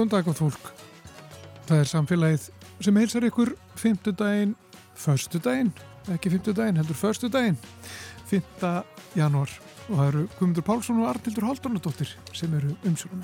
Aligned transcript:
Góðan 0.00 0.14
dag 0.14 0.28
á 0.32 0.32
fólk. 0.32 0.68
Það 1.68 1.80
er 1.82 1.88
samfélagið 1.90 2.44
sem 2.80 2.96
heilsar 2.96 3.24
ykkur 3.26 3.50
fymtudaginn, 3.76 4.54
förstudaginn, 4.96 5.74
ekki 6.14 6.30
fymtudaginn, 6.32 6.78
heldur 6.80 6.96
förstudaginn, 6.96 7.58
5. 8.30 8.70
janúar. 9.20 9.52
Og 9.90 9.98
það 9.98 10.06
eru 10.06 10.22
Guðmundur 10.38 10.64
Pálsson 10.64 11.02
og 11.02 11.10
Artildur 11.10 11.44
Haldunadóttir 11.50 12.14
sem 12.32 12.56
eru 12.56 12.72
umsjónum. 12.88 13.20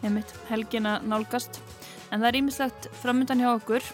Einmitt, 0.00 0.32
helgina 0.48 0.96
nálgast. 1.04 1.60
En 2.08 2.24
það 2.24 2.30
er 2.30 2.40
ímislegt 2.40 2.88
framöndan 3.02 3.44
hjá 3.44 3.50
okkur. 3.52 3.84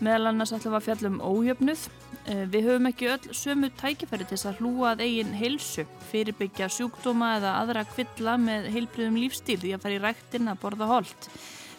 Meðal 0.00 0.30
annars 0.30 0.54
ætlum 0.56 0.72
við 0.72 0.78
að 0.78 0.84
fjalla 0.86 1.08
um 1.10 1.18
ójöfnuð. 1.20 1.80
Eh, 2.24 2.44
Við 2.48 2.66
höfum 2.70 2.88
ekki 2.88 3.08
öll 3.12 3.34
sömu 3.36 3.68
tækifæri 3.76 4.24
til 4.24 4.36
þess 4.38 4.48
að 4.48 4.60
hlúa 4.62 4.94
að 4.94 5.02
eigin 5.04 5.34
heilsu, 5.36 5.84
fyrirbyggja 6.08 6.70
sjúkdóma 6.72 7.34
eða 7.36 7.56
aðra 7.60 7.84
kvilla 7.84 8.38
með 8.40 8.70
heilbriðum 8.72 9.18
lífstíl 9.20 9.58
því 9.60 9.74
að 9.76 9.82
fara 9.84 9.98
í 9.98 10.02
ræktin 10.06 10.48
að 10.48 10.62
borða 10.62 10.88
holt. 10.88 11.28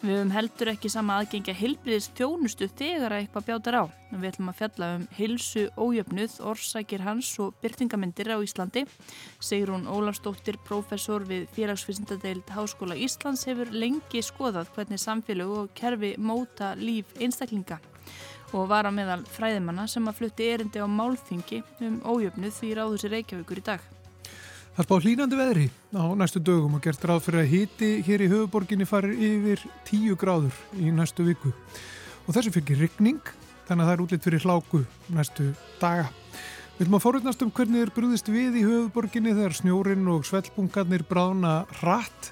Við 0.01 0.15
höfum 0.15 0.33
heldur 0.33 0.69
ekki 0.71 0.89
sama 0.89 1.17
aðgengja 1.21 1.53
heilbriðis 1.57 2.09
þjónustu 2.17 2.67
þegar 2.77 3.13
að 3.13 3.23
eitthvað 3.23 3.47
bjátar 3.49 3.77
á. 3.77 3.83
Við 4.13 4.29
ætlum 4.31 4.49
að 4.49 4.57
fjalla 4.61 4.89
um 4.97 5.03
heilsu 5.17 5.65
ójöfnuð, 5.77 6.39
orsakir 6.51 7.05
hans 7.05 7.29
og 7.41 7.53
byrtingamindir 7.61 8.33
á 8.33 8.37
Íslandi. 8.41 8.85
Sigrún 9.41 9.85
Ólafsdóttir, 9.89 10.57
prófessor 10.65 11.25
við 11.29 11.47
félagsfyrsindadeild 11.57 12.49
Háskóla 12.53 12.97
Íslands 12.97 13.45
hefur 13.49 13.73
lengi 13.73 14.25
skoðað 14.25 14.73
hvernig 14.73 15.01
samfélög 15.01 15.57
og 15.63 15.73
kerfi 15.77 16.15
móta 16.17 16.73
líf 16.77 17.13
einstaklinga 17.21 17.81
og 18.51 18.67
var 18.69 18.87
á 18.87 18.91
meðal 18.91 19.21
fræðimanna 19.31 19.87
sem 19.89 20.07
að 20.09 20.19
flutti 20.19 20.47
erindi 20.51 20.83
á 20.83 20.87
málþingi 20.87 21.61
um 21.87 21.97
ójöfnuð 22.03 22.53
því 22.57 22.71
ráðu 22.77 23.01
sér 23.01 23.13
Reykjavíkur 23.15 23.61
í 23.61 23.65
dag. 23.65 23.83
Það 24.71 24.87
spá 24.87 24.95
hlínandi 25.03 25.35
veðri 25.39 25.67
á 25.91 26.03
næstu 26.15 26.39
dögum 26.39 26.77
og 26.77 26.83
gert 26.85 27.03
ráð 27.03 27.25
fyrir 27.25 27.41
að 27.43 27.51
hiti 27.51 27.89
hér 28.07 28.23
í 28.23 28.29
höfuborginni 28.31 28.87
farir 28.87 29.17
yfir 29.19 29.65
10 29.89 30.15
gráður 30.19 30.61
í 30.79 30.93
næstu 30.95 31.25
viku. 31.27 31.51
Og 32.23 32.35
þessu 32.37 32.53
fyrir 32.55 32.79
rigning, 32.85 33.19
þannig 33.67 33.83
að 33.83 33.89
það 33.89 33.95
er 33.97 34.03
útlitt 34.05 34.27
fyrir 34.27 34.45
hláku 34.47 34.83
næstu 35.11 35.49
daga. 35.81 36.07
Við 36.77 36.85
viljum 36.85 36.97
að 36.97 37.03
fórutnast 37.03 37.43
um 37.43 37.51
hvernig 37.51 37.83
er 37.83 37.91
brúðist 37.93 38.31
við 38.31 38.61
í 38.61 38.65
höfuborginni 38.65 39.35
þegar 39.35 39.57
snjórin 39.59 40.07
og 40.09 40.23
svellbungarnir 40.25 41.03
brána 41.09 41.65
hratt 41.81 42.31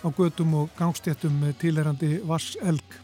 á 0.00 0.08
götum 0.08 0.56
og 0.64 0.72
gangstéttum 0.80 1.36
með 1.44 1.58
tilherandi 1.66 2.16
vasselg. 2.24 3.03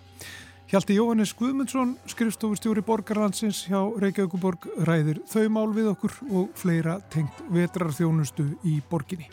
Hjalti 0.70 0.94
Jóhannes 0.94 1.32
Guðmundsson, 1.34 1.96
skrifstofustjóri 2.06 2.82
borgarlandsins 2.86 3.64
hjá 3.66 3.80
Reykjavíkuborg 3.98 4.68
ræðir 4.86 5.18
þau 5.26 5.48
mál 5.50 5.72
við 5.74 5.88
okkur 5.90 6.12
og 6.30 6.52
fleira 6.58 7.00
tengt 7.10 7.40
vetrarþjónustu 7.50 8.46
í 8.70 8.76
borginni. 8.90 9.26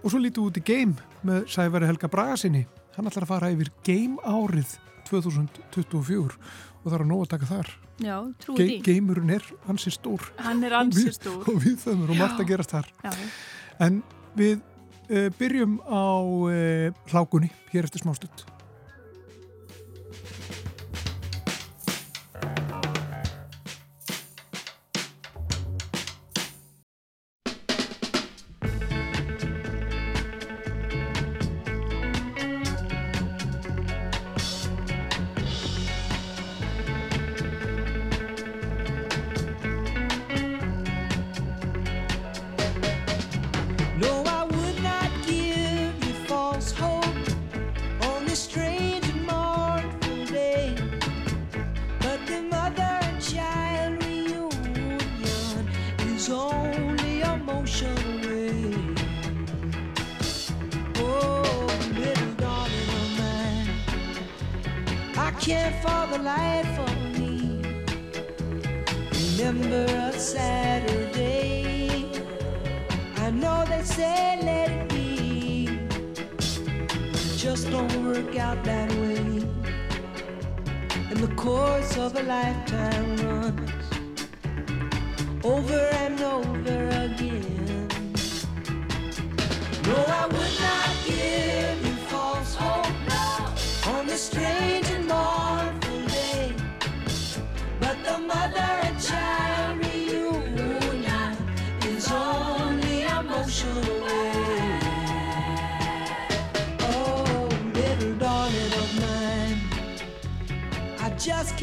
Og 0.00 0.12
svo 0.12 0.20
lítum 0.22 0.46
við 0.46 0.52
út 0.54 0.60
í 0.60 0.64
geim 0.70 0.94
með 1.24 1.44
Sæfari 1.52 1.88
Helga 1.90 2.08
Braga 2.12 2.38
sinni. 2.40 2.62
Hann 2.96 3.10
ætlar 3.10 3.26
að 3.26 3.32
fara 3.34 3.50
yfir 3.52 3.70
geim 3.84 4.16
árið 4.24 4.72
2024 5.10 6.22
og 6.24 6.88
það 6.88 6.96
er 6.96 7.04
að 7.04 7.10
nóg 7.12 7.26
að 7.26 7.32
taka 7.34 7.50
þar. 7.50 7.70
Já, 8.04 8.16
trúið 8.42 8.58
Ge 8.58 8.68
því. 8.70 8.78
geimurinn 8.88 9.34
er 9.36 9.44
hansi 9.68 9.92
stór. 9.94 10.24
Hann 10.40 10.64
er 10.64 10.78
ansið 10.80 11.12
stór. 11.18 11.42
við- 11.44 11.52
Og 11.54 11.60
við 11.62 11.76
þömmur 11.84 12.10
og 12.16 12.22
margt 12.24 12.40
að 12.40 12.48
gerast 12.54 12.72
þar. 12.72 12.88
Já, 13.04 13.12
En 13.84 14.02
við 14.36 14.60
uh, 15.10 15.28
byrjum 15.38 15.76
á 15.84 16.04
uh, 16.24 16.90
hlákunni 17.12 17.50
hér 17.72 17.84
eftir 17.84 18.00
smástund. 18.00 18.44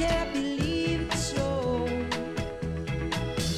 Can't 0.02 0.34
believe 0.34 1.02
it's 1.12 1.26
so. 1.36 1.88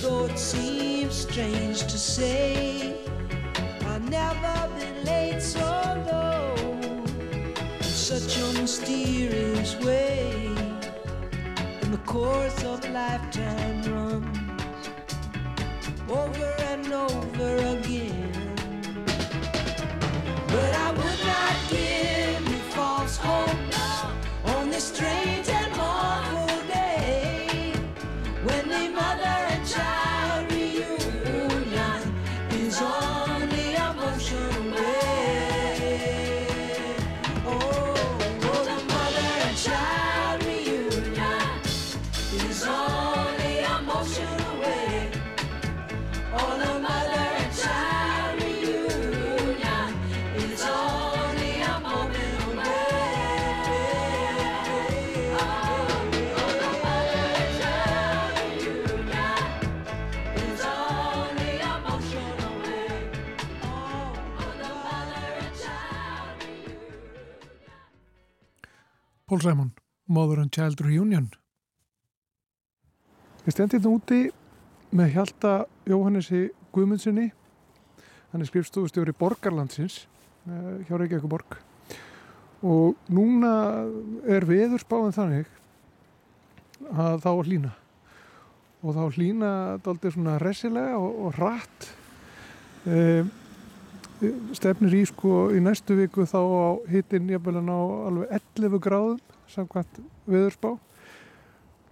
Though 0.02 0.26
it 0.26 0.38
seems 0.38 1.16
strange 1.28 1.80
to 1.84 1.98
say, 1.98 2.98
I'll 3.88 4.02
never 4.02 4.58
be 4.76 4.88
late 5.10 5.42
so 5.42 5.70
low. 6.12 6.56
In 7.78 7.94
such 8.10 8.32
a 8.44 8.48
mysterious 8.60 9.72
way 9.88 10.54
and 11.82 11.94
the 11.94 12.04
course 12.06 12.60
of 12.66 12.84
a 12.88 12.90
lifetime 12.90 13.82
runs 13.94 14.90
over 16.10 16.50
and 16.72 16.88
over 16.92 17.52
again. 17.76 18.56
But 20.54 20.72
I 20.86 20.90
would 20.98 21.20
not 21.32 21.56
give 21.70 22.13
Pól 69.34 69.42
Sæmon, 69.42 69.72
Mother 70.06 70.40
and 70.44 70.52
Child 70.54 70.82
Reunion. 70.86 71.32
Við 73.42 73.56
stendum 73.56 73.80
þetta 73.80 73.94
úti 73.96 74.20
með 74.94 75.08
Hjalta 75.16 75.54
Jóhannesi 75.90 76.42
Guðmundsinni. 76.76 77.32
Hann 78.30 78.46
er 78.46 78.52
skrifstofustjóri 78.52 79.16
Borgarlandsins 79.18 80.04
eh, 80.46 80.86
hjá 80.86 80.94
Reykjavíkuborg. 81.02 81.58
Og 82.62 83.10
núna 83.10 83.56
er 84.30 84.46
veðurspáin 84.46 85.18
þannig 85.18 85.50
að 86.94 87.26
þá 87.26 87.32
er 87.32 87.50
hlýna. 87.50 87.74
Og 88.86 89.00
þá 89.00 89.18
hlýna 89.18 89.52
daldið 89.82 90.14
svona 90.14 90.38
resilega 90.46 91.02
og, 91.02 91.24
og 91.26 91.42
rætt. 91.42 91.90
Eh, 92.86 93.26
stefnir 94.56 94.96
í 94.98 95.04
sko 95.10 95.50
í 95.56 95.62
næstu 95.64 95.98
viku 95.98 96.26
þá 96.30 96.40
á 96.40 96.68
hitin 96.92 97.30
jafnvel 97.32 97.62
á 97.64 97.80
alveg 98.10 98.34
11 98.60 98.82
gráðum 98.84 99.22
samkvæmt 99.52 100.02
viðurspá. 100.30 100.74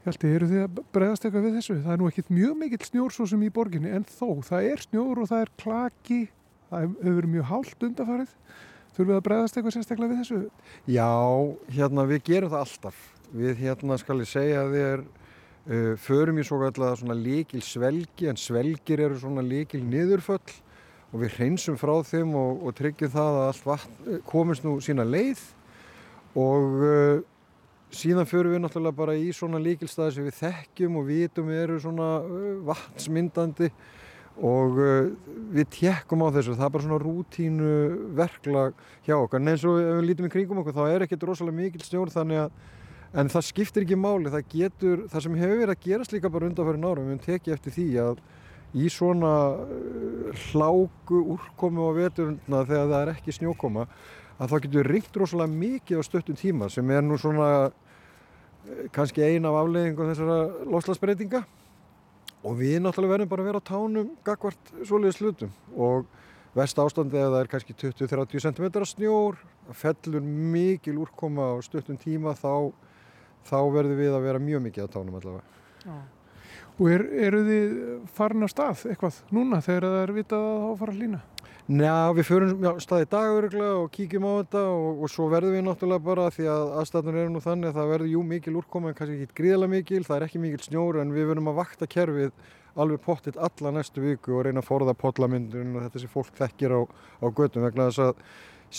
Ég 0.01 0.09
held 0.09 0.23
að 0.25 0.35
eru 0.35 0.49
þið 0.49 0.61
að 0.63 0.81
bregðast 0.95 1.25
eitthvað 1.27 1.43
við 1.45 1.57
þessu. 1.59 1.77
Það 1.83 1.93
er 1.93 1.99
nú 2.01 2.09
ekkit 2.09 2.33
mjög 2.33 2.53
mikill 2.57 2.85
snjór 2.87 3.13
svo 3.13 3.27
sem 3.29 3.43
í 3.45 3.51
borginni 3.53 3.91
en 3.93 4.05
þó, 4.09 4.41
það 4.47 4.67
er 4.71 4.83
snjór 4.87 5.21
og 5.21 5.29
það 5.29 5.43
er 5.45 5.51
klaki, 5.61 6.19
það 6.71 6.85
hefur 6.87 7.17
verið 7.19 7.33
mjög 7.35 7.49
hált 7.51 7.85
undarfarið. 7.87 8.35
Þurfum 8.91 9.11
við 9.11 9.17
að 9.17 9.25
bregðast 9.27 9.57
eitthvað 9.57 9.75
sérstaklega 9.75 10.11
við 10.11 10.23
þessu? 10.23 10.39
Já, 10.89 11.11
hérna 11.77 12.07
við 12.09 12.23
gerum 12.31 12.51
það 12.51 12.65
alltaf. 12.65 13.03
Við 13.31 13.61
hérna 13.61 13.99
skal 14.01 14.17
ég 14.19 14.31
segja 14.31 14.63
að 14.63 14.73
við 14.73 14.87
er, 14.87 15.05
uh, 15.69 15.93
förum 16.01 16.41
í 16.41 16.47
svo 16.49 16.59
kallega 16.63 17.19
líkil 17.21 17.61
svelgi 17.63 18.31
en 18.31 18.41
svelgir 18.41 19.05
eru 19.05 19.21
svona 19.21 19.45
líkil 19.45 19.83
niðurföll 19.85 20.41
og 21.11 21.19
við 21.19 21.35
hreinsum 21.37 21.77
frá 21.79 21.93
þeim 22.07 22.35
og, 22.39 22.61
og 22.65 22.75
tryggjum 22.77 23.11
það 23.11 23.39
að 23.39 23.47
allt 23.49 23.65
vatn 23.67 24.21
komist 24.27 24.65
nú 24.65 24.77
sína 24.83 25.05
leið. 25.07 25.41
Og 26.39 26.77
uh, 26.87 27.23
síðan 27.91 28.29
förum 28.29 28.55
við 28.55 28.63
náttúrulega 28.63 28.99
bara 29.01 29.17
í 29.19 29.31
svona 29.35 29.59
líkilstæði 29.59 30.15
sem 30.15 30.29
við 30.29 30.37
þekkjum 30.39 31.01
og 31.01 31.09
vitum 31.09 31.51
eru 31.51 31.79
svona 31.83 32.11
uh, 32.23 32.53
vatnsmyndandi. 32.69 33.71
Og 34.41 34.79
uh, 34.79 35.09
við 35.51 35.67
tjekkum 35.75 36.23
á 36.23 36.31
þessu, 36.37 36.55
það 36.55 36.67
er 36.69 36.75
bara 36.77 36.87
svona 36.87 37.01
rútínu 37.03 37.73
verklag 38.15 38.85
hjá 39.03 39.17
okkar. 39.17 39.43
En 39.43 39.51
eins 39.51 39.65
og 39.67 39.81
ef 39.81 39.97
við 39.99 40.07
lítum 40.07 40.29
í 40.29 40.35
kringum 40.37 40.63
okkur 40.63 40.79
þá 40.79 40.85
er 40.87 41.07
ekkert 41.07 41.27
rosalega 41.27 41.59
mikil 41.59 41.83
snjór 41.83 42.13
þannig 42.15 42.45
að 42.45 42.61
en 43.11 43.27
það 43.27 43.43
skiptir 43.43 43.83
ekki 43.83 43.97
máli, 43.99 44.31
það 44.31 44.53
getur 44.53 45.01
það 45.11 45.25
sem 45.25 45.33
hefur 45.41 45.57
verið 45.59 45.73
að 45.73 45.83
gerast 45.83 46.13
líka 46.15 46.31
bara 46.31 46.47
undanfærin 46.47 46.85
árum 46.87 47.09
við 47.09 47.11
höfum 47.11 47.25
tekið 47.25 47.55
eftir 47.57 47.75
því 47.75 47.87
að 48.05 48.21
í 48.77 48.87
svona 48.91 49.33
hláku 50.51 51.21
úrkomu 51.35 51.89
á 51.89 51.91
veturna 51.97 52.63
þegar 52.67 52.91
það 52.91 52.99
er 53.01 53.13
ekki 53.15 53.35
snjókoma 53.35 53.87
að 54.41 54.53
það 54.53 54.63
getur 54.65 54.91
ringt 54.95 55.17
rosalega 55.19 55.59
mikið 55.63 56.01
á 56.01 56.03
stöttum 56.07 56.39
tíma 56.39 56.69
sem 56.71 56.91
er 56.93 57.03
nú 57.03 57.17
svona 57.19 57.49
kannski 58.95 59.25
ein 59.25 59.45
af 59.45 59.57
afleiðingum 59.63 60.11
þessara 60.11 60.37
loslasbreytinga 60.71 61.43
og 62.41 62.57
við 62.57 62.79
náttúrulega 62.81 63.17
verðum 63.17 63.31
bara 63.31 63.43
að 63.43 63.49
vera 63.51 63.61
á 63.61 63.69
tánum 63.69 64.11
gagvart 64.25 64.73
svoleiðis 64.81 65.19
slutum 65.19 65.51
og 65.75 66.07
vest 66.57 66.79
ástandi 66.81 67.19
eða 67.19 67.35
það 67.35 67.43
er 67.43 67.51
kannski 67.51 67.75
20-30 67.83 68.45
cm 68.47 68.87
snjór 68.93 69.37
fellur 69.77 70.23
mikil 70.23 70.97
úrkoma 71.03 71.51
á 71.53 71.55
stöttum 71.65 71.99
tíma 72.01 72.33
þá, 72.39 72.71
þá 73.45 73.59
verðum 73.75 73.99
við 73.99 74.15
að 74.15 74.25
vera 74.25 74.41
mjög 74.41 74.65
mikið 74.67 74.89
á 74.89 74.93
tánum 74.95 75.19
allavega. 75.19 75.61
Já. 75.85 75.95
Og 76.81 76.87
er, 76.89 77.03
eru 77.27 77.43
þið 77.45 77.73
farin 78.17 78.47
af 78.47 78.51
stað 78.55 78.87
eitthvað 78.89 79.17
núna 79.35 79.59
þegar 79.61 79.85
það 79.85 79.99
er 80.01 80.13
vitað 80.15 80.45
að 80.47 80.61
þá 80.61 80.79
fara 80.79 80.93
að 80.95 81.01
lína? 81.03 81.19
Njá, 81.71 81.97
við 82.17 82.25
förum 82.25 82.63
já, 82.65 82.71
staði 82.81 83.07
daguruglega 83.11 83.75
og 83.79 83.91
kíkjum 83.93 84.25
á 84.25 84.31
þetta 84.41 84.63
og, 84.73 85.03
og 85.05 85.11
svo 85.13 85.27
verðum 85.31 85.53
við 85.55 85.61
náttúrulega 85.67 86.03
bara 86.03 86.25
því 86.33 86.47
að 86.51 86.71
aðstæðanur 86.81 87.19
eru 87.21 87.33
nú 87.35 87.41
þannig 87.45 87.69
að 87.69 87.77
það 87.77 87.91
verður 87.93 88.09
jú 88.11 88.23
mikil 88.31 88.55
úrkoma 88.59 88.89
en 88.89 88.97
kannski 88.97 89.19
ekki 89.21 89.37
gríðalega 89.37 89.73
mikil, 89.75 90.01
það 90.07 90.17
er 90.17 90.25
ekki 90.25 90.41
mikil 90.41 90.65
snjór 90.65 90.99
en 91.03 91.13
við 91.13 91.29
verðum 91.29 91.51
að 91.51 91.59
vakta 91.61 91.89
kerfið 91.93 92.33
alveg 92.81 93.03
pottitt 93.05 93.37
alla 93.37 93.73
næstu 93.77 94.03
viku 94.03 94.39
og 94.39 94.47
reyna 94.47 94.63
að 94.63 94.71
forða 94.71 94.97
potlamyndun 94.97 95.77
og 95.77 95.85
þetta 95.85 96.01
sem 96.01 96.11
fólk 96.11 96.33
þekkir 96.39 96.75
á, 96.75 96.81
á 97.21 97.25
göttum 97.29 97.67
vegna 97.67 97.87
þess 97.91 98.03
að 98.09 98.25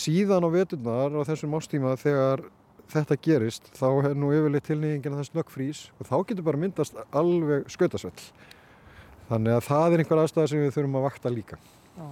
síðan 0.03 0.45
á 0.45 0.49
veturnar 0.53 1.15
og 1.15 1.27
þessum 1.29 1.55
ástíma 1.55 1.95
þegar 2.01 2.43
þetta 2.93 3.17
gerist 3.25 3.69
þá 3.77 3.87
er 3.91 4.17
nú 4.17 4.31
yfirleitt 4.35 4.67
tilnýðingin 4.69 5.15
að 5.15 5.21
það 5.21 5.29
snöggfrís 5.29 5.81
og 5.97 6.09
þá 6.09 6.15
getur 6.29 6.47
bara 6.47 6.61
myndast 6.61 6.99
alveg 7.11 7.71
skautasvell. 7.73 8.27
Þannig 9.29 9.57
að 9.57 9.65
það 9.69 9.95
er 9.95 10.03
einhver 10.03 10.21
aðstæða 10.23 10.51
sem 10.51 10.61
við 10.63 10.75
þurfum 10.75 10.99
að 10.99 11.07
vakta 11.07 11.33
líka. 11.33 11.59
Já. 11.97 12.07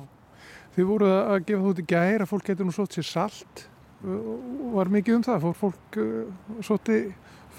Þið 0.72 0.88
voru 0.88 1.12
að 1.12 1.45
gefa 1.50 1.62
þú 1.68 1.72
í 1.72 1.88
gæri 1.92 2.24
að 2.24 2.31
fólk 2.31 2.48
getur 2.48 2.68
nú 2.68 2.75
sótt 2.75 2.95
sér 2.95 3.07
salt. 3.10 3.66
Var 4.01 4.92
mikið 4.95 5.18
um 5.19 5.25
það? 5.28 5.45
Fór 5.45 5.57
fólk 5.60 6.01
uh, 6.01 6.60
sótti 6.66 7.00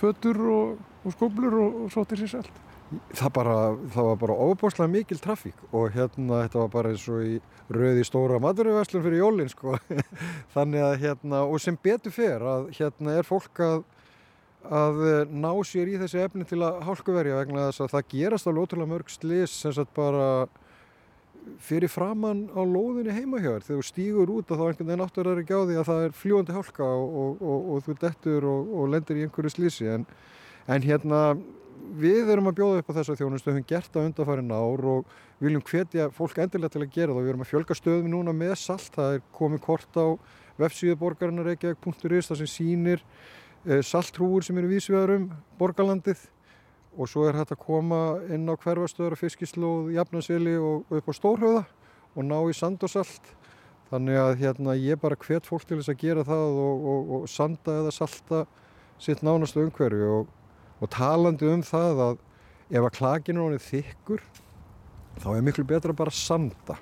fötur 0.01 0.41
og, 0.51 0.85
og 1.05 1.15
skóblur 1.15 1.59
og, 1.61 1.81
og 1.85 1.93
sótti 1.95 2.19
sér 2.19 2.33
salt 2.39 2.72
það, 3.15 3.31
bara, 3.37 3.57
það 3.95 4.09
var 4.11 4.21
bara 4.21 4.37
óbúslega 4.47 4.93
mikil 4.93 5.21
trafík 5.23 5.65
og 5.71 5.93
hérna 5.95 6.43
þetta 6.45 6.61
var 6.65 6.71
bara 6.73 6.93
eins 6.93 7.07
og 7.13 7.25
í 7.25 7.39
rauði 7.73 8.05
stóra 8.07 8.41
maturverslun 8.43 9.05
fyrir 9.05 9.23
jólinn 9.23 9.51
sko. 9.53 9.79
Þannig 10.55 10.87
að 10.87 10.99
hérna 11.07 11.43
og 11.47 11.63
sem 11.63 11.79
betur 11.81 12.15
fer 12.15 12.45
að 12.45 12.71
hérna 12.79 13.19
er 13.19 13.29
fólk 13.29 13.65
að 13.65 13.83
að 14.63 15.01
ná 15.35 15.51
sér 15.67 15.89
í 15.91 15.99
þessi 15.99 16.21
efni 16.23 16.45
til 16.47 16.61
að 16.63 16.83
hálkuverja 16.87 17.41
vegna 17.41 17.65
þess 17.69 17.83
að 17.83 17.95
það 17.97 18.11
gerast 18.13 18.47
alveg 18.47 18.67
ótrúlega 18.69 18.93
mörg 18.93 19.09
slis 19.11 19.55
sem 19.59 19.73
sagt 19.75 19.91
bara 19.97 20.47
fyrir 21.59 21.91
framann 21.91 22.45
á 22.55 22.63
lóðinni 22.63 23.15
heimahjör 23.17 23.65
þegar 23.67 23.81
þú 23.81 23.87
stýgur 23.89 24.31
út 24.31 24.53
og 24.53 24.61
þá 24.61 24.65
einhvern 24.69 24.91
veginn 24.93 25.05
áttur 25.07 25.31
er 25.33 25.41
ekki 25.43 25.59
á 25.59 25.67
því 25.67 25.79
að 25.81 25.89
það 25.89 26.05
er 26.05 26.15
fljúandi 26.21 26.55
hálka 26.55 26.87
og, 26.87 27.17
og, 27.23 27.43
og, 27.43 27.67
og 27.73 27.83
þú 27.87 27.97
dettur 28.05 28.47
og 28.53 28.85
lendir 28.93 29.19
í 29.19 29.25
einhverju 29.27 29.51
slísi 29.57 29.91
en, 29.91 30.07
en 30.71 30.87
hérna 30.87 31.23
við 32.03 32.31
erum 32.33 32.49
að 32.51 32.59
bjóða 32.61 32.83
upp 32.83 32.91
á 32.93 32.97
þessa 32.99 33.17
þjónustu, 33.19 33.49
við 33.49 33.57
höfum 33.57 33.69
gert 33.69 33.95
það 33.95 34.07
undanfærin 34.09 34.53
ár 34.55 34.85
og 34.93 35.15
viljum 35.43 35.65
hvetja 35.67 36.09
fólk 36.15 36.39
endilega 36.43 36.75
til 36.75 36.83
að 36.85 36.95
gera 36.95 37.15
það. 37.15 37.23
Við 37.23 37.33
erum 37.33 37.45
að 37.45 37.51
fjölga 37.51 37.77
stöðum 37.79 38.13
núna 38.13 38.35
með 38.37 38.55
salt, 38.61 38.91
það 38.95 39.17
er 39.17 39.25
komið 39.37 39.63
kort 39.67 39.99
á 39.99 40.07
vefsíðu 40.61 40.99
borgarinnar 41.01 41.49
reykjavík.is 41.51 42.31
það 42.31 42.41
sem 42.43 42.51
sýnir 42.51 43.03
e, 43.67 43.81
saltrúur 43.87 44.47
sem 44.47 44.59
eru 44.61 44.71
vísvegarum 44.71 45.31
borgarlandið 45.61 46.27
og 46.93 47.09
svo 47.09 47.25
er 47.29 47.39
hægt 47.41 47.55
að 47.55 47.63
koma 47.65 48.01
inn 48.33 48.49
á 48.49 48.55
hverfastöður 48.55 49.17
og 49.17 49.23
fiskislóð, 49.23 49.93
jafnansvili 49.97 50.59
og, 50.61 50.85
upp 50.93 51.09
á 51.09 51.13
stórhauða 51.17 51.63
og 52.13 52.29
ná 52.29 52.37
í 52.45 52.57
sand 52.57 52.85
og 52.85 52.93
salt. 52.93 53.33
Þannig 53.93 54.19
að 54.21 54.35
hérna, 54.41 54.77
ég 54.77 55.01
bara 55.01 55.17
hvet 55.21 55.49
fólk 55.49 55.67
til 55.69 55.81
þess 55.81 55.93
að 55.93 56.05
gera 56.05 56.25
það 56.25 56.61
og, 56.67 56.87
og, 56.93 57.11
og 57.17 57.27
sanda 57.29 57.81
eða 57.81 57.93
salta 57.93 58.45
sitt 59.03 59.25
nánastu 59.25 59.65
umhverfi 59.65 60.07
og 60.09 60.31
og 60.83 60.91
talandi 60.91 61.47
um 61.47 61.63
það 61.67 62.05
að 62.09 62.23
ef 62.73 62.87
að 62.87 62.95
klakinu 62.97 63.51
er 63.53 63.63
þykkur 63.63 64.25
þá 65.23 65.29
er 65.35 65.45
miklu 65.45 65.65
betra 65.69 65.95
bara 65.97 66.13
að 66.13 66.19
sanda. 66.19 66.79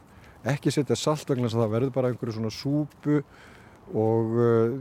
Ekki 0.48 0.72
setja 0.72 0.96
salt 0.96 1.28
vegna 1.28 1.48
þess 1.48 1.58
að 1.58 1.64
það 1.64 1.74
verður 1.74 1.94
bara 1.96 2.12
einhverju 2.12 2.36
svona 2.36 2.52
súpu 2.54 3.20
og 3.90 4.34
uh, 4.38 4.78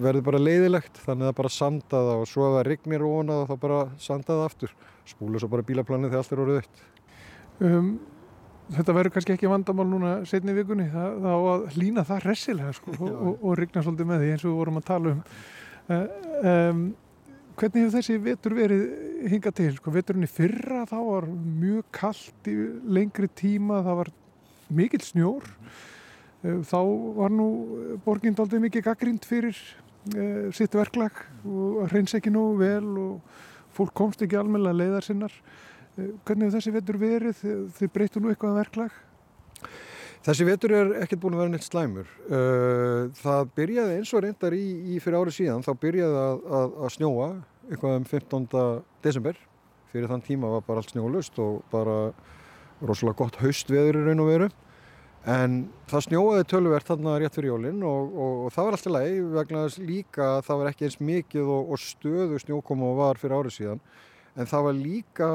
verður 0.00 0.26
bara 0.30 0.40
leiðilegt. 0.40 1.02
Þannig 1.04 1.30
að 1.30 1.38
bara 1.42 1.52
sanda 1.52 2.00
það 2.08 2.22
og 2.22 2.30
svo 2.30 2.48
að 2.48 2.58
það 2.58 2.66
rignir 2.70 3.04
og 3.04 3.14
vonað 3.18 3.46
þá 3.50 3.54
bara 3.66 3.84
sanda 4.00 4.32
það 4.32 4.48
aftur. 4.48 4.74
Spúla 5.10 5.42
svo 5.42 5.52
bara 5.52 5.66
bílaplanið 5.66 6.12
þegar 6.12 6.22
allt 6.22 6.32
er 6.32 6.44
orðið 6.44 6.60
eitt 6.62 6.84
um, 7.60 7.88
Þetta 8.72 8.94
verður 8.96 9.12
kannski 9.12 9.34
ekki 9.34 9.48
vandamál 9.52 9.84
núna 9.90 10.12
setni 10.24 10.54
vikunni. 10.56 10.86
Það, 10.88 11.18
það 11.20 11.34
á 11.36 11.40
að 11.52 11.64
lína 11.76 12.04
það 12.08 12.22
resilega 12.30 12.72
sko, 12.78 12.94
og, 13.04 13.10
og, 13.12 13.34
og 13.34 13.58
rigna 13.60 13.82
svolítið 13.84 14.08
með 14.08 14.22
því 14.22 14.30
eins 14.32 14.44
og 14.46 14.52
við 14.52 14.60
vorum 14.62 14.80
að 14.80 14.86
tala 14.88 15.12
um. 15.12 15.24
Uh, 15.84 16.06
um 16.48 16.84
Hvernig 17.54 17.84
hefur 17.84 17.92
þessi 17.94 18.14
vetur 18.18 18.54
verið 18.58 18.80
hingað 19.30 19.52
til? 19.60 19.68
Sko, 19.76 19.92
veturinn 19.94 20.26
í 20.26 20.30
fyrra 20.30 20.80
þá 20.90 20.96
var 21.06 21.26
mjög 21.30 21.84
kallt 21.94 22.48
í 22.50 22.54
lengri 22.96 23.28
tíma, 23.30 23.78
það 23.86 23.98
var 24.00 24.10
mikill 24.74 25.04
snjór. 25.06 25.46
Eh, 26.42 26.58
þá 26.66 26.80
var 27.20 27.30
nú 27.30 27.46
borgind 28.02 28.42
aldrei 28.42 28.58
mikið 28.64 28.86
gaggrind 28.88 29.28
fyrir 29.28 29.54
uh, 29.54 30.50
sitt 30.50 30.74
verklag 30.74 31.22
og 31.46 31.84
hreins 31.92 32.16
ekki 32.18 32.32
nú 32.34 32.42
vel 32.58 32.90
og 33.04 33.38
fólk 33.76 33.94
komst 34.02 34.26
ekki 34.26 34.40
almenna 34.40 34.74
leiðar 34.74 35.06
sinnar. 35.06 35.38
Uh, 35.94 36.10
hvernig 36.26 36.48
hefur 36.50 36.58
þessi 36.58 36.74
vetur 36.74 36.98
verið? 36.98 37.46
Þið 37.78 37.94
breytu 37.94 38.24
nú 38.24 38.34
eitthvað 38.34 38.58
verklag? 38.64 38.98
Þessi 40.24 40.44
vetur 40.48 40.72
er 40.72 40.92
ekkert 41.04 41.20
búin 41.20 41.34
að 41.36 41.42
vera 41.42 41.52
neitt 41.52 41.66
slæmur. 41.66 42.12
Uh, 42.32 43.10
það 43.18 43.50
byrjaði 43.58 43.96
eins 43.98 44.12
og 44.16 44.22
reyndar 44.24 44.54
í, 44.56 44.64
í 44.94 45.00
fyrir 45.04 45.20
árið 45.20 45.36
síðan, 45.36 45.64
þá 45.66 45.72
byrjaði 45.82 46.20
að, 46.22 46.46
að, 46.58 46.78
að 46.80 46.94
snjóa 46.94 47.26
eitthvað 47.68 47.96
um 47.98 48.06
15. 48.08 48.46
desember. 49.04 49.40
Fyrir 49.92 50.08
þann 50.10 50.24
tíma 50.24 50.52
var 50.54 50.64
bara 50.64 50.80
allt 50.80 50.94
snjólust 50.94 51.36
og 51.44 51.60
bara 51.72 51.98
rosalega 52.80 53.18
gott 53.20 53.36
haustveður 53.42 54.00
í 54.00 54.06
raun 54.06 54.24
og 54.24 54.30
veru. 54.32 54.48
En 55.28 55.60
það 55.88 56.06
snjóaði 56.08 56.48
tölverkt 56.48 56.88
þarna 56.88 57.18
rétt 57.20 57.36
fyrir 57.36 57.52
jólinn 57.52 57.84
og, 57.84 58.16
og, 58.16 58.40
og 58.46 58.56
það 58.56 58.66
var 58.66 58.78
alltaf 58.78 58.96
leið 58.96 59.28
vegna 59.36 59.62
líka 59.84 60.26
að 60.38 60.42
það 60.48 60.60
var 60.60 60.72
ekki 60.72 60.88
eins 60.88 60.98
mikið 61.12 61.52
og, 61.52 61.70
og 61.72 61.84
stöðu 61.84 62.40
snjókoma 62.40 62.90
var 62.96 63.20
fyrir 63.20 63.36
árið 63.38 63.56
síðan. 63.58 63.84
En 64.40 64.48
það 64.50 64.66
var 64.70 64.76
líka 64.80 65.30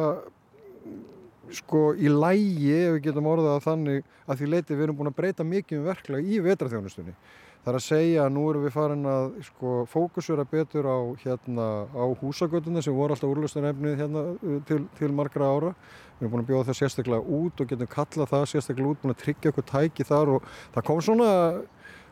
sko 1.57 1.83
í 1.97 2.09
lægi 2.11 2.71
ef 2.75 2.95
við 2.95 3.03
getum 3.09 3.29
orðað 3.29 3.61
þannig 3.65 4.07
að 4.25 4.41
því 4.41 4.49
leiti 4.53 4.75
við 4.75 4.85
erum 4.85 4.97
búin 4.99 5.11
að 5.11 5.19
breyta 5.19 5.45
mikið 5.47 5.79
um 5.79 5.87
verklag 5.89 6.27
í 6.27 6.41
vetraþjónustunni. 6.45 7.15
Það 7.59 7.73
er 7.73 7.77
að 7.77 7.83
segja 7.83 8.21
að 8.23 8.29
nú 8.37 8.43
erum 8.47 8.61
við 8.63 8.71
farin 8.71 9.07
að 9.11 9.25
sko, 9.49 9.71
fókusura 9.91 10.45
betur 10.47 10.85
á, 10.87 10.97
hérna, 11.19 11.65
á 11.91 12.05
húsagötuna 12.21 12.83
sem 12.85 12.95
voru 12.95 13.15
alltaf 13.15 13.33
úrlustunarefnið 13.33 13.97
hérna, 13.99 14.23
uh, 14.31 14.61
til, 14.69 14.85
til 14.95 15.09
margra 15.15 15.49
ára. 15.49 15.73
Við 16.19 16.23
erum 16.23 16.31
búin 16.35 16.45
að 16.45 16.53
bjóða 16.53 16.69
það 16.69 16.79
sérstaklega 16.79 17.35
út 17.39 17.59
og 17.59 17.73
getum 17.73 17.91
kallað 17.91 18.31
það 18.31 18.45
sérstaklega 18.53 18.93
út, 18.93 19.01
búin 19.03 19.15
að 19.15 19.19
tryggja 19.25 19.51
okkur 19.51 19.67
tæki 19.73 20.07
þar 20.07 20.33
og 20.37 20.47
það 20.77 20.87
kom 20.87 21.03
svona, 21.09 21.33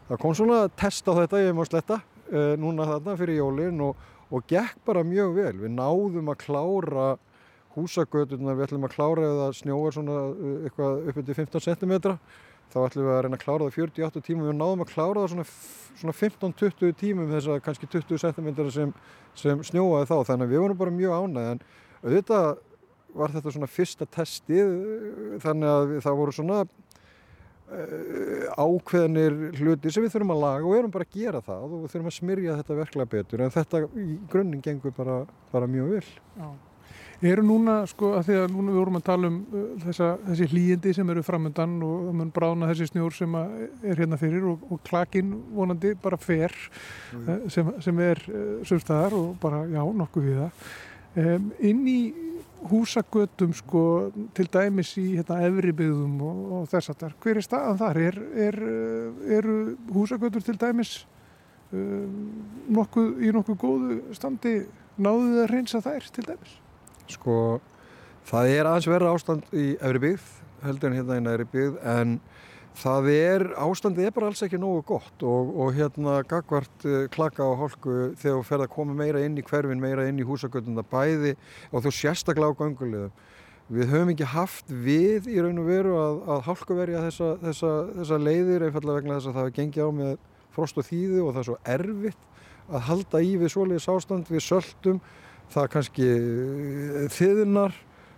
það 0.09 0.21
kom 0.25 0.35
svona 0.41 0.59
test 0.83 1.07
á 1.07 1.13
þetta, 1.21 1.41
ég 1.45 1.55
má 1.55 1.63
sletta, 1.69 2.01
uh, 2.27 2.51
núna 2.59 2.89
þarna 2.91 3.17
fyrir 3.23 3.39
jólinn 3.39 3.85
og, 3.87 4.03
og 4.27 4.51
gekk 4.51 4.83
bara 4.91 5.07
mjög 5.07 5.31
vel. 5.39 5.55
Við 5.63 5.75
náðum 5.79 6.33
að 6.33 6.41
klára 6.43 7.07
húsagötunar, 7.77 8.57
við 8.57 8.67
ætlum 8.67 8.87
að 8.87 8.93
klára 8.95 9.31
eða 9.31 9.47
snjóar 9.57 9.95
svona 9.95 10.19
uh, 10.33 10.53
eitthvað 10.67 11.09
upp 11.11 11.21
undir 11.23 11.39
15 11.41 11.65
cm 11.67 11.95
þá 12.67 12.79
ætlum 12.83 13.07
við 13.07 13.13
að 13.13 13.21
reyna 13.25 13.37
að 13.37 13.43
klára 13.43 13.67
það 13.67 13.77
48 13.79 14.23
tímum 14.27 14.49
við 14.49 14.57
náðum 14.57 14.83
að 14.83 14.91
klára 14.91 15.23
það 15.23 15.33
svona, 15.33 15.45
svona 16.01 16.15
15-20 16.19 16.95
tímum 16.99 17.29
þess 17.31 17.51
að 17.51 17.61
kannski 17.67 17.89
20 17.93 18.23
cm 18.25 18.49
sem, 18.75 18.95
sem 19.39 19.63
snjóaði 19.69 20.09
þá 20.09 20.17
þannig 20.31 20.47
að 20.47 20.53
við 20.53 20.63
vorum 20.65 20.81
bara 20.81 20.95
mjög 20.97 21.15
ánægð 21.21 21.53
en 21.53 21.63
auðvitað 22.03 22.49
var 23.17 23.33
þetta 23.33 23.53
svona 23.55 23.71
fyrsta 23.71 24.07
testið 24.17 24.67
eh, 24.67 25.37
þannig 25.43 25.71
að 25.71 25.95
það 26.03 26.19
voru 26.19 26.35
svona 26.35 26.59
uh, 27.71 28.45
ákveðnir 28.59 29.37
hluti 29.57 29.93
sem 29.93 30.05
við 30.05 30.15
þurfum 30.15 30.35
að 30.35 30.43
laga 30.43 30.65
og 30.65 30.73
við 30.73 30.81
erum 30.81 30.93
bara 30.93 31.07
að 31.07 31.17
gera 31.17 31.43
það 31.45 31.67
og 31.67 31.87
þurfum 31.87 32.11
að 32.11 32.17
smyrja 32.19 32.57
þetta 32.59 32.79
verklega 32.81 33.13
betur 33.15 33.43
en 33.43 33.53
þetta 33.55 33.83
í 33.95 34.07
grunninn 34.31 34.65
gengur 34.65 34.95
bara, 34.97 35.21
bara 35.53 35.71
mjög 35.71 35.95
vel. 35.95 36.09
Já. 36.37 36.49
Eru 37.25 37.41
núna, 37.41 37.79
sko, 37.89 38.11
að 38.19 38.27
því 38.27 38.35
að 38.37 38.51
núna 38.53 38.73
við 38.73 38.77
vorum 38.77 38.97
að 38.99 39.05
tala 39.07 39.29
um 39.31 39.37
uh, 39.41 39.61
þessa, 39.81 40.09
þessi 40.27 40.47
hlýjindi 40.51 40.91
sem 40.93 41.09
eru 41.09 41.23
framöndan 41.25 41.71
og 41.81 41.95
það 42.03 42.17
mun 42.19 42.33
brána 42.35 42.67
þessi 42.69 42.91
snjór 42.91 43.15
sem 43.17 43.37
er 43.41 43.97
hérna 43.97 44.19
fyrir 44.21 44.45
og, 44.51 44.67
og 44.69 44.83
klakinn 44.85 45.31
vonandi 45.55 45.95
bara 46.03 46.19
fer 46.21 46.53
uh, 46.53 47.47
sem, 47.49 47.71
sem 47.81 48.01
er 48.05 48.21
uh, 48.29 48.43
sumstaðar 48.69 49.17
og 49.17 49.31
bara, 49.41 49.63
já, 49.71 49.81
nokkuð 49.81 50.27
við 50.27 50.43
það. 50.43 50.67
Um, 51.17 51.47
inn 51.71 51.81
í 51.89 51.97
húsagötum, 52.69 53.57
sko, 53.57 53.81
til 54.37 54.45
dæmis 54.53 54.93
í 55.01 55.07
hérna 55.15 55.39
efri 55.47 55.73
byggðum 55.77 56.21
og, 56.21 56.45
og 56.59 56.69
þess 56.69 56.93
að 56.93 57.01
þar, 57.01 57.17
hver 57.25 57.41
er 57.41 57.47
staðan 57.47 57.81
þar? 57.81 58.01
Er, 58.11 58.21
er, 58.45 58.59
eru 59.39 59.57
húsagötur 59.93 60.45
til 60.45 60.57
dæmis 60.61 60.93
um, 61.73 62.13
nokkuð, 62.77 63.11
í 63.25 63.33
nokkuð 63.33 63.59
góðu 63.65 63.99
standi 64.21 64.55
náðu 65.01 65.27
þið 65.33 65.43
að 65.47 65.53
reynsa 65.55 65.81
þær 65.89 66.09
til 66.13 66.29
dæmis? 66.29 66.57
Sko, 67.11 67.59
það 68.27 68.51
er 68.55 68.69
aðeins 68.69 68.89
verða 68.91 69.13
ástand 69.15 69.47
í 69.55 69.69
efri 69.77 70.03
byggð, 70.03 70.27
heldur 70.65 70.91
en 70.91 70.97
hérna 70.99 71.19
í 71.19 71.23
næri 71.23 71.47
byggð, 71.51 71.79
en 71.87 72.17
það 72.77 73.09
er, 73.13 73.45
ástandið 73.63 74.09
er 74.09 74.13
bara 74.13 74.29
alls 74.29 74.43
ekki 74.45 74.59
nógu 74.61 74.83
gott 74.91 75.23
og, 75.25 75.53
og 75.57 75.71
hérna 75.77 76.19
gagvart 76.29 76.85
uh, 76.85 77.05
klaka 77.13 77.45
og 77.45 77.57
hálku 77.63 77.95
þegar 78.19 78.37
þú 78.37 78.43
ferð 78.49 78.65
að 78.67 78.73
koma 78.75 78.97
meira 78.97 79.23
inn 79.25 79.37
í 79.39 79.45
hverfin, 79.45 79.81
meira 79.81 80.05
inn 80.09 80.21
í 80.21 80.27
húsagötunda 80.27 80.85
bæði 80.91 81.33
og 81.71 81.85
þú 81.85 81.93
sérstaklega 81.95 82.53
á 82.53 82.59
göngulegum. 82.59 83.15
Við 83.67 83.89
höfum 83.91 84.13
ekki 84.13 84.27
haft 84.31 84.69
við 84.71 85.25
í 85.27 85.41
raun 85.43 85.59
og 85.59 85.67
veru 85.67 85.95
að, 85.99 86.19
að 86.31 86.43
hálkuverja 86.45 87.03
þessa, 87.07 87.31
þessa, 87.41 87.71
þessa 87.97 88.19
leiðir 88.21 88.67
einfallega 88.67 89.01
vegna 89.01 89.17
þess 89.17 89.27
að 89.27 89.33
það 89.33 89.47
hefur 89.47 89.57
gengið 89.57 89.83
á 89.83 89.91
með 89.97 90.13
frost 90.55 90.79
og 90.79 90.87
þýðu 90.87 91.23
og 91.25 91.33
það 91.33 91.41
er 91.41 91.49
svo 91.49 91.57
erfitt 91.73 92.23
að 92.67 92.85
halda 92.87 93.23
í 93.23 93.33
við 93.41 93.53
svoleiðis 93.53 93.89
ástand 93.91 94.31
við 94.31 94.45
söldum 94.45 95.01
það 95.53 95.67
kannski 95.73 96.07
eh, 96.07 97.07
þiðnar, 97.13 97.75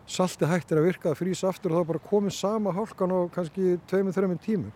salti 0.10 0.48
hættir 0.50 0.82
að 0.82 0.88
virka 0.90 1.12
að 1.12 1.20
frýsa 1.22 1.52
aftur 1.52 1.76
og 1.76 1.84
er 1.84 1.90
bara 1.92 2.08
komið 2.10 2.36
sama 2.40 2.74
hálkan 2.74 3.14
á 3.14 3.20
kannski 3.34 3.78
tveimur, 3.90 4.16
þreimur 4.16 4.42
tímum. 4.44 4.72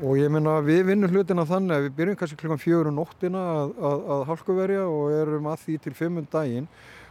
Og 0.00 0.16
ég 0.16 0.30
meina 0.32 0.54
við 0.64 0.86
vinnum 0.88 1.12
hlutina 1.12 1.44
þannig 1.44 1.76
að 1.76 1.82
við 1.84 1.96
byrjum 1.98 2.16
kannski 2.16 2.38
klukkan 2.40 2.60
fjögur 2.62 2.88
um 2.88 2.96
nóttina 2.96 3.42
að, 3.52 3.72
að, 3.84 4.04
að 4.14 4.22
hálkuverja 4.30 4.84
og 4.88 5.12
erum 5.12 5.48
að 5.50 5.66
því 5.66 5.76
til 5.84 5.92
fimmum 5.98 6.28
daginn. 6.32 6.68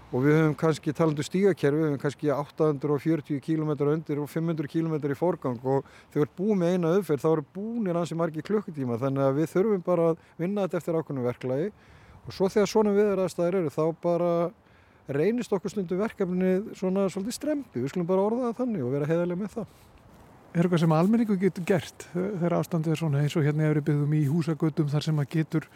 Og 0.09 0.23
við 0.25 0.39
höfum 0.39 0.55
kannski 0.57 0.93
talandu 0.97 1.21
stígakerfi, 1.21 1.77
við 1.77 1.85
höfum 1.85 1.99
kannski 2.01 2.31
840 2.33 3.43
km 3.45 3.75
undir 3.91 4.23
og 4.23 4.31
500 4.31 4.71
km 4.71 4.95
í 5.05 5.17
forgang. 5.19 5.59
Og 5.61 5.85
þegar 6.09 6.15
við 6.15 6.23
erum 6.23 6.39
búið 6.39 6.57
með 6.63 6.73
eina 6.73 6.93
auðferð 6.95 7.21
þá 7.21 7.29
eru 7.29 7.45
búinir 7.59 7.99
ansi 7.99 8.17
margi 8.17 8.45
klukkutíma 8.47 8.97
þannig 9.03 9.27
að 9.27 9.37
við 9.37 9.53
þurfum 9.53 9.85
bara 9.85 10.07
að 10.09 10.25
vinna 10.41 10.65
þetta 10.65 10.81
eftir 10.81 10.97
ákveðnum 10.97 11.29
verklagi. 11.29 11.69
Og 12.25 12.33
svo 12.33 12.49
þegar 12.49 12.73
svona 12.73 12.95
viðraðstæðir 12.97 13.59
eru 13.61 13.75
þá 13.75 13.83
bara 14.01 14.31
reynist 15.15 15.53
okkur 15.53 15.73
stundum 15.73 16.01
verkefni 16.01 16.55
svona 16.77 17.07
svolítið 17.09 17.35
strempi, 17.35 17.81
við 17.81 17.93
skulum 17.93 18.09
bara 18.09 18.25
orða 18.27 18.49
það 18.49 18.59
þannig 18.63 18.85
og 18.85 18.93
vera 18.95 19.09
heiðarlega 19.09 19.41
með 19.43 19.55
það. 19.55 19.71
Er 20.49 20.65
eitthvað 20.65 20.81
sem 20.81 20.93
almenningu 20.97 21.37
getur 21.37 21.65
gert 21.69 22.05
eh, 22.09 22.29
þegar 22.41 22.57
ástandið 22.59 22.93
er 22.93 23.01
svona 23.03 23.23
eins 23.23 23.35
og 23.37 23.45
hérna 23.45 23.69
eru 23.69 23.83
byggðum 23.85 24.15
í 24.17 24.21
húsagötum 24.29 24.89
þar 24.89 25.05
sem 25.05 25.21
að 25.21 25.31
getur 25.35 25.67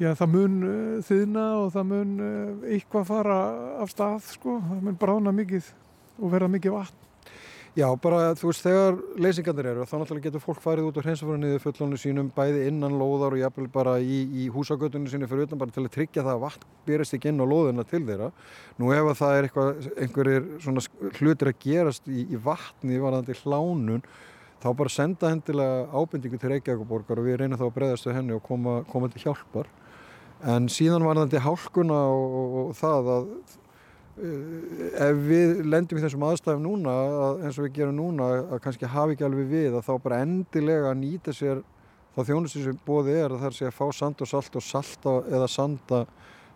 já 0.00 0.12
það 0.16 0.32
mun 0.34 0.56
uh, 0.64 1.00
þiðna 1.04 1.46
og 1.60 1.72
það 1.74 1.88
mun 1.90 2.12
uh, 2.24 2.68
eitthvað 2.70 3.08
fara 3.10 3.38
af 3.82 3.92
stað 3.92 4.30
sko, 4.30 4.56
það 4.68 4.84
mun 4.86 4.98
brána 5.00 5.34
mikið 5.36 5.72
og 6.20 6.32
verða 6.32 6.52
mikið 6.54 6.76
vatn. 6.78 7.09
Já, 7.78 7.86
bara 8.02 8.32
þú 8.34 8.48
veist, 8.48 8.64
þegar 8.66 8.96
leysingarnir 9.22 9.66
eru 9.70 9.84
þá 9.86 9.92
náttúrulega 10.00 10.24
getur 10.24 10.42
fólk 10.42 10.58
farið 10.58 10.88
út 10.88 10.96
á 10.98 11.06
hreinsafara 11.06 11.58
fullónu 11.62 11.98
sínum 12.02 12.30
bæði 12.34 12.64
innan 12.66 12.96
lóðar 12.98 13.36
og 13.36 13.38
jafnvel 13.38 13.68
bara 13.70 13.92
í, 14.02 14.24
í 14.42 14.48
húsagötunum 14.50 15.06
sínu 15.06 15.28
fyrir 15.30 15.46
utan 15.46 15.60
bara 15.60 15.70
til 15.70 15.84
að 15.84 15.92
tryggja 15.94 16.24
það 16.26 16.32
að 16.32 16.42
vatn 16.48 16.72
byrjast 16.88 17.14
ekki 17.14 17.30
inn 17.30 17.38
á 17.38 17.46
lóðina 17.46 17.84
til 17.86 18.00
þeirra. 18.08 18.32
Nú 18.74 18.90
ef 18.96 19.12
að 19.12 19.20
það 19.20 19.36
er 19.36 19.48
eitthvað, 19.48 19.86
einhverjir 20.02 20.50
svona 20.66 20.84
hlutir 21.20 21.52
að 21.52 21.62
gerast 21.62 22.10
í, 22.10 22.26
í 22.26 22.42
vatni 22.42 22.98
varðandi 23.04 23.38
hlánun 23.44 24.02
þá 24.58 24.68
bara 24.82 24.96
senda 24.96 25.30
hendilega 25.30 25.86
ábendingu 25.94 26.42
til 26.42 26.50
Reykjavíkuborgar 26.56 27.22
og 27.22 27.30
við 27.30 27.38
reynum 27.44 27.60
þá 27.60 27.68
að 27.68 27.74
breyðast 27.78 28.10
við 28.10 28.18
henni 28.18 28.34
og 28.34 28.42
koma, 28.50 28.80
koma 28.90 29.14
til 29.14 29.28
hjálpar. 29.28 29.70
En 30.42 30.66
síðan 30.72 31.06
varðandi 31.06 31.38
hálkuna 31.46 32.02
og, 32.10 32.34
og, 32.42 32.60
og 32.64 32.78
það 32.82 33.14
að 33.14 33.32
ef 34.20 35.20
við 35.24 35.60
lendum 35.64 35.98
í 35.98 36.02
þessum 36.04 36.24
aðstæðum 36.28 36.64
núna 36.64 36.94
eins 37.40 37.58
og 37.58 37.66
við 37.66 37.76
gerum 37.78 37.96
núna 37.96 38.30
að 38.42 38.62
kannski 38.64 38.88
hafa 38.90 39.14
ekki 39.14 39.26
alveg 39.26 39.50
við 39.50 39.76
að 39.78 39.86
þá 39.86 39.92
bara 40.04 40.22
endilega 40.24 40.94
nýta 40.98 41.34
sér 41.36 41.62
þá 42.14 42.22
þjónustu 42.28 42.64
sem 42.64 42.80
bóði 42.86 43.16
er 43.16 43.34
að 43.34 43.44
það 43.44 43.60
er 43.62 43.70
að 43.70 43.78
fá 43.78 43.86
sand 43.96 44.24
og 44.24 44.30
salt 44.30 44.58
og 44.58 44.66
salta 44.66 45.14
eða 45.30 45.48
sanda 45.48 46.00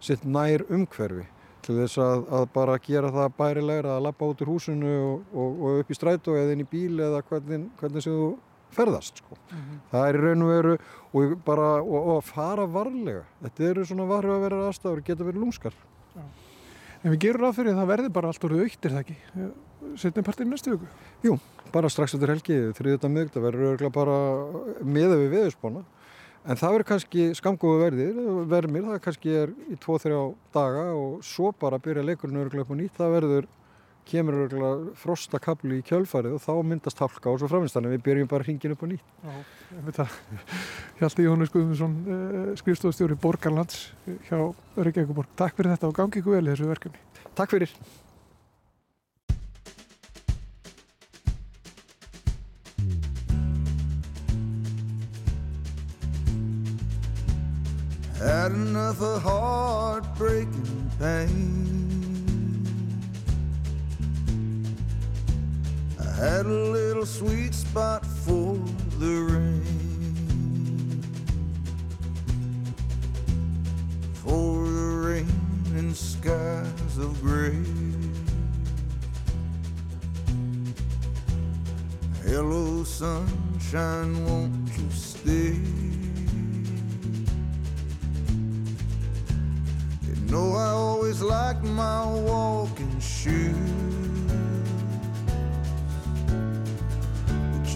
sitt 0.04 0.25
nær 0.26 0.66
umhverfi. 0.68 1.28
Til 1.64 1.78
þess 1.78 2.00
að, 2.02 2.25
að 2.37 2.49
bara 2.52 2.80
gera 2.85 3.12
það 3.12 3.37
bærilegra 3.38 3.94
að 3.97 4.02
lappa 4.04 4.26
út 4.28 4.42
úr 4.44 4.50
húsinu 4.52 4.90
og, 4.99 5.23
og, 5.33 5.62
og 5.64 5.78
upp 5.80 5.92
í 5.92 5.97
strætó 5.97 6.35
eða 6.37 6.52
inn 6.52 6.64
í 6.66 6.68
bíl 6.68 6.99
eða 7.00 7.23
hvernig, 7.30 7.71
hvernig 7.80 8.04
sem 8.04 8.18
þú 8.18 8.26
ferðast 8.75 9.23
sko. 9.23 9.38
það 9.92 10.09
er 10.09 10.18
í 10.18 10.23
raun 10.25 10.44
og 10.44 10.50
veru 10.50 10.75
og, 10.76 11.37
bara, 11.47 11.68
og, 11.80 11.97
og 12.02 12.16
að 12.18 12.28
fara 12.28 12.66
varlega. 12.68 13.25
Þetta 13.47 13.68
eru 13.71 13.87
svona 13.88 14.11
varhu 14.11 14.35
að 14.35 14.44
vera 14.49 14.64
aðstæður 14.66 15.06
geta 15.06 15.30
verið 15.30 15.47
lúmskar 15.47 15.78
En 17.04 17.12
við 17.12 17.20
gerum 17.26 17.44
ráð 17.44 17.58
fyrir 17.58 17.75
að 17.75 17.82
það 17.82 17.90
verði 17.92 18.12
bara 18.16 18.30
allt 18.32 18.44
orðið 18.49 18.62
aukt, 18.64 18.87
er 18.87 18.94
það 18.94 19.02
ekki? 19.02 19.16
Setnum 20.00 20.25
partið 20.25 20.49
næstu 20.49 20.73
viku. 20.73 20.87
bara 21.75 21.90
strax 21.92 22.14
eftir 22.16 22.30
helgi, 22.32 22.56
þriðjöta 22.78 23.11
það 23.34 23.44
verður 23.44 23.73
örgulega 23.73 23.92
bara 23.92 24.16
meða 24.80 25.18
við 25.20 25.34
veðurspána 25.34 25.82
en 26.44 26.61
það 26.61 26.75
verður 26.75 26.88
kannski 26.90 27.26
skamgóðu 27.38 27.82
verðir, 27.82 28.18
vermir, 28.52 28.87
það 28.88 29.02
kannski 29.04 29.37
er 29.42 29.52
í 29.73 29.76
2-3 29.80 30.20
daga 30.54 30.87
og 30.96 31.25
svo 31.25 31.52
bara 31.61 31.80
byrja 31.82 32.04
leikurinn 32.04 32.40
örgulega 32.42 32.66
upp 32.66 32.73
á 32.73 32.76
nýtt, 32.78 32.96
það 32.99 33.14
verður 33.18 33.49
kemur 34.08 34.37
örgulega 34.44 34.92
frosta 35.00 35.40
kaplu 35.42 35.78
í 35.78 35.84
kjölfarið 35.87 36.37
og 36.37 36.42
þá 36.44 36.52
myndast 36.68 37.00
hálka 37.00 37.32
og 37.32 37.40
svo 37.40 37.49
framins 37.50 37.75
þannig 37.75 37.92
að 37.92 37.96
við 37.96 38.04
byrjum 38.08 38.30
bara 38.30 38.46
hringin 38.46 38.75
upp 38.75 38.84
á 38.84 38.87
nýtt. 38.90 39.11
Já, 39.25 39.34
ég 39.78 39.88
veit 39.88 39.99
það. 40.00 40.20
Hjalti 41.00 41.26
Jóhannes 41.26 41.52
Guðmundsson, 41.54 41.99
uh, 42.04 42.54
skrifstofstjóri 42.61 43.18
Borgarlands 43.20 43.82
eh, 44.04 44.20
hjá 44.28 44.38
Reykjavíkuborg. 44.76 45.34
Takk 45.40 45.58
fyrir 45.58 45.75
þetta 45.75 45.90
og 45.90 45.99
gangi 45.99 46.20
ykkur 46.20 46.38
vel 46.38 46.46
í 46.46 46.52
þessu 46.52 46.70
verkefni. 46.70 47.04
Takk 47.34 47.56
fyrir. 47.56 47.76
Had 58.25 58.52
enough 58.52 59.02
of 59.02 59.23
heartbreaking 59.23 60.90
pain. 60.99 61.93
Had 66.25 66.47
a 66.47 66.49
little 66.49 67.04
sweet 67.04 67.52
spot 67.52 68.07
for 68.07 68.57
the 68.99 69.14
rain. 69.31 71.02
For 74.25 74.64
the 74.64 74.88
rain 75.07 75.28
and 75.76 75.95
skies 75.95 76.97
of 76.97 77.21
gray. 77.21 77.62
Hello, 82.23 82.85
sunshine, 82.85 84.25
won't 84.25 84.71
you 84.78 84.90
stay? 84.90 85.59
You 90.07 90.16
know 90.31 90.54
I 90.54 90.69
always 90.71 91.21
like 91.21 91.62
my 91.62 92.07
walking 92.07 92.99
shoes, 92.99 93.83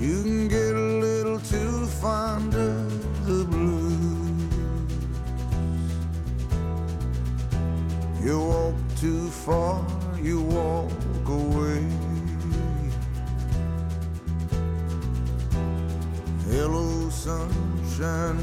you 0.00 0.22
can 0.22 0.46
get 0.48 0.74
a 0.76 0.88
little 1.00 1.40
too 1.40 1.86
fond 1.86 2.54
of 2.54 3.26
the 3.26 3.44
blues. 3.44 3.98
You 8.22 8.38
walk 8.38 8.74
too 8.96 9.28
far, 9.28 9.84
you 10.22 10.40
walk 10.40 10.92
away. 11.26 11.84
Hello, 16.48 17.10
sunshine, 17.10 18.38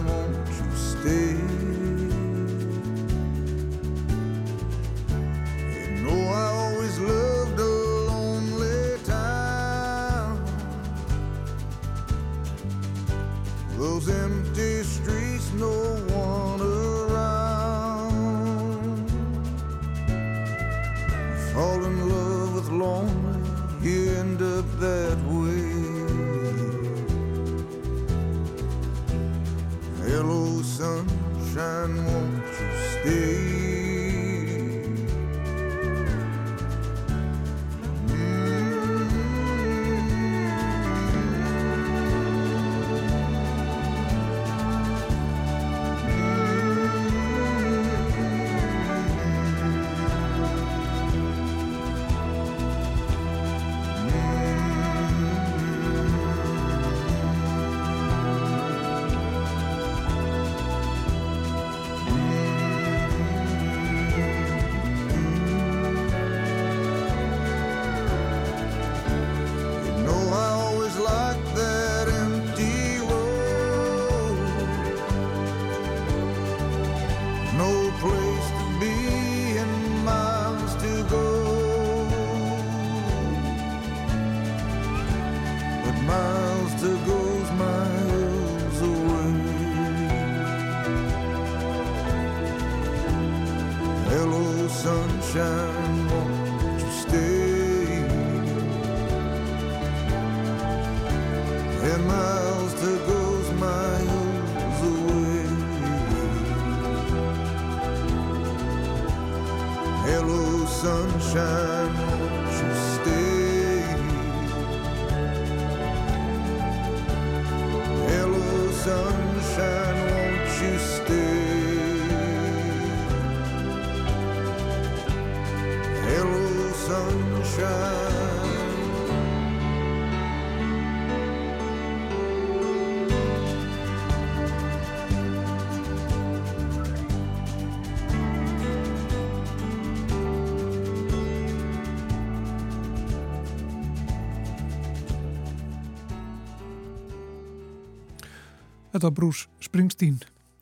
Var 149.05 149.11
Bruce 149.13 149.45
Springsteen 149.61 150.15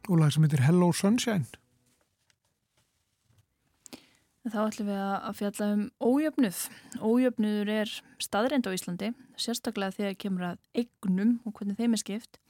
og 0.09 0.17
lag 0.19 0.31
sem 0.33 0.43
heitir 0.43 0.59
Hello 0.65 0.89
Sunshine. 0.91 1.45
Þá 4.43 4.57
ætlum 4.65 4.89
við 4.89 4.97
að 4.99 5.37
fjalla 5.37 5.67
um 5.71 5.83
ójöfnuð. 6.03 6.57
Ójöfnuður 6.99 7.71
er 7.71 7.93
staðreind 8.19 8.67
á 8.67 8.75
Íslandi, 8.75 9.09
sérstaklega 9.39 9.95
þegar 9.95 10.17
kemur 10.25 10.47
að 10.49 10.59
eignum 10.81 11.31
og 11.47 11.55
hvernig 11.55 11.79
þeim 11.79 11.95
er 11.95 12.01
skipt. 12.03 12.41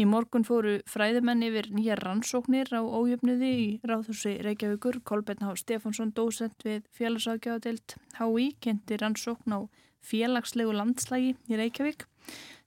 Í 0.00 0.08
morgun 0.08 0.48
fóru 0.48 0.78
fræðimenn 0.88 1.44
yfir 1.44 1.68
nýja 1.76 2.00
rannsóknir 2.00 2.72
á 2.72 2.80
ójöfnuði 2.80 3.52
í 3.66 3.68
Ráðhúsi 3.84 4.38
Reykjavíkur. 4.48 5.02
Kolbeinn 5.04 5.44
H. 5.44 5.58
Stefánsson, 5.60 6.14
dósent 6.16 6.64
við 6.64 6.88
félagsákjáðadelt 6.96 7.98
HÍ, 8.16 8.48
kynnti 8.64 8.96
rannsókn 8.96 9.60
á 9.60 9.60
félagslegu 10.00 10.72
landslægi 10.72 11.36
í 11.52 11.60
Reykjavík 11.60 12.08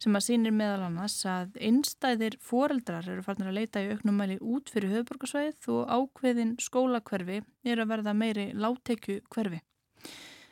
sem 0.03 0.17
að 0.17 0.25
sýnir 0.27 0.53
meðal 0.55 0.87
annars 0.87 1.17
að 1.25 1.57
einstæðir 1.69 2.37
foreldrar 2.43 3.07
eru 3.09 3.23
farnir 3.25 3.49
að 3.51 3.59
leita 3.59 3.83
í 3.83 3.89
auknum 3.93 4.19
mæli 4.21 4.37
út 4.41 4.69
fyrir 4.73 4.93
höfuborgarsvæðið 4.93 5.69
og 5.73 5.89
ákveðin 5.89 6.53
skólakverfi 6.61 7.41
er 7.65 7.81
að 7.81 7.91
verða 7.93 8.13
meiri 8.17 8.51
láttekju 8.53 9.23
hverfi. 9.33 9.61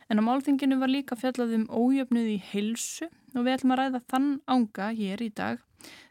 En 0.10 0.22
á 0.22 0.24
málþinginu 0.26 0.78
var 0.82 0.92
líka 0.92 1.18
fjallað 1.18 1.56
um 1.60 1.70
ójöfnuð 1.70 2.34
í 2.36 2.42
heilsu 2.52 3.08
og 3.34 3.46
við 3.46 3.56
ætlum 3.56 3.74
að 3.74 3.82
ræða 3.82 4.04
þann 4.12 4.28
ánga 4.46 4.92
hér 4.98 5.24
í 5.26 5.32
dag. 5.34 5.64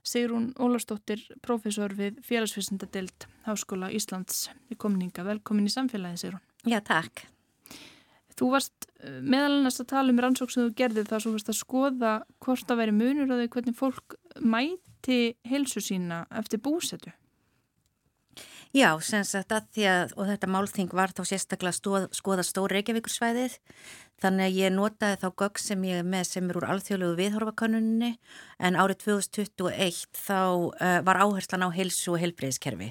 Sigrún 0.06 0.50
Ólastóttir, 0.60 1.22
profesor 1.42 1.94
við 1.98 2.18
félagsfyrstendadelt 2.26 3.28
Háskóla 3.46 3.90
Íslands 3.94 4.48
í 4.70 4.78
komninga. 4.78 5.26
Velkomin 5.26 5.70
í 5.70 5.74
samfélagi, 5.74 6.26
Sigrún. 6.26 6.42
Já, 6.66 6.80
takk. 6.84 7.26
Þú 8.38 8.50
varst 8.54 8.88
eh, 9.00 9.18
meðal 9.22 9.58
annars 9.60 9.82
að 9.82 9.90
tala 9.94 10.14
um 10.14 10.22
rannsók 10.22 10.52
sem 10.52 10.64
þú 10.66 10.76
gerðið 10.80 11.10
þar 11.10 11.24
svo 11.24 11.34
varst 11.34 11.52
að 11.52 11.60
skoða 11.60 12.14
hvort 12.44 12.72
að 12.72 12.80
veri 12.82 12.96
munur 12.96 13.30
og 13.30 13.42
því 13.42 13.50
hvernig 13.56 13.78
fólk 13.78 14.16
mæti 14.40 15.20
heilsu 15.46 15.82
sína 15.84 16.24
eftir 16.34 16.62
búsetu. 16.64 17.14
Já, 18.74 18.88
sem 19.06 19.22
sagt 19.22 19.52
að 19.54 19.66
því 19.76 19.84
að, 19.86 20.12
og 20.18 20.26
þetta 20.26 20.48
málþing 20.50 20.94
var 20.98 21.12
þá 21.14 21.20
sérstaklega 21.30 21.76
stóð, 21.76 22.08
skoða 22.10 22.42
stór 22.42 22.72
Reykjavíkursvæðið, 22.74 23.52
þannig 24.18 24.48
að 24.48 24.56
ég 24.58 24.72
notaði 24.74 25.20
þá 25.20 25.26
gögg 25.44 25.60
sem 25.62 25.84
ég 25.86 26.00
með 26.02 26.24
sem 26.26 26.48
er 26.50 26.58
úr 26.58 26.66
alþjóðlegu 26.72 27.14
viðhorfakanunni, 27.20 28.10
en 28.58 28.78
árið 28.82 29.04
2021 29.04 30.00
þá 30.18 30.40
uh, 30.42 30.98
var 31.06 31.22
áherslan 31.22 31.62
á 31.62 31.70
heilsu 31.70 32.16
og 32.16 32.24
heilbreyðiskerfi. 32.24 32.90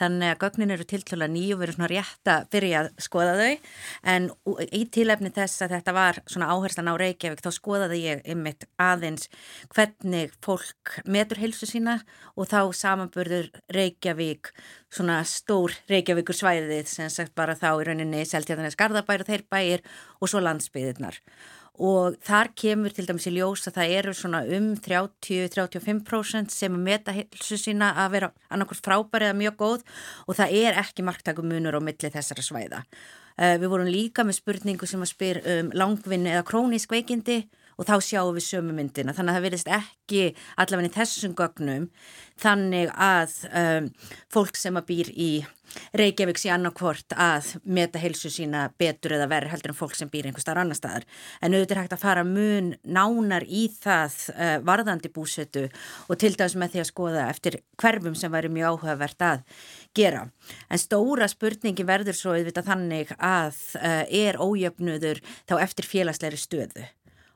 Þannig 0.00 0.32
að 0.32 0.38
gögnin 0.40 0.72
eru 0.72 0.86
tiltöla 0.88 1.28
nýju 1.28 1.56
og 1.56 1.60
verið 1.62 1.76
svona 1.76 1.88
rétt 1.92 2.30
að 2.32 2.46
byrja 2.54 2.78
að 2.80 2.88
skoða 3.04 3.34
þau. 3.38 3.72
En 4.14 4.28
í 4.72 4.82
tilefni 4.94 5.32
þess 5.36 5.64
að 5.66 5.74
þetta 5.76 5.94
var 5.96 6.20
svona 6.24 6.48
áherslan 6.54 6.88
á 6.88 6.94
Reykjavík 7.02 7.44
þá 7.44 7.50
skoðaði 7.58 8.00
ég 8.06 8.22
ymmit 8.32 8.66
aðeins 8.80 9.28
hvernig 9.74 10.32
fólk 10.44 10.96
metur 11.04 11.42
heilsu 11.42 11.68
sína 11.68 11.98
og 12.32 12.48
þá 12.48 12.72
samanburður 12.76 13.50
Reykjavík 13.76 14.54
svona 14.92 15.20
stór 15.28 15.76
Reykjavíkur 15.92 16.40
svæðið 16.40 16.88
sem 16.88 17.12
sagt 17.12 17.36
bara 17.36 17.56
þá 17.58 17.74
í 17.76 17.88
rauninni 17.90 18.24
Seltjarnanes 18.28 18.78
Garðabær 18.80 19.26
og 19.26 19.28
þeir 19.28 19.44
bæir 19.52 19.84
og 20.20 20.32
svo 20.32 20.40
landsbyðirnar 20.40 21.20
og 21.80 22.18
þar 22.24 22.50
kemur 22.58 22.92
til 22.92 23.06
dæmis 23.08 23.26
í 23.30 23.32
ljós 23.32 23.64
að 23.68 23.78
það 23.78 23.94
eru 23.96 24.12
svona 24.16 24.42
um 24.58 24.68
30-35% 24.76 26.52
sem 26.52 26.76
að 26.76 26.84
meta 26.84 27.14
hilsu 27.16 27.56
sína 27.56 27.94
að 28.04 28.12
vera 28.16 28.30
annarkvæmt 28.52 28.84
frábæri 28.84 29.30
eða 29.30 29.38
mjög 29.40 29.56
góð 29.62 29.86
og 30.26 30.36
það 30.36 30.54
er 30.60 30.78
ekki 30.82 31.06
marktakum 31.06 31.48
munur 31.48 31.78
á 31.78 31.80
milli 31.80 32.12
þessara 32.12 32.44
svæða. 32.44 32.84
Uh, 33.32 33.56
við 33.56 33.70
vorum 33.72 33.88
líka 33.88 34.26
með 34.28 34.42
spurningu 34.42 34.86
sem 34.86 35.00
að 35.00 35.14
spyr 35.14 35.40
um 35.54 35.72
langvinni 35.72 36.34
eða 36.34 36.44
krónísk 36.50 36.92
veikindi 36.92 37.46
og 37.82 37.88
þá 37.88 37.96
sjáum 38.06 38.36
við 38.36 38.46
sömu 38.46 38.76
myndina. 38.76 39.14
Þannig 39.16 39.32
að 39.32 39.38
það 39.38 39.48
verðist 39.48 39.72
ekki 39.78 40.22
allavega 40.62 40.90
í 40.92 40.94
þessum 41.00 41.34
gögnum 41.38 41.88
þannig 42.42 42.92
að 42.94 43.34
um, 43.50 43.90
fólk 44.32 44.58
sem 44.58 44.78
að 44.78 44.88
býr 44.92 45.10
í 45.12 45.32
Reykjavík 45.96 46.36
sé 46.36 46.50
annarkvort 46.52 47.14
að 47.16 47.54
meta 47.64 48.00
heilsu 48.00 48.28
sína 48.32 48.66
betur 48.80 49.14
eða 49.16 49.28
verður 49.30 49.54
heldur 49.54 49.72
en 49.72 49.78
fólk 49.78 49.96
sem 49.96 50.10
býr 50.12 50.28
einhver 50.28 50.44
starf 50.44 50.60
annar 50.60 50.76
staðar. 50.76 51.06
En 51.40 51.54
auðvitað 51.56 51.76
er 51.76 51.80
hægt 51.80 51.96
að 51.96 52.02
fara 52.04 52.24
mun 52.28 52.72
nánar 52.84 53.46
í 53.48 53.64
það 53.72 54.18
uh, 54.34 54.54
varðandi 54.68 55.12
búsetu 55.14 55.66
og 56.08 56.20
til 56.20 56.34
dæmis 56.36 56.58
með 56.60 56.74
því 56.74 56.84
að 56.84 56.90
skoða 56.92 57.26
eftir 57.32 57.60
hverfum 57.80 58.16
sem 58.18 58.32
væri 58.32 58.52
mjög 58.52 58.76
áhugavert 58.76 59.28
að 59.28 59.44
gera. 59.96 60.26
En 60.68 60.82
stóra 60.82 61.30
spurningi 61.32 61.88
verður 61.88 62.20
svo 62.20 62.36
auðvitað 62.36 62.68
þannig 62.72 63.14
að 63.18 63.62
uh, 63.80 64.02
er 64.08 64.40
ójöfnuður 64.44 65.22
þá 65.48 65.56
eftir 65.62 65.88
félagsleiri 65.88 66.40
stöðu 66.40 66.90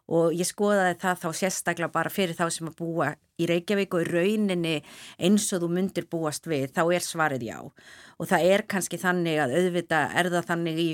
og 0.06 0.34
ég 0.36 0.46
skoðaði 0.46 0.98
það 1.02 1.22
þá 1.22 1.28
sérstaklega 1.40 1.94
bara 1.94 2.12
fyrir 2.12 2.36
þá 2.38 2.46
sem 2.54 2.68
að 2.70 2.76
búa 2.78 3.14
í 3.36 3.46
Reykjavík 3.50 3.92
og 3.92 4.04
í 4.04 4.08
rauninni 4.08 4.74
eins 5.26 5.50
og 5.52 5.60
þú 5.64 5.68
myndir 5.76 6.06
búast 6.08 6.46
við, 6.48 6.70
þá 6.72 6.82
er 6.96 7.04
svarið 7.04 7.42
já. 7.44 7.58
Og 8.16 8.30
það 8.30 8.46
er 8.48 8.64
kannski 8.70 8.96
þannig 9.00 9.40
að 9.42 9.52
auðvita 9.58 9.98
er 10.16 10.30
það 10.32 10.48
þannig 10.48 10.80
í 10.80 10.86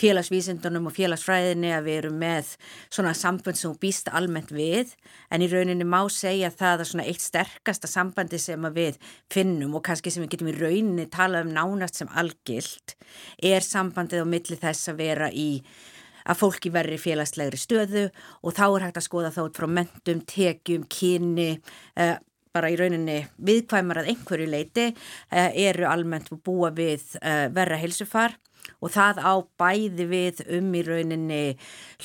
félagsvísindunum 0.00 0.88
og 0.88 0.96
félagsfræðinni 0.96 1.74
að 1.76 1.88
við 1.90 1.98
erum 2.00 2.16
með 2.22 2.54
svona 2.86 3.12
sambund 3.18 3.60
sem 3.60 3.76
býst 3.82 4.08
almennt 4.08 4.54
við 4.56 4.94
en 5.28 5.44
í 5.44 5.50
rauninni 5.52 5.84
má 5.84 6.00
segja 6.08 6.48
það 6.54 6.86
að 6.86 6.90
svona 6.94 7.08
eitt 7.12 7.24
sterkasta 7.26 7.90
sambandi 7.90 8.40
sem 8.40 8.68
við 8.72 8.96
finnum 9.32 9.76
og 9.76 9.84
kannski 9.84 10.14
sem 10.14 10.24
við 10.24 10.36
getum 10.36 10.52
í 10.54 10.56
rauninni 10.56 11.10
talað 11.12 11.50
um 11.50 11.56
nánast 11.58 12.00
sem 12.00 12.12
algilt 12.16 12.96
er 13.42 13.60
sambandið 13.60 14.24
á 14.24 14.26
milli 14.32 14.56
þess 14.64 14.88
að 14.88 15.02
vera 15.02 15.28
í 15.28 15.50
að 16.26 16.40
fólki 16.42 16.72
verri 16.74 16.98
félagslegri 17.00 17.60
stöðu 17.60 18.04
og 18.42 18.56
þá 18.56 18.66
er 18.68 18.86
hægt 18.86 19.00
að 19.00 19.08
skoða 19.08 19.32
þá 19.34 19.40
út 19.46 19.58
frá 19.60 19.68
mentum, 19.70 20.22
tekjum, 20.28 20.86
kyni, 20.90 21.50
uh, 21.96 22.16
bara 22.52 22.70
í 22.72 22.76
rauninni 22.76 23.22
viðkvæmar 23.40 24.02
að 24.02 24.12
einhverju 24.12 24.48
leiti 24.52 24.88
uh, 24.92 25.50
eru 25.50 25.88
almennt 25.88 26.32
búa 26.44 26.72
við 26.74 27.16
uh, 27.22 27.48
verra 27.54 27.80
heilsufar 27.80 28.36
og 28.82 28.92
það 28.94 29.22
á 29.24 29.34
bæði 29.58 30.06
við 30.10 30.42
um 30.58 30.72
í 30.76 30.84
rauninni 30.86 31.42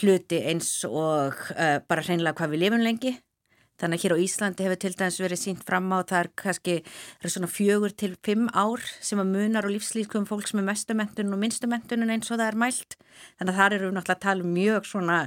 hluti 0.02 0.42
eins 0.52 0.72
og 0.88 1.38
uh, 1.54 1.80
bara 1.88 2.06
hreinlega 2.06 2.38
hvað 2.40 2.56
við 2.56 2.64
lifum 2.66 2.86
lengi 2.86 3.18
Þannig 3.78 4.00
að 4.00 4.04
hér 4.04 4.16
á 4.18 4.24
Íslandi 4.26 4.66
hefur 4.66 4.80
til 4.82 4.94
dæmis 4.98 5.20
verið 5.22 5.42
sínt 5.42 5.66
fram 5.68 5.92
á 5.94 6.02
það 6.02 6.20
er 6.20 6.30
kannski 6.42 6.76
er 6.82 7.34
svona 7.34 7.50
fjögur 7.52 7.94
til 7.94 8.16
fimm 8.26 8.48
ár 8.58 8.82
sem 9.06 9.22
að 9.22 9.34
munar 9.36 9.68
og 9.68 9.76
lífslíkum 9.76 10.26
fólks 10.26 10.56
með 10.58 10.72
mestumentun 10.72 11.36
og 11.36 11.42
minnstumentunum 11.44 12.14
eins 12.16 12.32
og 12.32 12.40
það 12.40 12.48
er 12.48 12.58
mælt. 12.64 12.98
Þannig 13.38 13.54
að 13.54 13.60
það 13.60 13.76
eru 13.78 13.92
náttúrulega 13.94 14.16
að 14.18 14.24
tala 14.26 14.46
um 14.46 14.52
mjög 14.54 14.88
svona, 14.90 15.18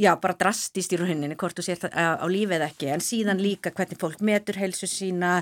já 0.00 0.10
bara 0.20 0.36
drastist 0.40 0.92
í 0.92 0.98
rauninni 1.00 1.36
hvort 1.40 1.58
þú 1.58 1.64
sér 1.66 1.82
á, 1.92 2.20
á 2.20 2.26
lífið 2.28 2.64
ekki 2.68 2.90
en 2.92 3.04
síðan 3.04 3.40
líka 3.42 3.72
hvernig 3.72 4.00
fólk 4.00 4.22
metur 4.24 4.56
heilsu 4.60 4.88
sína, 4.88 5.32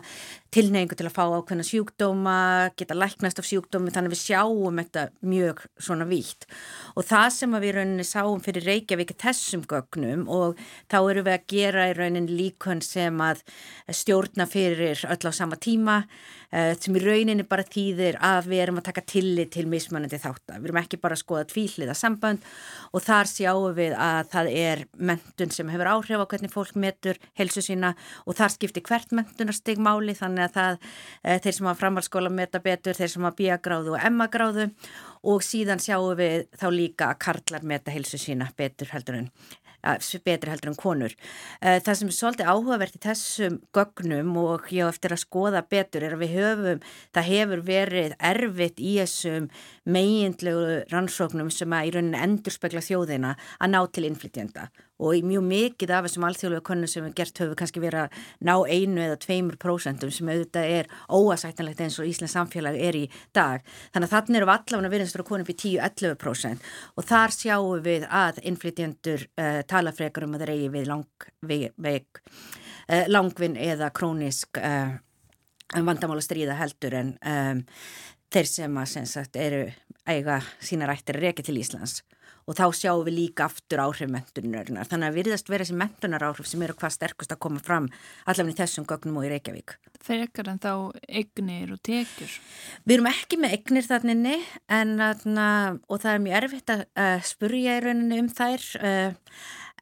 tilneyingu 0.55 0.99
til 0.99 1.07
að 1.07 1.15
fá 1.15 1.23
ákveðna 1.27 1.67
sjúkdóma, 1.67 2.39
geta 2.79 2.97
læknast 2.99 3.43
af 3.43 3.47
sjúkdómi 3.47 3.95
þannig 3.95 4.11
að 4.11 4.17
við 4.17 4.23
sjáum 4.25 4.81
þetta 4.83 5.07
mjög 5.35 5.63
svona 5.79 6.09
vítt. 6.11 6.49
Og 6.97 7.07
það 7.07 7.29
sem 7.37 7.59
við 7.63 7.77
rauninni 7.79 8.07
sáum 8.07 8.43
fyrir 8.43 8.67
Reykjavík 8.67 9.15
þessum 9.21 9.67
gögnum 9.71 10.27
og 10.31 10.59
þá 10.91 10.99
eru 11.03 11.27
við 11.27 11.37
að 11.37 11.47
gera 11.55 11.87
í 11.91 11.95
rauninni 11.99 12.20
raunin 12.21 12.37
líkun 12.37 12.81
sem 12.83 13.17
að 13.21 13.43
stjórna 13.91 14.47
fyrir 14.47 15.01
öll 15.09 15.29
á 15.29 15.33
sama 15.33 15.57
tíma 15.57 16.05
eh, 16.53 16.77
sem 16.79 16.95
í 16.97 17.01
rauninni 17.03 17.45
bara 17.49 17.65
þýðir 17.65 18.19
að 18.21 18.51
við 18.51 18.63
erum 18.65 18.81
að 18.81 18.89
taka 18.91 19.03
tillit 19.07 19.51
til 19.55 19.67
mismunandi 19.67 20.19
þáttar. 20.19 20.61
Við 20.61 20.71
erum 20.71 20.81
ekki 20.83 21.01
bara 21.01 21.17
að 21.17 21.23
skoða 21.23 21.47
tvíliða 21.51 21.95
samband 21.95 22.45
og 22.93 23.03
þar 23.03 23.31
sjáum 23.31 23.75
við 23.77 23.95
að 23.97 24.31
það 24.33 24.51
er 24.53 24.85
mentun 24.99 25.51
sem 25.51 25.69
hefur 25.69 25.93
áhrif 25.95 26.21
á 26.21 26.31
hvernig 26.31 26.53
fólk 26.53 26.75
metur 26.75 27.19
helsu 27.39 27.63
sína 27.63 27.95
og 28.27 28.37
þar 28.37 28.55
skiptir 28.55 28.85
hvert 28.87 29.13
mentunarstig 29.13 29.79
máli 29.81 30.15
þannig 30.15 30.49
að 30.49 30.57
það, 30.59 30.81
eh, 31.25 31.39
þeir 31.41 31.55
sem 31.55 31.71
hafa 31.71 31.81
framhaldsskóla 31.81 32.31
meta 32.31 32.61
betur, 32.61 32.95
þeir 32.95 33.15
sem 33.15 33.25
hafa 33.25 33.41
bíagráðu 33.41 33.97
og 33.97 34.05
emmagráðu 34.05 34.71
og 35.23 35.43
síðan 35.45 35.83
sjáum 35.83 36.15
við 36.19 36.47
þá 36.57 36.69
líka 36.73 37.11
að 37.11 37.21
karlar 37.27 37.67
meta 37.67 37.93
helsu 37.95 38.21
sína 38.21 38.51
betur 38.57 38.93
heldur 38.95 39.23
en 39.23 39.33
betri 40.25 40.51
heldur 40.51 40.71
en 40.71 40.77
konur. 40.77 41.15
Eh, 41.63 41.81
það 41.81 41.95
sem 41.97 42.09
er 42.09 42.17
svolítið 42.17 42.51
áhugavert 42.53 42.99
í 42.99 43.01
þessum 43.01 43.61
gögnum 43.73 44.37
og 44.37 44.69
ég 44.69 44.85
á 44.85 44.93
eftir 44.93 45.15
að 45.15 45.25
skoða 45.25 45.63
betur 45.65 46.05
er 46.05 46.17
að 46.17 46.25
við 46.25 46.35
höfum, 46.37 46.83
það 47.15 47.31
hefur 47.31 47.65
verið 47.65 48.15
erfitt 48.19 48.81
í 48.81 48.99
þessum 48.99 49.49
meginlegu 49.85 50.85
rannsóknum 50.93 51.51
sem 51.51 51.73
að 51.73 51.89
í 51.89 51.95
rauninni 51.97 52.21
endur 52.21 52.53
spekla 52.53 52.85
þjóðina 52.85 53.37
að 53.59 53.73
ná 53.73 53.81
til 53.89 54.05
innflytjenda 54.11 54.69
og 55.01 55.25
mjög 55.25 55.45
mikið 55.49 55.93
af 55.97 56.07
þessum 56.07 56.27
alþjóðlega 56.29 56.67
konum 56.67 56.91
sem 56.91 57.05
við 57.07 57.17
gert 57.21 57.41
höfum 57.41 57.57
kannski 57.59 57.83
verið 57.83 58.05
að 58.05 58.19
ná 58.47 58.53
einu 58.69 59.03
eða 59.07 59.19
tveimur 59.25 59.59
prósentum 59.61 60.13
sem 60.13 60.31
auðvitað 60.31 60.73
er 60.77 60.91
óasættanlegt 61.09 61.81
eins 61.85 61.99
og 62.03 62.11
Íslands 62.11 62.37
samfélag 62.37 62.77
er 62.77 62.99
í 62.99 63.05
dag. 63.37 63.65
Þannig 63.95 64.11
að 64.11 64.15
þannig 64.17 64.41
eru 64.41 64.53
allavega 64.55 64.93
veriðstur 64.95 65.25
að 65.25 65.31
konum 65.31 65.49
fyrir 65.49 65.81
10-11% 65.81 66.71
og 66.97 67.09
þar 67.09 67.37
sjáum 67.37 67.85
við 67.85 68.07
að 68.07 68.43
innflytjendur 68.51 69.27
uh, 69.31 69.61
tala 69.71 69.95
frekar 69.97 70.27
um 70.27 70.37
að 70.37 70.45
það 70.45 70.53
reyji 70.53 70.73
við 70.77 70.91
langveik, 70.93 72.23
uh, 72.91 73.05
langvinn 73.09 73.57
eða 73.57 73.91
krónisk 73.97 74.61
uh, 74.61 74.99
vandamála 75.75 76.23
stríða 76.25 76.59
heldur 76.59 76.97
en 76.99 77.15
um, 77.25 77.65
þeir 78.31 78.49
sem 78.49 78.81
að 78.83 78.91
sem 78.93 79.07
sagt, 79.09 79.37
eru 79.39 79.67
eiga 80.09 80.41
sína 80.63 80.89
rættir 80.91 81.19
að 81.19 81.29
reyka 81.29 81.47
til 81.47 81.59
Íslands 81.61 82.01
og 82.51 82.59
þá 82.59 82.65
sjáum 82.75 83.05
við 83.07 83.17
líka 83.17 83.47
aftur 83.47 83.85
áhrif 83.85 84.11
mentunarinnar. 84.11 84.89
Þannig 84.91 85.11
að 85.11 85.19
virðast 85.21 85.53
vera 85.53 85.67
þessi 85.67 85.79
mentunar 85.79 86.27
áhrif 86.27 86.51
sem 86.51 86.65
eru 86.67 86.75
hvað 86.81 86.97
sterkust 86.97 87.35
að 87.35 87.43
koma 87.47 87.63
fram 87.63 87.87
allavega 88.27 88.57
í 88.57 88.59
þessum 88.59 88.89
gögnum 88.91 89.21
og 89.21 89.29
í 89.29 89.31
Reykjavík. 89.35 89.77
Frekar 90.03 90.51
en 90.51 90.59
þá 90.59 90.73
egnir 91.07 91.71
og 91.77 91.81
tekjur? 91.87 92.35
Við 92.83 92.97
erum 92.97 93.11
ekki 93.13 93.39
með 93.39 93.57
egnir 93.61 93.87
þannig 93.87 94.51
en 94.67 94.97
og 94.99 95.97
það 96.03 96.13
er 96.13 96.23
mjög 96.27 96.39
erfitt 96.41 96.75
að 96.75 97.25
spurja 97.31 97.79
í 97.79 97.83
rauninni 97.85 98.23
um 98.25 98.31
þær 98.35 98.67
uh, 98.81 99.35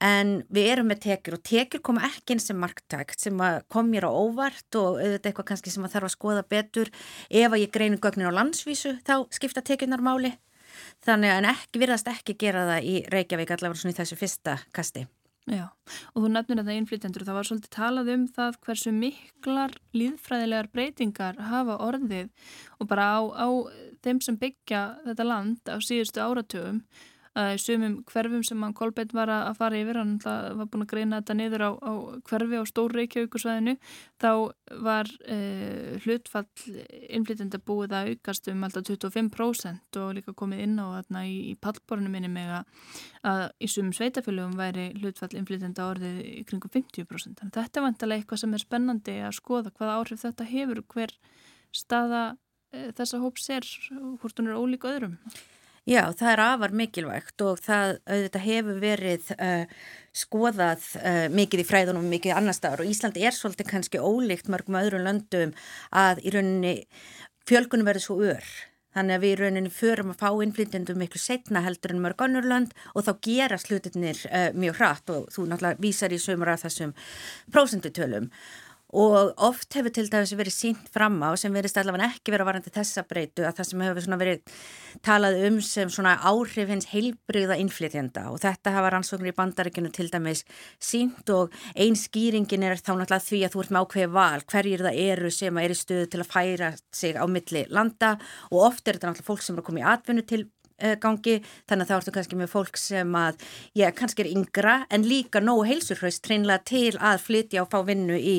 en 0.04 0.34
við 0.54 0.72
erum 0.72 0.90
með 0.92 1.00
tekjur 1.06 1.38
og 1.38 1.44
tekjur 1.46 1.82
koma 1.84 2.04
ekki 2.08 2.36
eins 2.36 2.48
sem 2.50 2.58
marktækt 2.60 3.24
sem 3.24 3.40
kom 3.72 3.88
mér 3.90 4.06
á 4.06 4.12
óvart 4.12 4.78
og 4.78 5.00
auðvitað 5.00 5.30
eitthvað 5.30 5.48
kannski 5.52 5.72
sem 5.74 5.86
að 5.86 5.96
þarf 5.96 6.10
að 6.10 6.14
skoða 6.14 6.44
betur 6.54 6.92
ef 7.28 7.48
að 7.48 7.62
ég 7.64 7.72
greinu 7.74 7.98
gögnin 8.02 8.30
á 8.30 8.38
landsvísu 8.38 8.98
þá 9.06 9.26
skipta 9.34 9.64
tekjurnar 9.64 10.04
máli 10.04 10.34
þannig 11.06 11.34
að 11.34 11.52
ekki 11.52 11.82
virðast 11.82 12.10
ekki 12.12 12.36
gera 12.40 12.66
það 12.72 12.88
í 12.88 12.96
Reykjavík 13.12 13.54
allavega 13.54 13.82
svona 13.82 13.94
í 13.94 13.98
þessu 13.98 14.18
fyrsta 14.18 14.58
kasti. 14.74 15.06
Já, 15.48 15.64
og 16.12 16.24
þú 16.24 16.30
nefnir 16.34 16.58
þetta 16.60 16.74
innflytjendur 16.76 17.24
það 17.24 17.36
var 17.38 17.46
svolítið 17.48 17.70
talað 17.72 18.10
um 18.12 18.24
það 18.36 18.56
hversu 18.66 18.90
miklar 18.92 19.76
líðfræðilegar 19.96 20.68
breytingar 20.74 21.38
hafa 21.40 21.78
orðið 21.86 22.50
og 22.76 22.90
bara 22.90 23.06
á, 23.16 23.18
á 23.32 23.48
þeim 24.04 24.20
sem 24.24 24.36
byggja 24.36 24.82
þetta 25.06 25.24
land 25.24 25.72
á 25.72 25.76
síðustu 25.80 26.20
áratugum 26.20 26.82
að 27.38 27.56
sumum 27.62 27.98
hverfum 28.08 28.42
sem 28.46 28.62
hann 28.64 28.74
Kolbeitt 28.76 29.12
var 29.14 29.30
að 29.30 29.58
fara 29.58 29.78
yfir, 29.78 29.98
hann 30.00 30.16
var 30.22 30.68
búin 30.70 30.84
að 30.84 30.90
greina 30.92 31.20
þetta 31.20 31.36
niður 31.38 31.64
á, 31.64 31.70
á 31.78 31.92
hverfi 32.28 32.60
á 32.60 32.64
stór 32.66 32.94
Reykjavíkusvæðinu, 32.96 33.74
þá 34.18 34.30
var 34.84 35.10
eh, 35.30 35.98
hlutfall 36.02 36.46
innflytjenda 37.18 37.60
búið 37.62 37.94
að 37.98 38.10
aukast 38.14 38.50
um 38.50 38.64
alltaf 38.66 38.88
25% 38.88 40.00
og 40.02 40.16
líka 40.18 40.34
komið 40.38 40.64
inn 40.66 40.78
á 40.82 40.86
þarna 40.98 41.24
í, 41.28 41.36
í 41.52 41.54
pallborinu 41.60 42.10
minni 42.12 42.32
með 42.32 42.56
að 43.28 43.44
í 43.62 43.70
sumum 43.70 43.94
sveitafélögum 43.96 44.58
væri 44.58 44.88
hlutfall 44.98 45.34
innflytjenda 45.38 45.86
orðið 45.92 46.18
í 46.24 46.42
kringum 46.48 46.74
50%. 46.74 47.38
Þannig 47.42 47.54
þetta 47.60 47.80
er 47.80 47.86
vantilega 47.86 48.22
eitthvað 48.22 48.42
sem 48.42 48.56
er 48.56 48.64
spennandi 48.64 49.20
að 49.28 49.38
skoða 49.38 49.74
hvaða 49.76 50.00
áhrif 50.00 50.24
þetta 50.24 50.48
hefur, 50.48 50.82
hver 50.94 51.14
staða 51.74 52.24
eh, 52.72 52.90
þessa 52.98 53.22
hóps 53.22 53.48
er, 53.54 53.70
hvort 54.18 54.42
hún 54.42 54.50
er 54.50 54.58
ólík 54.58 54.88
öðrum. 54.88 55.16
Já, 55.88 56.02
það 56.12 56.30
er 56.34 56.40
afar 56.44 56.72
mikilvægt 56.76 57.42
og 57.46 57.60
það 57.64 57.94
auðvitað 58.04 58.42
hefur 58.44 58.80
verið 58.82 59.28
uh, 59.40 59.84
skoðað 60.12 60.82
uh, 61.00 61.28
mikið 61.32 61.62
í 61.62 61.64
fræðunum 61.64 62.02
og 62.04 62.12
mikið 62.12 62.34
annar 62.36 62.56
staðar. 62.56 62.82
Og 62.84 62.90
Íslandi 62.92 63.22
er 63.24 63.32
svolítið 63.32 63.70
kannski 63.70 64.02
ólíkt 64.02 64.50
mörgum 64.52 64.76
öðrum 64.82 65.06
löndum 65.06 65.54
að 65.96 66.20
í 66.28 66.34
rauninni 66.34 66.74
fjölgunum 67.48 67.88
verður 67.88 68.04
svo 68.04 68.18
ör. 68.34 68.52
Þannig 68.98 69.16
að 69.16 69.24
við 69.24 69.32
í 69.32 69.40
rauninni 69.40 69.72
förum 69.72 70.12
að 70.12 70.20
fá 70.26 70.28
innflytjandum 70.44 71.00
miklu 71.00 71.22
setna 71.24 71.64
heldur 71.64 71.96
en 71.96 72.04
mörg 72.04 72.20
önnur 72.28 72.52
lönd 72.52 72.76
og 72.92 73.08
þá 73.08 73.12
gera 73.24 73.62
slutinir 73.64 74.20
uh, 74.28 74.50
mjög 74.52 74.82
hratt. 74.82 75.16
Og 75.16 75.32
þú 75.32 75.48
náttúrulega 75.48 75.86
vísar 75.86 76.12
í 76.12 76.20
sömur 76.20 76.52
af 76.52 76.66
þessum 76.66 76.92
prósendutölum 77.48 78.28
og 78.96 79.34
oft 79.36 79.74
hefur 79.76 79.92
til 79.92 80.08
dæmis 80.08 80.32
verið 80.32 80.54
sínt 80.54 80.88
fram 80.94 81.18
á 81.20 81.36
sem 81.36 81.52
verið 81.52 81.76
allavega 81.82 82.08
ekki 82.08 82.32
verið 82.32 82.44
að 82.44 82.50
varandi 82.50 82.72
þessa 82.72 83.04
breytu 83.08 83.44
að 83.44 83.58
það 83.58 83.68
sem 83.68 83.82
hefur 83.84 84.18
verið 84.22 84.54
talað 85.04 85.40
um 85.48 85.58
sem 85.60 85.90
svona 85.92 86.14
áhrif 86.24 86.72
hins 86.72 86.88
heilbriða 86.92 87.58
innflytjanda 87.60 88.28
og 88.32 88.40
þetta 88.40 88.72
hafa 88.78 88.92
rannsóknir 88.94 89.34
í 89.34 89.36
bandaríkinu 89.36 89.92
til 89.92 90.08
dæmis 90.12 90.44
sínt 90.80 91.28
og 91.34 91.52
einn 91.76 91.98
skýringin 91.98 92.64
er 92.64 92.80
þá 92.80 92.94
náttúrulega 92.96 93.26
því 93.26 93.42
að 93.44 93.54
þú 93.54 93.64
ert 93.64 93.74
með 93.74 93.84
ákveði 93.84 94.10
val 94.16 94.46
hverjir 94.48 94.84
það 94.86 95.00
eru 95.04 95.32
sem 95.36 95.60
er 95.62 95.74
í 95.74 95.78
stöðu 95.78 96.08
til 96.08 96.22
að 96.22 96.32
færa 96.32 96.70
sig 96.94 97.18
á 97.18 97.24
milli 97.28 97.64
landa. 97.68 98.14
Og 98.52 98.70
oft 98.70 98.86
er 98.86 98.96
þetta 98.96 99.12
náttúrulega 99.12 99.28
fólk 99.28 99.44
sem 99.44 99.56
er 99.56 99.62
að 99.62 99.68
koma 99.68 99.82
í 99.82 99.88
atvinnu 99.92 100.24
til 100.28 100.46
gangi. 101.02 101.38
Þannig 101.68 101.84
að 101.84 101.90
þá 101.90 101.96
ertu 101.98 102.14
kannski 102.16 102.38
með 102.38 102.52
fólk 102.52 102.80
sem 102.80 103.14
að 103.18 103.44
já, 103.76 103.88
kannski 103.96 104.24
er 104.24 104.32
yngra 104.32 104.74
en 104.94 105.06
líka 105.08 105.42
nógu 105.44 105.66
heilsurhraust 105.68 106.22
treinlega 106.24 106.64
til 106.68 106.94
að 106.96 107.22
flytja 107.26 107.64
og 107.64 107.70
fá 107.72 107.80
vinnu 107.86 108.18
í 108.18 108.36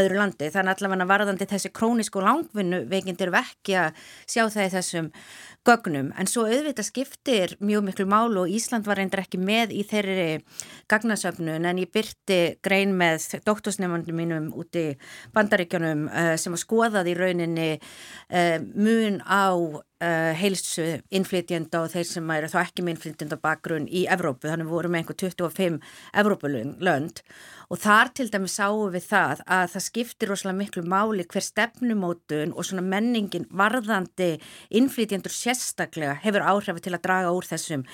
öðru 0.00 0.20
landi. 0.20 0.50
Þannig 0.54 0.76
allavega 0.76 1.08
varðandi 1.14 1.48
þessi 1.50 1.72
krónísku 1.74 2.22
langvinnu 2.24 2.84
veikindir 2.90 3.34
vekki 3.34 3.78
að 3.80 4.06
sjá 4.26 4.46
það 4.46 4.64
í 4.64 4.72
þessum 4.78 5.10
gögnum. 5.64 6.10
En 6.20 6.28
svo 6.28 6.44
auðvitað 6.48 6.88
skiptir 6.90 7.54
mjög 7.64 7.86
miklu 7.88 8.06
mál 8.08 8.36
og 8.40 8.50
Ísland 8.52 8.86
var 8.88 9.00
reyndir 9.00 9.22
ekki 9.22 9.40
með 9.40 9.72
í 9.72 9.84
þeirri 9.88 10.42
gagnasöfnun 10.92 11.64
en 11.64 11.80
ég 11.80 11.92
byrti 11.94 12.40
grein 12.64 12.92
með 12.98 13.40
doktorsnefnandum 13.46 14.18
mínum 14.18 14.50
út 14.56 14.76
í 14.76 14.86
bandaríkjanum 15.34 16.06
uh, 16.10 16.34
sem 16.40 16.54
að 16.54 16.64
skoðaði 16.66 17.14
í 17.14 17.18
rauninni 17.18 17.70
uh, 17.78 18.58
mun 18.60 19.20
á 19.24 19.56
uh, 20.04 20.32
heilsu 20.36 20.84
innflytjenda 21.14 21.80
og 21.84 21.92
þeir 21.94 22.06
sem 22.08 22.32
eru 22.36 22.50
þá 22.52 22.58
ekki 22.62 22.84
með 22.84 22.96
innflytjenda 22.96 23.38
bakgrunn 23.40 23.88
í 23.88 24.04
Evrópu 24.12 24.50
þannig 24.50 24.70
voru 24.70 24.90
með 24.92 25.02
einhver 25.02 25.18
25 25.24 25.80
Evrópulönd 26.22 27.22
og 27.72 27.80
þar 27.80 28.12
til 28.14 28.28
dæmi 28.32 28.50
sáum 28.52 28.92
við 28.94 29.08
það 29.08 29.42
að 29.56 29.66
það 29.74 29.86
skiptir 29.88 30.32
rosalega 30.32 30.60
miklu 30.60 30.84
máli 30.92 31.26
hver 31.26 31.46
stefnumótun 31.48 32.54
og 32.54 32.68
svona 32.68 32.84
menningin 32.86 33.48
varðandi 33.50 34.34
innflytjendur 34.70 35.34
sérstaklega 35.34 36.18
hefur 36.24 36.44
áhrifu 36.44 36.84
til 36.84 36.94
að 36.94 37.04
draga 37.08 37.34
úr 37.34 37.48
þessum 37.48 37.86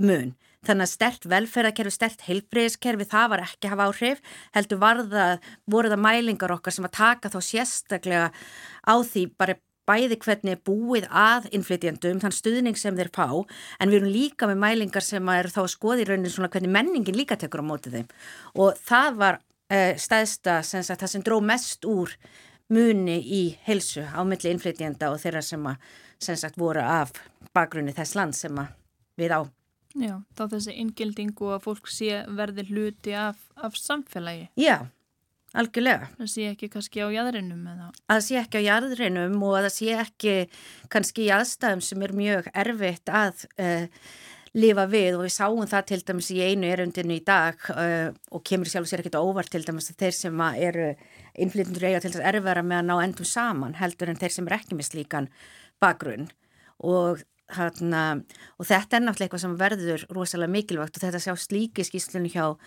mun. 0.00 0.34
Þannig 0.66 0.88
að 0.88 0.90
stert 0.90 1.26
velferðarkerfi, 1.30 1.92
stert 1.94 2.24
heilbreyðskerfi, 2.26 3.06
það 3.06 3.28
var 3.30 3.42
ekki 3.44 3.68
að 3.68 3.74
hafa 3.76 3.84
áhrif, 3.92 4.22
heldur 4.56 4.80
varða, 4.82 5.26
voru 5.70 5.92
það 5.92 6.02
mælingar 6.02 6.54
okkar 6.56 6.74
sem 6.74 6.88
að 6.88 6.96
taka 6.98 7.30
þá 7.30 7.38
sérstaklega 7.46 8.24
á 8.82 8.94
því 9.06 9.22
bara 9.38 9.54
bæði 9.88 10.18
hvernig 10.24 10.56
er 10.56 10.62
búið 10.68 11.08
að 11.08 11.48
innflytjandum, 11.56 12.20
þann 12.22 12.36
stuðning 12.36 12.78
sem 12.78 12.96
þeir 12.98 13.12
fá, 13.14 13.28
en 13.80 13.90
við 13.90 14.00
erum 14.02 14.12
líka 14.14 14.48
með 14.50 14.62
mælingar 14.64 15.04
sem 15.04 15.32
eru 15.34 15.52
þá 15.54 15.62
að 15.64 15.72
skoða 15.74 16.04
í 16.04 16.08
raunin 16.10 16.32
svona 16.32 16.52
hvernig 16.52 16.74
menningin 16.76 17.18
líka 17.18 17.38
tekur 17.40 17.64
á 17.64 17.70
mótið 17.70 18.00
þeim 18.00 18.12
og 18.64 18.82
það 18.88 19.22
var 19.22 19.40
uh, 19.40 19.94
stæðsta, 19.96 20.60
sem 20.66 20.84
sagt, 20.84 21.02
það 21.02 21.14
sem 21.14 21.26
dró 21.26 21.40
mest 21.44 21.88
úr 21.88 22.12
muni 22.68 23.16
í 23.24 23.42
heilsu 23.64 24.04
á 24.04 24.20
milli 24.28 24.52
innflytjenda 24.52 25.08
og 25.12 25.22
þeirra 25.22 25.42
sem 25.44 25.64
að 25.70 25.88
sem 26.18 26.36
sagt 26.36 26.58
voru 26.58 26.82
af 26.82 27.14
bakgrunni 27.54 27.94
þess 27.96 28.16
land 28.18 28.36
sem 28.36 28.58
við 29.18 29.34
á. 29.34 29.40
Já, 29.98 30.18
þá 30.36 30.42
þessi 30.52 30.74
inngildingu 30.82 31.52
að 31.54 31.64
fólk 31.64 31.88
sé 31.90 32.22
verði 32.36 32.66
hluti 32.68 33.14
af, 33.16 33.38
af 33.56 33.78
samfélagi. 33.78 34.48
Já, 34.58 34.90
algjörlega. 35.56 36.08
Það 36.18 36.30
sé 36.34 36.46
ekki 36.52 36.70
kannski 36.72 37.04
á 37.04 37.08
jæðrinum 37.14 37.66
eða? 37.72 37.90
Að 38.06 38.14
það 38.14 38.24
sé 38.26 38.40
ekki 38.42 38.60
á 38.60 38.68
jæðrinum 38.68 39.36
og 39.42 39.58
að 39.58 39.68
það 39.68 39.76
sé 39.76 39.92
ekki 40.04 40.34
kannski 40.92 41.28
í 41.28 41.30
aðstæðum 41.36 41.84
sem 41.84 42.02
er 42.04 42.16
mjög 42.18 42.50
erfitt 42.64 43.12
að 43.12 43.44
uh, 43.56 43.86
lifa 44.58 44.84
við 44.90 45.18
og 45.18 45.24
við 45.26 45.34
sáum 45.34 45.70
það 45.70 45.86
til 45.90 46.00
dæmis 46.10 46.30
í 46.34 46.40
einu 46.42 46.68
erundinu 46.68 47.16
í 47.16 47.24
dag 47.24 47.70
uh, 47.74 48.10
og 48.32 48.44
kemur 48.48 48.70
sjálf 48.70 48.90
sér 48.90 49.02
ekkert 49.02 49.20
óvart 49.20 49.52
til 49.52 49.64
dæmis 49.66 49.90
að 49.92 50.04
þeir 50.04 50.18
sem 50.18 50.44
eru 50.56 50.90
innflytundur 51.38 51.88
eiga 51.88 52.02
til 52.04 52.12
þess 52.14 52.28
erfara 52.32 52.64
með 52.64 52.82
að 52.82 52.88
ná 52.90 52.94
endum 53.04 53.28
saman 53.28 53.78
heldur 53.78 54.12
en 54.12 54.20
þeir 54.20 54.36
sem 54.36 54.48
er 54.48 54.58
ekki 54.58 54.78
með 54.78 54.90
slíkan 54.90 55.30
bakgrunn 55.82 56.30
og 56.84 57.24
Hana, 57.56 58.02
og 58.60 58.66
þetta 58.68 58.98
er 58.98 59.02
náttúrulega 59.06 59.24
eitthvað 59.24 59.40
sem 59.40 59.54
verður 59.56 60.02
rosalega 60.12 60.52
mikilvægt 60.52 60.98
og 60.98 61.04
þetta 61.04 61.20
sjá 61.22 61.32
slíki 61.40 61.84
skýslunni 61.86 62.28
hjá 62.34 62.44
uh, 62.52 62.58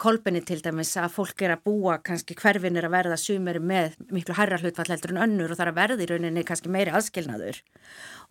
kolbenni 0.00 0.40
til 0.48 0.62
dæmis 0.64 0.94
að 0.96 1.12
fólk 1.18 1.44
er 1.44 1.52
að 1.52 1.66
búa 1.68 1.98
kannski 2.00 2.36
hverfin 2.38 2.80
er 2.80 2.88
að 2.88 2.94
verða 2.96 3.18
sumeri 3.20 3.60
með 3.60 3.98
miklu 4.08 4.36
harra 4.38 4.56
hlutfall 4.62 4.88
heldur 4.94 5.12
en 5.12 5.20
önnur 5.26 5.52
og 5.52 5.60
það 5.60 5.66
er 5.66 5.72
að 5.74 5.80
verða 5.82 6.06
í 6.06 6.08
rauninni 6.08 6.46
kannski 6.48 6.72
meiri 6.72 6.94
aðskilnaður. 6.96 7.60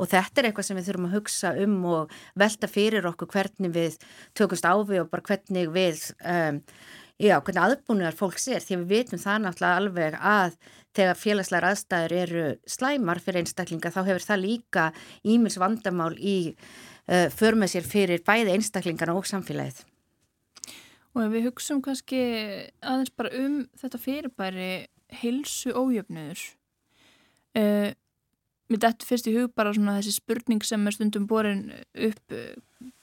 Og 0.02 0.10
þetta 0.10 0.42
er 0.42 0.50
eitthvað 0.50 0.70
sem 0.70 0.82
við 0.82 0.90
þurfum 0.90 1.08
að 1.12 1.16
hugsa 1.20 1.54
um 1.62 1.78
og 1.92 2.18
velta 2.42 2.72
fyrir 2.74 3.10
okkur 3.14 3.30
hvernig 3.36 3.78
við 3.78 4.02
tökumst 4.34 4.66
á 4.66 4.74
við 4.82 5.06
og 5.06 5.14
bara 5.14 5.28
hvernig 5.30 5.70
við 5.78 6.08
um, 6.26 6.62
já, 7.22 7.36
hvernig 7.40 7.64
aðbúingar 7.64 8.18
fólks 8.18 8.48
er 8.50 8.64
því 8.64 8.80
við 8.82 8.94
vitum 8.94 9.22
það 9.22 9.44
náttúrulega 9.44 9.82
alveg 9.82 10.18
að 10.18 10.58
þegar 10.94 11.20
félagslegar 11.20 11.68
aðstæður 11.70 12.16
eru 12.18 12.46
slæmar 12.70 13.22
fyrir 13.24 13.44
einstaklinga 13.44 13.94
þá 13.94 14.02
hefur 14.10 14.28
það 14.28 14.44
líka 14.44 14.86
ímils 15.26 15.58
vandamál 15.62 16.14
í 16.18 16.38
uh, 16.54 17.28
förmið 17.34 17.74
sér 17.74 17.90
fyrir 17.90 18.24
bæði 18.26 18.56
einstaklingarna 18.58 19.18
og 19.18 19.30
samfélagið. 19.30 19.84
Og 21.14 21.26
ef 21.28 21.34
við 21.34 21.48
hugsaum 21.50 21.82
kannski 21.86 22.22
aðeins 22.82 23.14
bara 23.14 23.34
um 23.38 23.60
þetta 23.78 24.02
fyrirbæri 24.02 24.72
hilsu 25.22 25.74
ójöfnur, 25.78 26.40
uh, 27.60 27.90
mér 28.72 28.84
dættu 28.86 29.08
fyrst 29.08 29.28
í 29.30 29.34
hug 29.36 29.52
bara 29.58 29.74
svona 29.76 29.98
þessi 30.00 30.16
spurning 30.18 30.64
sem 30.66 30.88
er 30.88 30.96
stundum 30.96 31.26
borin 31.30 31.66
upp 31.94 32.38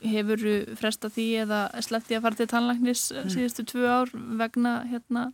hefur 0.04 0.40
fresta 0.78 1.10
því 1.12 1.26
eða 1.44 1.60
sleppti 1.84 2.16
að 2.16 2.24
fara 2.24 2.38
til 2.38 2.48
tannlæknis 2.50 3.04
mm. 3.14 3.28
síðustu 3.34 3.66
tvö 3.68 3.84
ár 3.88 4.10
vegna 4.40 4.74
hérna, 4.90 5.26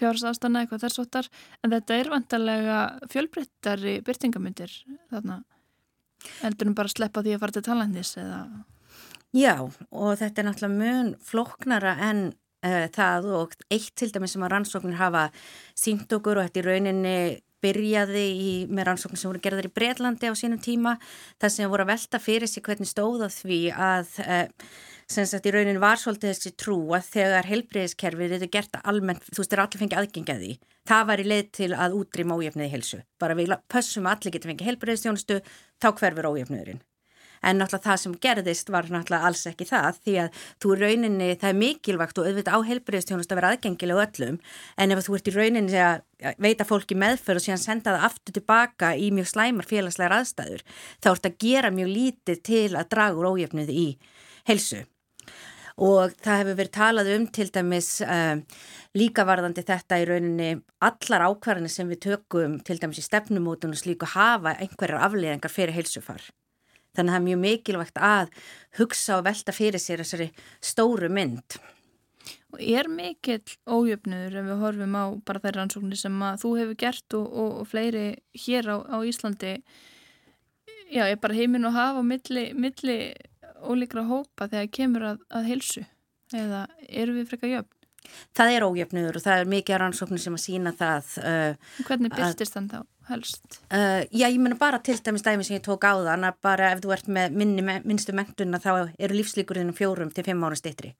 fjárhastafstana 0.00 0.62
eitthvað 0.62 0.86
þessóttar 0.86 1.30
en 1.64 1.74
þetta 1.74 1.98
er 1.98 2.12
vantarlega 2.12 2.78
fjölbreyttari 3.12 3.98
byrtingamyndir 4.06 4.76
þarna. 5.12 5.42
Endur 6.44 6.70
um 6.70 6.76
bara 6.76 6.88
að 6.88 6.96
sleppa 6.96 7.24
því 7.24 7.34
að 7.34 7.42
fara 7.42 7.56
til 7.56 7.66
tannlæknis 7.66 8.14
eða? 8.20 8.40
Já 9.34 9.54
og 9.64 10.10
þetta 10.20 10.40
er 10.40 10.48
náttúrulega 10.48 10.78
mjög 10.78 11.14
floknara 11.26 11.96
en 12.08 12.26
uh, 12.64 12.84
það 12.94 13.30
og 13.40 13.56
eitt 13.72 13.92
til 13.98 14.12
dæmis 14.14 14.36
sem 14.36 14.44
að 14.46 14.54
rannsóknir 14.54 15.00
hafa 15.00 15.26
sínt 15.78 16.12
okkur 16.14 16.40
og 16.40 16.48
þetta 16.48 16.62
í 16.62 16.68
rauninni 16.68 17.18
byrjaði 17.64 18.24
í, 18.24 18.52
með 18.68 18.90
rannsóknum 18.90 19.20
sem 19.20 19.32
voru 19.32 19.42
gerðar 19.44 19.70
í 19.70 19.74
Breitlandi 19.74 20.30
á 20.30 20.34
sínum 20.38 20.60
tíma 20.62 20.98
þar 21.42 21.54
sem 21.56 21.72
voru 21.72 21.86
að 21.86 21.94
velta 21.94 22.20
fyrir 22.22 22.50
sig 22.50 22.64
hvernig 22.66 22.90
stóða 22.90 23.30
því 23.32 23.60
að 23.72 24.20
eh, 24.24 24.46
sem 25.10 25.26
sagt 25.28 25.48
í 25.48 25.54
raunin 25.54 25.82
var 25.82 26.00
svolítið 26.00 26.32
þessi 26.32 26.54
trú 26.60 26.78
að 26.96 27.10
þegar 27.10 27.50
helbriðiskerfið 27.50 28.36
þetta 28.36 28.52
gert 28.52 28.80
almennt, 28.84 29.26
þú 29.30 29.42
veist, 29.42 29.52
þeir 29.52 29.64
allir 29.64 29.82
fengið 29.82 30.00
aðgengaði 30.00 30.54
það 30.88 31.06
var 31.10 31.20
í 31.20 31.28
leið 31.28 31.52
til 31.58 31.70
að 31.76 31.98
útrýma 32.00 32.38
ójöfniði 32.38 32.72
helsu, 32.72 33.04
bara 33.20 33.36
við 33.38 33.54
pössum 33.72 34.08
að 34.08 34.18
allir 34.18 34.36
geta 34.36 34.50
fengið 34.50 34.70
helbriðistjónustu, 34.70 35.40
þá 35.80 35.88
hverfur 35.92 36.30
ójöfniðurinn 36.32 36.82
en 37.44 37.60
náttúrulega 37.60 37.88
það 37.88 38.00
sem 38.02 38.16
gerðist 38.26 38.72
var 38.74 38.88
náttúrulega 38.92 39.30
alls 39.30 39.44
ekki 39.50 39.66
það 39.68 40.00
því 40.04 40.16
að 40.24 40.40
þú 40.62 40.76
rauninni, 40.80 41.28
það 41.40 41.50
er 41.50 41.60
mikilvægt 41.60 42.20
og 42.20 42.30
auðvitað 42.30 42.56
á 42.56 42.68
heilbreyðstjónust 42.70 43.34
að 43.34 43.40
vera 43.40 43.52
aðgengilega 43.54 44.06
öllum 44.08 44.40
en 44.76 44.94
ef 44.94 45.04
þú 45.06 45.18
ert 45.18 45.30
í 45.30 45.36
rauninni 45.36 45.84
að 45.84 46.40
veita 46.40 46.68
fólki 46.68 46.96
meðferð 46.98 47.42
og 47.42 47.46
síðan 47.46 47.62
senda 47.64 47.94
það 47.94 48.08
aftur 48.08 48.38
tilbaka 48.38 48.94
í 48.96 49.10
mjög 49.14 49.30
slæmar 49.34 49.68
félagslegar 49.68 50.18
aðstæður 50.20 50.64
þá 51.04 51.12
ert 51.12 51.30
að 51.30 51.38
gera 51.44 51.74
mjög 51.74 51.94
lítið 51.98 52.42
til 52.48 52.66
að 52.72 52.90
draga 52.94 53.20
úr 53.20 53.32
ójöfnuð 53.34 53.72
í 53.74 53.86
helsu 54.48 54.84
og 55.80 56.14
það 56.22 56.40
hefur 56.40 56.58
verið 56.60 56.74
talað 56.76 57.10
um 57.16 57.26
til 57.34 57.48
dæmis 57.50 57.88
uh, 58.04 58.38
líka 58.94 59.24
varðandi 59.26 59.64
þetta 59.66 59.98
í 59.98 60.06
rauninni 60.08 60.50
allar 60.86 61.26
ákvarðanir 61.30 61.74
sem 61.74 61.90
við 61.90 62.02
tökum 62.06 62.60
til 62.66 62.78
dæmis 62.78 63.02
í 63.02 63.06
stefnumótunum 63.08 63.78
slíku 63.78 64.08
hafa 64.14 64.54
einhverjar 64.60 65.02
afliðingar 65.08 65.52
fyrir 65.52 65.74
heilsufar. 65.74 66.22
Þannig 66.94 67.10
að 67.10 67.14
það 67.14 67.20
er 67.20 67.28
mjög 67.28 67.40
mikilvægt 67.44 68.02
að 68.08 68.34
hugsa 68.78 69.18
og 69.18 69.24
velta 69.26 69.54
fyrir 69.54 69.82
sér 69.82 70.02
þessari 70.04 70.28
stóru 70.62 71.10
mynd. 71.10 71.58
Og 72.54 72.60
er 72.62 72.86
mikill 72.86 73.56
ójöfnur 73.66 74.36
ef 74.38 74.46
við 74.46 74.60
horfum 74.62 74.94
á 74.94 75.04
bara 75.26 75.42
þær 75.42 75.58
rannsóknir 75.58 75.98
sem 75.98 76.20
að 76.22 76.40
þú 76.44 76.52
hefur 76.60 76.78
gert 76.84 77.16
og, 77.18 77.26
og, 77.26 77.50
og 77.62 77.68
fleiri 77.70 78.04
hér 78.44 78.70
á, 78.70 78.76
á 78.94 78.96
Íslandi, 79.02 79.56
já, 80.86 81.02
er 81.08 81.18
bara 81.18 81.34
heiminn 81.34 81.66
og 81.66 81.74
hafa 81.74 82.04
milli, 82.06 82.46
milli 82.54 82.98
ólíkra 83.64 84.06
hópa 84.06 84.46
þegar 84.52 84.70
kemur 84.78 85.08
að, 85.10 85.24
að 85.34 85.50
hilsu 85.50 85.82
eða 86.34 86.66
eru 86.88 87.18
við 87.18 87.32
frekka 87.32 87.50
jöfn? 87.50 87.83
Það 88.36 88.56
er 88.56 88.66
ójöfnur 88.66 89.18
og 89.18 89.24
það 89.24 89.42
er 89.42 89.52
mikið 89.54 89.80
rannsóknir 89.82 90.22
sem 90.22 90.36
að 90.36 90.44
sína 90.44 90.74
það. 90.76 91.14
Uh, 91.20 91.86
Hvernig 91.88 92.16
byrstist 92.16 92.58
þann 92.58 92.72
þá? 92.72 92.80
helst? 93.08 93.60
Uh, 93.68 94.04
já, 94.10 94.28
ég 94.28 94.40
menna 94.40 94.56
bara 94.56 94.80
til 94.84 94.96
dæmis 95.04 95.24
dæmi 95.24 95.44
sem 95.44 95.58
ég 95.58 95.64
tók 95.64 95.84
á 95.84 95.92
þann 95.92 96.28
að 96.28 96.38
bara 96.44 96.72
ef 96.72 96.82
þú 96.84 96.92
ert 96.96 97.08
með 97.12 97.38
minni, 97.40 97.64
minnstu 97.84 98.14
mentuna 98.16 98.60
þá 98.62 98.70
eru 98.98 99.18
lífslíkurinn 99.18 99.74
fjórum 99.76 100.12
til 100.14 100.24
fimm 100.26 100.44
ára 100.46 100.58
stittri. 100.58 100.94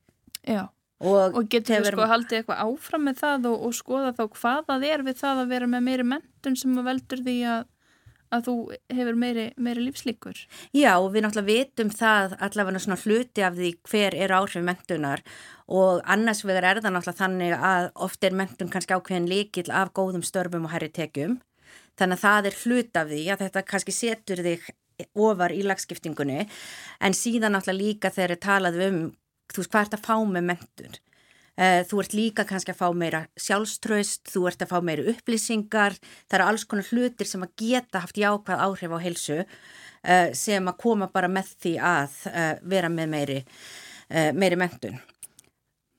Já, 0.44 0.66
og, 1.00 1.38
og 1.38 1.48
getur 1.50 1.80
við 1.80 1.94
sko 1.94 2.08
haldið 2.10 2.40
eitthvað 2.40 2.64
áfram 2.66 3.06
með 3.08 3.20
það 3.22 3.48
og, 3.50 3.68
og 3.68 3.76
skoða 3.76 4.12
þá 4.16 4.24
hvað 4.36 4.66
það 4.68 4.88
er 4.90 5.06
við 5.06 5.20
það 5.22 5.44
að 5.44 5.54
vera 5.54 5.70
með 5.70 5.86
meiri 5.88 6.08
mentun 6.14 6.58
sem 6.60 6.82
veldur 6.90 7.24
því 7.24 7.38
að 7.54 7.64
að 8.34 8.44
þú 8.48 8.56
hefur 8.98 9.18
meiri, 9.18 9.46
meiri 9.56 9.86
lífslíkur. 9.86 10.44
Já, 10.74 10.92
og 10.98 11.10
við 11.14 11.26
náttúrulega 11.26 11.50
vitum 11.50 11.94
það 11.94 12.36
allavega 12.44 12.84
svona 12.84 13.00
hluti 13.04 13.46
af 13.46 13.56
því 13.58 13.72
hver 13.90 14.18
er 14.18 14.36
áhrif 14.36 14.66
mentunar 14.66 15.24
og 15.64 16.02
annars 16.04 16.44
vegar 16.44 16.68
er 16.68 16.82
það 16.84 16.98
náttúrulega 16.98 17.22
þannig 17.22 17.56
að 17.70 17.90
oft 18.06 18.24
er 18.26 18.36
mentun 18.36 18.70
kannski 18.72 18.98
ákveðin 18.98 19.30
líkil 19.30 19.70
af 19.72 19.94
góðum 19.96 20.26
störfum 20.26 20.68
og 20.68 20.74
herri 20.74 20.92
tekjum 20.92 21.40
Þannig 21.98 22.18
að 22.18 22.24
það 22.24 22.48
er 22.48 22.56
hlut 22.62 22.98
af 22.98 23.10
því 23.10 23.20
að 23.30 23.42
þetta 23.44 23.62
kannski 23.70 23.94
setur 23.94 24.42
þig 24.44 24.70
ofar 25.18 25.54
í 25.54 25.62
lagskiptingunni 25.66 26.44
en 26.44 27.16
síðan 27.16 27.54
náttúrulega 27.54 27.80
líka 27.80 28.10
þegar 28.14 28.34
þið 28.34 28.42
talaðu 28.46 28.88
um 28.88 29.00
þú 29.52 29.60
veist 29.60 29.72
hvað 29.74 29.86
ert 29.86 29.96
að 29.98 30.06
fá 30.08 30.16
með 30.26 30.46
mentun. 30.50 30.98
Eh, 31.54 31.84
þú 31.86 32.00
ert 32.02 32.14
líka 32.18 32.44
kannski 32.48 32.72
að 32.72 32.80
fá 32.80 32.88
meira 32.98 33.20
sjálfströst, 33.38 34.26
þú 34.32 34.48
ert 34.50 34.62
að 34.64 34.72
fá 34.72 34.78
meira 34.82 35.06
upplýsingar, 35.12 35.94
það 36.26 36.38
eru 36.40 36.46
alls 36.50 36.64
konar 36.66 36.88
hlutir 36.90 37.28
sem 37.30 37.44
að 37.46 37.52
geta 37.62 38.02
haft 38.02 38.18
jákvæð 38.18 38.62
áhrif 38.64 38.94
á 38.94 38.98
heilsu 39.04 39.36
eh, 39.38 40.32
sem 40.34 40.66
að 40.66 40.80
koma 40.82 41.06
bara 41.14 41.30
með 41.30 41.52
því 41.62 41.74
að 41.78 42.16
eh, 42.32 42.54
vera 42.74 42.90
með 42.90 43.12
meiri, 43.12 43.42
meiri 44.34 44.58
mentun. 44.58 44.98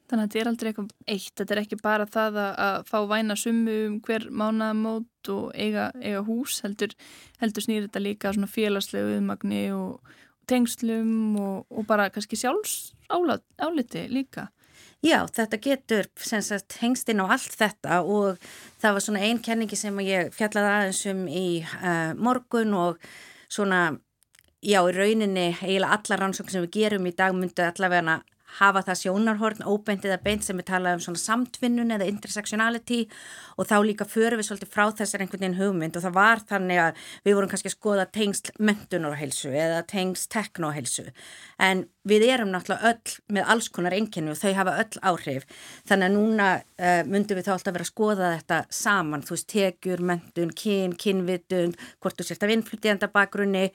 Þannig 0.06 0.22
að 0.22 0.28
þetta 0.28 0.40
er 0.42 0.50
aldrei 0.50 0.68
eitthvað 0.70 0.92
eitt, 1.16 1.32
þetta 1.40 1.56
er 1.56 1.62
ekki 1.64 1.78
bara 1.82 2.06
það 2.06 2.36
að, 2.44 2.76
fá 2.92 2.98
væna 3.10 3.38
summu 3.40 3.78
um 3.88 3.96
hver 4.06 4.28
mánaðamót 4.30 5.32
og 5.34 5.48
eiga, 5.56 5.88
eiga 6.04 6.22
hús, 6.28 6.60
heldur, 6.62 6.94
heldur 7.42 7.66
snýr 7.66 7.88
þetta 7.88 8.04
líka 8.04 8.36
félagslegu 8.36 9.16
uðmagni 9.16 9.64
og 9.74 10.14
tengslum 10.52 11.40
og, 11.42 11.66
og 11.72 11.88
bara 11.90 12.12
kannski 12.14 12.38
sjálfs 12.38 12.94
áliti 13.10 14.06
líka. 14.12 14.52
Já, 15.06 15.20
þetta 15.30 15.60
getur 15.62 16.08
sagt, 16.18 16.80
hengst 16.82 17.10
inn 17.14 17.22
á 17.22 17.30
allt 17.30 17.54
þetta 17.54 18.00
og 18.02 18.40
það 18.82 18.96
var 18.96 19.04
svona 19.06 19.26
einn 19.28 19.42
kenningi 19.44 19.78
sem 19.78 20.00
ég 20.02 20.32
fjallaði 20.34 20.72
aðeins 20.72 21.02
um 21.12 21.20
í 21.30 21.48
uh, 21.62 22.16
morgun 22.18 22.74
og 22.74 22.98
svona, 23.46 24.00
já, 24.66 24.80
í 24.82 24.96
rauninni 24.96 25.52
eiginlega 25.52 26.00
alla 26.00 26.18
rannsókn 26.24 26.56
sem 26.56 26.66
við 26.66 26.74
gerum 26.80 27.06
í 27.06 27.14
dag 27.14 27.38
myndu 27.38 27.68
allavega 27.68 28.18
hafa 28.60 28.84
það 28.88 29.02
sjónarhorn, 29.02 29.66
óbeint 29.68 30.06
eða 30.08 30.20
beint 30.24 30.46
sem 30.46 30.58
við 30.60 30.70
talaðum 30.70 31.02
um 31.02 31.06
svona 31.06 31.22
samtvinnun 31.22 31.96
eða 31.96 32.08
intersectionality 32.12 33.02
og 33.56 33.70
þá 33.70 33.76
líka 33.88 34.08
förum 34.10 34.40
við 34.40 34.50
svolítið 34.50 34.72
frá 34.74 34.86
þessar 35.00 35.24
einhvern 35.24 35.44
veginn 35.44 35.60
hugmynd. 35.60 35.98
Og 35.98 36.06
það 36.06 36.16
var 36.18 36.44
þannig 36.50 36.82
að 36.84 37.04
við 37.26 37.38
vorum 37.38 37.52
kannski 37.52 37.72
að 37.72 37.78
skoða 37.78 38.08
tengst 38.16 38.52
mentunarheilsu 38.60 39.52
eða 39.52 39.84
tengst 39.90 40.32
teknoheilsu. 40.36 41.10
En 41.60 41.86
við 42.06 42.28
erum 42.30 42.52
náttúrulega 42.54 42.92
öll 42.92 43.36
með 43.36 43.52
alls 43.54 43.70
konar 43.74 43.96
enginni 43.98 44.34
og 44.34 44.40
þau 44.40 44.54
hafa 44.60 44.76
öll 44.84 45.02
áhrif. 45.10 45.48
Þannig 45.90 46.10
að 46.10 46.18
núna 46.18 46.50
uh, 46.60 47.02
myndum 47.10 47.40
við 47.40 47.48
þá 47.48 47.54
alltaf 47.56 47.76
vera 47.76 47.88
að 47.88 47.92
skoða 47.92 48.32
þetta 48.36 48.60
saman, 48.80 49.26
þú 49.26 49.36
veist, 49.36 49.48
tekjur, 49.52 50.04
mentun, 50.12 50.54
kyn, 50.56 50.96
kynvitun, 51.02 51.74
hvort 52.04 52.20
þú 52.20 52.28
sért 52.28 52.46
af 52.46 52.54
innflytjanda 52.54 53.10
bakgrunni 53.14 53.70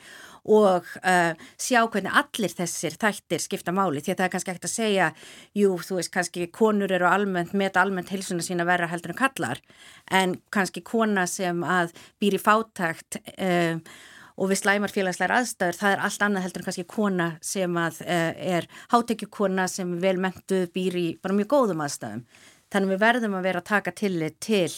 og 0.45 0.87
uh, 1.05 1.33
sjá 1.61 1.81
hvernig 1.85 2.15
allir 2.23 2.55
þessir 2.57 2.97
þættir 3.01 3.43
skipta 3.43 3.75
máli 3.75 4.03
því 4.03 4.15
að 4.15 4.21
það 4.21 4.27
er 4.27 4.35
kannski 4.35 4.53
ekkert 4.53 4.69
að 4.69 4.75
segja 4.75 5.09
jú, 5.57 5.75
þú 5.87 5.99
veist, 5.99 6.13
kannski 6.15 6.47
konur 6.55 6.93
eru 6.93 7.09
almennt 7.09 7.57
með 7.57 7.81
almennt 7.81 8.13
heilsuna 8.13 8.45
sína 8.45 8.69
verra 8.69 8.91
heldur 8.91 9.15
en 9.15 9.21
kallar 9.21 9.61
en 10.11 10.39
kannski 10.53 10.85
kona 10.87 11.27
sem 11.31 11.65
að 11.65 11.93
býr 12.23 12.39
í 12.39 12.43
fátækt 12.43 13.21
uh, 13.37 13.77
og 14.41 14.49
við 14.49 14.63
slæmar 14.63 14.93
félagslegar 14.93 15.37
aðstæður, 15.37 15.77
það 15.77 15.95
er 15.95 16.05
allt 16.07 16.23
annað 16.25 16.47
heldur 16.47 16.63
en 16.63 16.69
kannski 16.71 16.87
kona 16.89 17.27
sem 17.45 17.77
að 17.77 18.01
uh, 18.07 18.31
er 18.57 18.71
hátekjukona 18.95 19.67
sem 19.69 19.93
vel 20.01 20.17
mentuð 20.23 20.71
býr 20.75 20.97
í 20.97 21.07
bara 21.21 21.37
mjög 21.37 21.53
góðum 21.53 21.85
aðstæðum 21.85 22.25
Þannig 22.71 22.95
við 22.95 23.03
verðum 23.05 23.39
að 23.39 23.49
vera 23.49 23.63
að 23.63 23.71
taka 23.71 23.95
tillit 24.03 24.37
til 24.43 24.71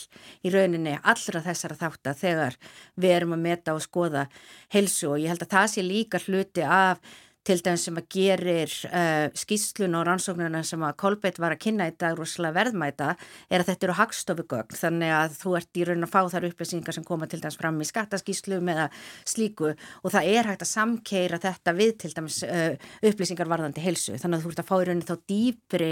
í 0.43 0.53
rauninni 0.53 0.95
allra 1.03 1.43
þessara 1.45 1.81
þáttar 1.81 2.17
þegar 2.23 2.57
við 2.97 3.17
erum 3.19 3.37
að 3.37 3.45
meta 3.49 3.77
og 3.77 3.85
skoða 3.85 4.29
heilsu. 4.73 5.13
Og 5.13 5.21
ég 5.21 5.33
held 5.33 5.45
að 5.45 5.53
það 5.57 5.69
sé 5.75 5.85
líka 5.87 6.23
hluti 6.27 6.65
af 6.65 7.03
til 7.47 7.59
dæmis 7.59 7.87
sem 7.89 7.97
að 7.99 8.07
gerir 8.15 8.73
uh, 8.87 9.27
skýslun 9.35 9.97
og 9.99 10.05
rannsóknuna 10.07 10.61
sem 10.67 10.83
að 10.87 10.95
Kolbeitt 11.03 11.41
var 11.43 11.57
að 11.57 11.63
kynna 11.65 11.89
í 11.91 11.95
dag 11.99 12.15
rúslega 12.19 12.55
verðmæta 12.55 13.09
er 13.51 13.63
að 13.63 13.73
þetta 13.73 13.89
eru 13.89 13.97
hagstofugögn 13.99 14.79
þannig 14.79 15.15
að 15.17 15.35
þú 15.41 15.55
ert 15.59 15.81
í 15.81 15.87
raun 15.89 16.07
að 16.07 16.13
fá 16.13 16.21
þar 16.35 16.47
upplýsingar 16.53 16.97
sem 16.97 17.07
koma 17.07 17.27
til 17.31 17.41
dæmis 17.43 17.59
fram 17.59 17.81
í 17.83 17.89
skattaskýslu 17.89 18.61
með 18.63 18.85
slíku. 19.27 19.73
Og 20.03 20.15
það 20.15 20.31
er 20.37 20.51
hægt 20.53 20.63
að 20.67 20.71
samkeira 20.71 21.41
þetta 21.43 21.75
við 21.81 21.97
til 22.05 22.13
dæmis 22.15 22.39
uh, 22.47 22.77
upplýsingar 23.11 23.51
varðandi 23.51 23.83
heilsu. 23.83 24.15
Þannig 24.23 24.39
að 24.39 24.47
þú 24.47 24.55
ert 24.55 24.63
að 24.63 24.71
fá 24.71 24.77
í 24.77 24.87
rauninni 24.87 25.11
þá 25.11 25.17
dýpri 25.35 25.91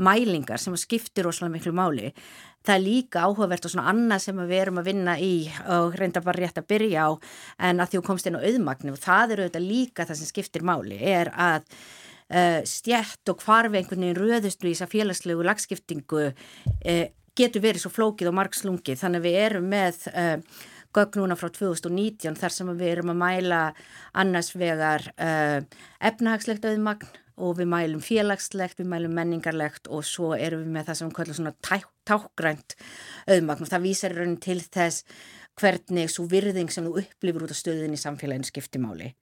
mælingar 0.00 0.60
sem 0.60 0.76
skiptir 0.80 1.26
rosalega 1.26 1.56
miklu 1.56 1.72
máli. 1.76 2.10
Það 2.66 2.74
er 2.74 2.84
líka 2.84 3.24
áhugavert 3.24 3.64
og 3.64 3.72
svona 3.72 3.88
annað 3.92 4.24
sem 4.26 4.40
við 4.42 4.58
erum 4.58 4.80
að 4.82 4.90
vinna 4.90 5.16
í 5.20 5.32
og 5.76 5.96
reynda 5.96 6.20
bara 6.24 6.42
rétt 6.42 6.60
að 6.60 6.68
byrja 6.72 7.06
á 7.08 7.10
en 7.70 7.80
að 7.80 7.94
þú 7.94 8.02
komst 8.08 8.28
inn 8.28 8.36
á 8.36 8.44
auðmagnu 8.44 8.92
og 8.92 9.00
það 9.00 9.36
eru 9.36 9.46
auðvitað 9.46 9.68
líka 9.70 10.06
það 10.08 10.20
sem 10.20 10.30
skiptir 10.32 10.66
máli 10.68 10.98
er 11.00 11.32
að 11.32 11.64
uh, 11.64 12.60
stjætt 12.68 13.32
og 13.32 13.40
hvarfi 13.44 13.80
einhvern 13.80 14.04
veginn 14.04 14.20
röðust 14.20 14.60
við 14.60 14.74
í 14.74 14.74
þessa 14.74 14.92
félagslegu 14.92 15.46
lagskiptingu 15.48 16.26
uh, 16.28 17.06
getur 17.38 17.64
verið 17.64 17.84
svo 17.84 17.94
flókið 17.94 18.30
og 18.30 18.36
margslungið 18.36 19.00
þannig 19.00 19.22
að 19.22 19.28
við 19.28 19.40
erum 19.46 19.72
með 19.72 20.04
uh, 20.12 20.60
gögn 20.96 21.22
núna 21.22 21.38
frá 21.38 21.50
2019 21.54 22.38
þar 22.40 22.54
sem 22.54 22.70
við 22.74 22.92
erum 22.94 23.12
að 23.14 23.20
mæla 23.22 23.60
annars 24.22 24.52
vegar 24.58 25.06
efnahagslegt 25.16 26.66
auðmagn 26.66 27.10
og 27.40 27.56
við 27.56 27.70
mælum 27.72 28.02
félagslegt, 28.04 28.80
við 28.82 28.90
mælum 28.92 29.14
menningarlegt 29.16 29.88
og 29.88 30.04
svo 30.04 30.34
erum 30.36 30.66
við 30.66 30.74
með 30.74 30.90
það 30.90 30.98
sem 30.98 31.08
við 31.08 31.16
kallum 31.16 31.38
svona 31.38 31.54
tá, 31.64 31.78
tákgrænt 32.04 32.76
auðmagn. 33.30 33.64
Og 33.64 33.70
það 33.70 33.86
vísar 33.86 34.16
raunin 34.16 34.36
til 34.44 34.58
þess 34.60 35.06
hvernig 35.60 36.12
svo 36.12 36.26
virðing 36.28 36.70
sem 36.72 36.84
þú 36.84 37.00
upplifur 37.00 37.46
út 37.46 37.54
á 37.54 37.62
stöðin 37.62 37.96
í 37.96 38.00
samfélaginu 38.00 38.48
skiptimáli 38.50 39.14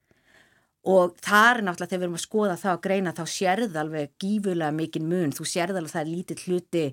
og 0.87 1.17
það 1.19 1.49
er 1.49 1.59
náttúrulega 1.65 1.91
þegar 1.91 1.99
við 1.99 2.05
erum 2.07 2.17
að 2.17 2.23
skoða 2.23 2.57
það 2.59 2.71
að 2.71 2.83
greina 2.85 3.11
þá 3.17 3.23
sérð 3.27 3.79
alveg 3.81 4.11
gífulega 4.21 4.75
mikinn 4.75 5.09
mun, 5.09 5.33
þú 5.35 5.47
sérð 5.51 5.79
alveg 5.79 5.91
það 5.91 6.01
er 6.01 6.11
lítið 6.13 6.43
hluti 6.45 6.83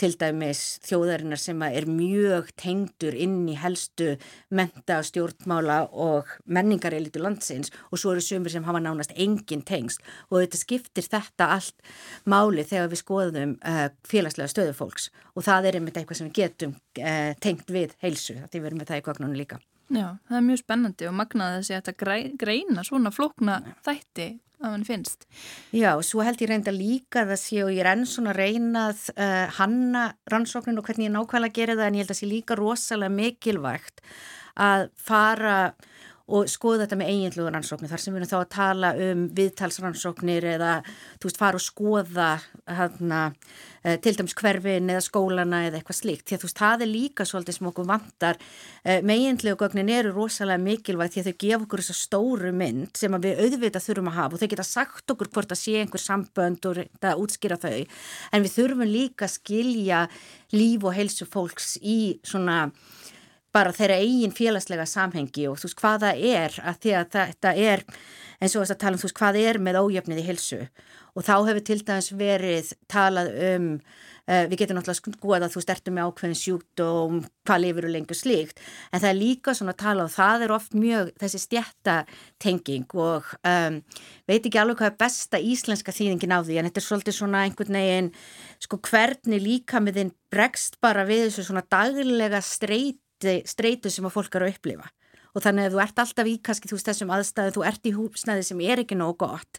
til 0.00 0.12
dæmis 0.20 0.62
þjóðarinnar 0.86 1.40
sem 1.40 1.62
er 1.66 1.86
mjög 1.88 2.50
tengdur 2.60 3.16
inn 3.16 3.46
í 3.48 3.56
helstu 3.58 4.14
menta, 4.54 5.00
stjórnmála 5.06 5.78
og 5.92 6.30
menningarelitu 6.44 7.22
landsins 7.22 7.72
og 7.90 8.00
svo 8.00 8.14
eru 8.14 8.24
sömur 8.24 8.52
sem 8.52 8.66
hafa 8.66 8.82
nánast 8.84 9.14
engin 9.16 9.64
tengst 9.66 10.04
og 10.30 10.42
þetta 10.42 10.62
skiptir 10.62 11.08
þetta 11.08 11.50
allt 11.56 11.94
máli 12.28 12.66
þegar 12.66 12.92
við 12.92 13.02
skoðum 13.02 13.56
uh, 13.62 13.86
félagslega 14.08 14.52
stöðufólks 14.52 15.10
og 15.34 15.46
það 15.46 15.70
er 15.70 15.80
einmitt 15.80 16.00
eitthvað 16.00 16.20
sem 16.20 16.30
við 16.30 16.42
getum 16.42 16.76
uh, 16.76 17.32
tengt 17.40 17.72
við 17.72 17.96
heilsu, 18.04 18.40
því 18.50 18.60
við 18.60 18.70
erum 18.70 18.84
með 18.84 18.92
það 18.92 19.02
í 19.02 19.08
gögnunum 19.08 19.40
líka. 19.40 19.60
Já, 19.86 20.16
það 20.26 20.38
er 20.38 20.44
mjög 20.48 20.60
spennandi 20.62 21.06
og 21.06 21.14
magnaði 21.14 21.60
þessi 21.60 21.76
að 21.76 21.86
þetta 21.86 22.32
greina 22.42 22.84
svona 22.86 23.12
flókna 23.14 23.60
þætti 23.86 24.28
að 24.56 24.72
hann 24.72 24.86
finnst. 24.88 25.26
Já, 25.76 25.90
svo 26.04 26.24
held 26.26 26.40
ég 26.42 26.50
reynda 26.50 26.72
líka 26.74 27.26
það 27.28 27.40
sé 27.42 27.60
og 27.64 27.72
ég 27.74 27.82
er 27.84 27.90
enn 27.92 28.06
svona 28.08 28.34
reynað 28.36 29.04
uh, 29.14 29.44
hanna 29.58 30.06
rannsóknin 30.32 30.80
og 30.80 30.88
hvernig 30.88 31.10
ég 31.10 31.14
nákvæmlega 31.14 31.58
gerir 31.58 31.78
það 31.78 31.90
en 31.90 31.98
ég 31.98 32.04
held 32.04 32.10
að 32.10 32.14
það 32.14 32.22
sé 32.22 32.30
líka 32.30 32.58
rosalega 32.58 33.16
mikilvægt 33.18 34.02
að 34.66 34.88
fara 34.96 35.58
og 36.26 36.48
skoða 36.50 36.82
þetta 36.82 36.98
með 36.98 37.10
eiginlugur 37.12 37.54
rannsóknir 37.54 37.90
þar 37.92 38.02
sem 38.02 38.14
við 38.14 38.20
erum 38.20 38.30
þá 38.32 38.38
að 38.40 38.54
tala 38.56 38.88
um 39.06 39.20
viðtalsrannsóknir 39.36 40.46
eða 40.56 40.70
þú 41.20 41.28
veist 41.28 41.38
fara 41.38 41.60
og 41.60 41.62
skoða 41.62 42.30
hana, 42.66 43.20
eh, 43.84 43.94
til 44.02 44.16
dæms 44.18 44.34
hverfin 44.34 44.90
eða 44.90 45.04
skólana 45.06 45.62
eða 45.68 45.78
eitthvað 45.78 46.00
slíkt. 46.00 46.26
Því 46.26 46.34
að 46.34 46.42
þú 46.42 46.48
veist 46.48 46.62
það 46.62 46.82
er 46.82 46.90
líka 46.90 47.28
svolítið 47.30 47.58
sem 47.58 47.70
okkur 47.70 47.86
vantar. 47.86 48.36
Eh, 48.84 49.00
með 49.02 49.22
eiginlugur 49.22 49.60
gögnin 49.62 49.94
eru 49.94 50.12
rosalega 50.16 50.64
mikilvægt 50.66 51.14
því 51.14 51.22
að 51.22 51.30
þau 51.30 51.38
gefa 51.46 51.62
okkur 51.62 51.84
þessa 51.84 51.98
stóru 52.00 52.52
mynd 52.52 52.90
sem 52.98 53.12
við 53.12 53.38
auðvitað 53.46 53.86
þurfum 53.86 54.10
að 54.10 54.18
hafa 54.18 54.34
og 54.34 54.40
þau 54.40 54.50
geta 54.50 54.66
sagt 54.66 55.14
okkur 55.14 55.30
hvort 55.30 55.54
að 55.54 55.62
sé 55.62 55.78
einhver 55.78 56.02
sambönd 56.02 56.66
og 56.66 56.82
það 56.98 57.22
útskýra 57.22 57.60
þau. 57.62 57.86
En 58.32 58.42
við 58.42 58.56
þurfum 58.58 58.90
líka 58.90 59.30
að 59.30 59.36
skilja 59.38 60.08
líf 60.50 60.82
og 60.82 60.94
heilsu 60.94 61.24
fólks 61.24 61.78
í 61.82 62.18
svona 62.26 62.72
bara 63.56 63.74
þeirra 63.76 63.96
eigin 64.02 64.34
félagslega 64.36 64.86
samhengi 64.90 65.48
og 65.50 65.56
þú 65.60 65.70
veist 65.70 65.80
hvaða 65.80 66.12
er 66.14 66.60
að 66.60 66.82
því 66.84 66.96
að 67.00 67.08
þetta 67.16 67.54
er 67.70 67.86
eins 68.36 68.52
og 68.52 68.62
þess 68.62 68.74
að 68.76 68.82
tala 68.82 68.98
um 68.98 69.00
þú 69.00 69.08
veist 69.08 69.20
hvað 69.22 69.40
er 69.42 69.60
með 69.64 69.80
ójöfnið 69.80 70.20
í 70.20 70.26
hilsu 70.26 70.60
og 71.16 71.24
þá 71.24 71.36
hefur 71.48 71.64
til 71.64 71.78
dæmis 71.88 72.12
verið 72.12 72.74
talað 72.92 73.32
um 73.54 73.70
uh, 74.26 74.44
við 74.50 74.62
getum 74.62 74.78
náttúrulega 74.78 75.14
skoða 75.16 75.48
að 75.48 75.54
þú 75.54 75.62
stertum 75.64 75.96
með 75.96 76.10
ákveðin 76.10 76.38
sjúkdóm, 76.40 77.22
hvað 77.46 77.62
lifur 77.62 77.88
og 77.88 77.94
lengur 77.94 78.18
slíkt. 78.18 78.60
En 78.90 79.02
það 79.02 79.08
er 79.10 79.18
líka 79.20 79.54
svona 79.56 79.74
að 79.74 79.82
tala 79.84 80.06
og 80.06 80.12
það 80.14 80.46
er 80.46 80.54
oft 80.56 80.76
mjög 80.76 81.12
þessi 81.22 81.42
stjættatenging 81.44 82.98
og 83.06 83.32
um, 83.40 83.80
veit 84.28 84.42
ekki 84.42 84.60
alveg 84.60 84.82
hvað 84.82 84.92
er 84.92 85.00
besta 85.06 85.40
íslenska 85.40 85.94
þýðingin 85.96 86.36
á 86.36 86.40
því 86.42 86.60
en 86.60 86.70
þetta 86.70 86.82
er 86.82 86.88
svolítið 86.88 87.18
svona 87.20 87.46
einhvern 87.46 87.80
veginn 87.80 88.12
sko 88.66 88.80
hvernig 88.90 89.42
líka 89.42 89.82
með 89.82 90.02
þinn 90.02 90.14
bregst 90.32 90.80
bara 90.84 91.06
við 91.08 91.28
þessu 91.28 91.48
svona 91.48 91.64
daglega 91.70 92.42
streyt 92.44 93.00
streitu 93.48 93.92
sem 93.92 94.06
að 94.06 94.16
fólk 94.18 94.38
eru 94.38 94.48
að 94.48 94.56
upplifa. 94.56 94.90
Og 95.36 95.44
þannig 95.44 95.66
að 95.68 95.74
þú 95.74 95.80
ert 95.82 95.98
alltaf 96.00 96.28
í 96.30 96.34
kannski 96.40 96.68
þú 96.70 96.76
veist 96.78 96.86
þessum 96.88 97.10
aðstæðu, 97.12 97.52
þú 97.52 97.62
ert 97.68 97.84
í 97.84 97.90
húsnæði 97.92 98.44
sem 98.46 98.60
er 98.64 98.80
ekki 98.80 98.96
nógu 98.96 99.18
gott, 99.20 99.58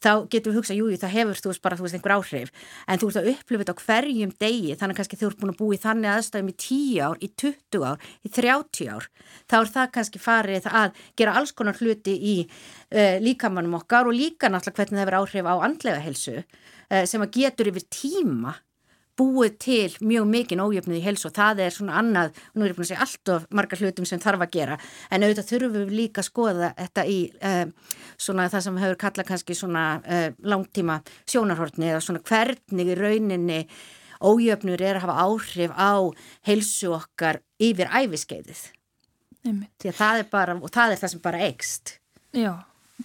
þá 0.00 0.24
getur 0.32 0.54
við 0.54 0.56
hugsað 0.56 0.78
júi 0.80 0.96
það 0.96 1.12
hefur 1.12 1.42
þú 1.44 1.50
veist 1.50 1.62
bara 1.66 1.76
þú 1.76 1.84
veist 1.84 1.96
einhver 1.98 2.14
áhrif. 2.14 2.52
En 2.88 3.02
þú 3.02 3.10
ert 3.10 3.20
að 3.20 3.28
upplifa 3.34 3.66
þetta 3.66 3.74
á 3.76 3.80
hverjum 3.84 4.32
degi 4.40 4.78
þannig 4.80 5.00
kannski 5.00 5.18
þú 5.20 5.28
ert 5.28 5.42
búin 5.42 5.52
að 5.52 5.58
búi 5.60 5.76
í 5.76 5.82
þannig 5.82 6.12
aðstæðum 6.14 6.48
í 6.48 6.56
10 6.64 7.04
ár, 7.04 7.20
í 7.20 7.28
20 7.44 7.84
ár, 7.84 8.08
í 8.24 8.32
30 8.38 8.88
ár 8.96 9.10
þá 9.44 9.56
er 9.60 9.70
það 9.76 9.92
kannski 9.98 10.24
farið 10.24 10.70
að 10.72 11.04
gera 11.20 11.36
alls 11.36 11.52
konar 11.52 11.76
hluti 11.76 12.16
í 12.16 12.34
uh, 12.46 13.20
líkamannum 13.20 13.76
okkar 13.82 14.08
og 14.08 14.16
líka 14.16 14.48
náttúrulega 14.48 14.80
hvernig 14.80 15.02
það 15.02 15.10
verður 15.10 15.20
áhrif 15.20 15.52
á 15.52 15.54
andlega 15.68 16.00
helsu 16.00 16.38
uh, 16.40 17.04
sem 17.04 17.20
að 17.20 17.36
getur 17.36 17.72
yfir 17.74 17.88
tíma 17.92 18.56
búið 19.20 19.56
til 19.60 19.88
mjög 20.00 20.28
mikinn 20.30 20.62
ójöfnið 20.64 20.98
í 21.00 21.04
hels 21.04 21.26
og 21.28 21.34
það 21.36 21.62
er 21.66 21.74
svona 21.74 21.98
annað, 22.00 22.40
nú 22.54 22.64
er 22.64 22.72
ég 22.72 22.78
búin 22.78 22.86
að 22.86 22.90
segja 22.92 23.04
allt 23.04 23.32
of 23.34 23.46
margar 23.56 23.82
hlutum 23.82 24.08
sem 24.08 24.22
þarf 24.22 24.44
að 24.46 24.54
gera, 24.56 24.78
en 25.10 25.26
auðvitað 25.26 25.50
þurfum 25.50 25.76
við 25.76 25.94
líka 25.98 26.22
að 26.22 26.28
skoða 26.30 26.72
þetta 26.78 27.06
í 27.10 27.18
uh, 27.50 27.94
svona 28.16 28.48
það 28.52 28.66
sem 28.66 28.82
hefur 28.84 29.00
kallað 29.04 29.30
kannski 29.30 29.58
svona 29.58 29.84
uh, 30.00 30.26
langtíma 30.54 31.00
sjónarhortni 31.28 31.90
eða 31.92 32.02
svona 32.04 32.24
hvernig 32.24 32.92
í 32.94 32.98
rauninni 32.98 33.60
ójöfnur 34.20 34.82
er 34.84 34.98
að 34.98 35.06
hafa 35.06 35.28
áhrif 35.28 35.76
á 35.76 35.92
helsu 36.48 36.92
okkar 36.96 37.40
yfir 37.60 37.88
æfiskeiðið. 37.88 38.66
Því 39.40 39.88
að 39.88 39.96
það 39.96 40.18
er 40.20 40.26
bara, 40.32 40.58
og 40.60 40.72
það 40.72 40.92
er 40.92 41.00
það 41.00 41.14
sem 41.14 41.22
bara 41.24 41.46
eikst. 41.46 41.94
Já 42.36 42.52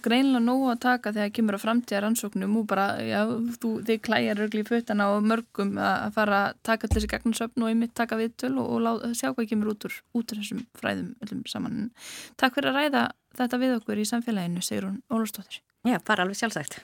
greinlega 0.04 0.42
nógu 0.44 0.70
að 0.72 0.80
taka 0.84 1.12
þegar 1.16 1.32
kemur 1.36 1.58
á 1.58 1.64
framtíðar 1.64 2.06
ansóknum 2.08 2.56
og 2.60 2.66
bara, 2.70 2.86
já, 3.04 3.20
þú, 3.60 3.70
þið 3.86 4.02
klæjar 4.08 4.42
örgli 4.46 4.64
í 4.64 4.68
fötana 4.68 5.08
og 5.14 5.28
mörgum 5.28 5.76
að 5.82 6.10
fara 6.16 6.40
að 6.48 6.58
taka 6.70 6.90
til 6.90 6.98
þessi 6.98 7.12
gegnarsöfn 7.14 7.64
og 7.64 7.72
einmitt 7.72 7.94
taka 7.98 8.18
viðtöl 8.20 8.54
og, 8.56 8.66
og 8.66 8.84
lá, 8.84 8.92
sjá 9.16 9.30
hvað 9.30 9.50
kemur 9.52 9.72
út 9.74 9.88
úr, 9.88 9.96
út 10.16 10.34
úr 10.34 10.42
þessum 10.42 10.66
fræðum 10.80 11.14
öllum 11.26 11.46
saman. 11.50 11.88
Takk 12.40 12.58
fyrir 12.58 12.72
að 12.72 12.82
ræða 12.82 13.08
þetta 13.40 13.62
við 13.64 13.78
okkur 13.80 14.02
í 14.02 14.10
samfélaginu, 14.12 14.64
segir 14.64 14.88
hún 14.90 15.02
Ólastóttir. 15.12 15.60
Já, 15.86 16.00
bara 16.02 16.24
alveg 16.26 16.40
sjálfsagt. 16.40 16.80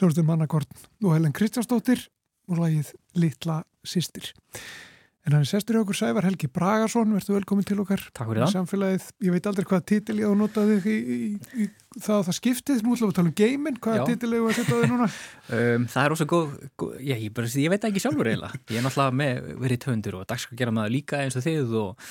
Hljóðstur 0.00 0.24
Mannakorn 0.24 0.64
og 1.04 1.12
Helen 1.12 1.34
Kristjánsdóttir 1.36 2.06
og 2.48 2.56
lagið 2.62 2.94
Litla 3.20 3.58
Sistir. 3.84 4.30
En 5.28 5.34
hann 5.34 5.44
er 5.44 5.48
sestur 5.50 5.76
í 5.76 5.80
okkur 5.82 5.98
Sævar 5.98 6.24
Helgi 6.24 6.48
Bragason, 6.48 7.10
verður 7.12 7.36
velkomin 7.36 7.66
til 7.68 7.76
okkar 7.82 8.00
Takk 8.16 8.30
fyrir 8.30 8.40
það. 8.46 8.54
samfélagið. 8.54 9.08
Ég 9.26 9.34
veit 9.34 9.48
aldrei 9.50 9.66
hvað 9.68 9.82
titil 9.90 10.16
ég 10.22 10.24
á 10.24 10.32
að 10.32 10.38
nota 10.40 10.64
þig 10.70 10.88
í, 10.88 10.94
í, 10.96 11.18
í, 11.60 11.66
það 11.98 12.14
að 12.16 12.24
það 12.30 12.36
skiptið. 12.38 12.80
Nú 12.80 12.94
ætlum 12.96 13.10
við 13.10 13.12
að 13.12 13.18
tala 13.18 13.28
um 13.28 13.36
geiminn, 13.42 13.76
hvaða 13.84 14.00
Já. 14.00 14.06
titil 14.08 14.32
ég 14.32 14.48
að 14.48 14.56
setja 14.56 14.72
á 14.72 14.80
þig 14.80 14.94
núna? 14.94 15.10
Um, 15.50 15.84
það 15.90 16.04
er 16.06 16.12
ósað 16.14 16.28
góð, 16.30 16.50
góð 16.78 16.90
ég, 17.02 17.22
ég, 17.26 17.30
bara, 17.34 17.48
ég 17.60 17.72
veit 17.74 17.86
ekki 17.90 18.00
sjálfur 18.06 18.28
eiginlega. 18.30 18.60
Ég 18.70 18.80
er 18.80 18.84
náttúrulega 18.86 19.16
með 19.20 19.48
verið 19.66 19.80
töndur 19.84 20.18
og 20.20 20.26
dagskakera 20.30 20.74
maður 20.76 20.92
líka 20.94 21.20
eins 21.24 21.36
og 21.36 21.44
þið 21.44 21.72
og, 21.80 22.10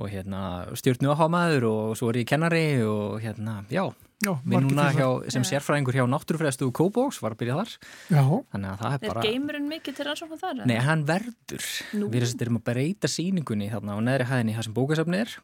og 0.00 0.12
hérna, 0.12 0.42
stjórnu 0.78 1.10
áhuga 1.12 1.32
maður 1.34 1.66
og 1.74 1.96
svo 1.98 2.12
er 2.12 2.22
ég 2.22 2.28
kennari 2.30 2.66
og 2.86 3.18
hérna, 3.24 3.58
já, 3.68 3.82
Já, 4.24 4.30
við 4.48 4.62
núna 4.64 4.86
hjá, 4.96 5.06
sem 5.34 5.44
sérfræðingur 5.44 5.92
hjá 5.98 6.06
Náttúrufræðstu 6.08 6.70
Kópóks 6.72 7.18
var 7.20 7.34
að 7.34 7.40
byrja 7.42 7.56
þar. 7.58 7.72
Já, 8.08 8.22
Þannig 8.54 8.70
að 8.70 8.78
það 8.80 8.94
er 8.94 9.02
Er 9.04 9.10
bara... 9.12 9.24
geimurinn 9.26 9.66
mikið 9.68 9.98
til 9.98 10.06
rannsókn 10.08 10.40
þar? 10.40 10.62
Nei, 10.70 10.78
hann 10.86 11.02
verður. 11.08 11.66
Nú. 12.00 12.08
Við 12.14 12.24
erum- 12.40 12.56
að 12.56 12.64
breyta 12.70 13.10
sýningunni 13.12 13.68
þarna 13.74 13.98
á 13.98 14.00
neðri 14.08 14.28
hæðinni 14.30 14.56
þar 14.56 14.68
sem 14.70 14.76
bókasafni 14.78 15.20
er 15.20 15.34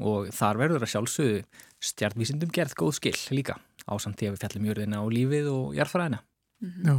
og 0.00 0.30
þar 0.32 0.62
verður 0.62 0.86
að 0.86 0.92
sjálfsögðu 0.94 1.42
stjartvísindum 1.92 2.54
gerð 2.56 2.72
góð 2.80 2.94
skil 2.96 3.18
líka 3.36 3.58
á 3.84 3.92
samt 4.00 4.16
því 4.16 4.30
að 4.30 4.36
við 4.38 4.42
fjallum 4.46 4.68
jörðina 4.72 5.02
og 5.04 5.12
lífið 5.12 5.52
og 5.52 5.76
jarðfræðina. 5.76 6.22
já. 6.88 6.96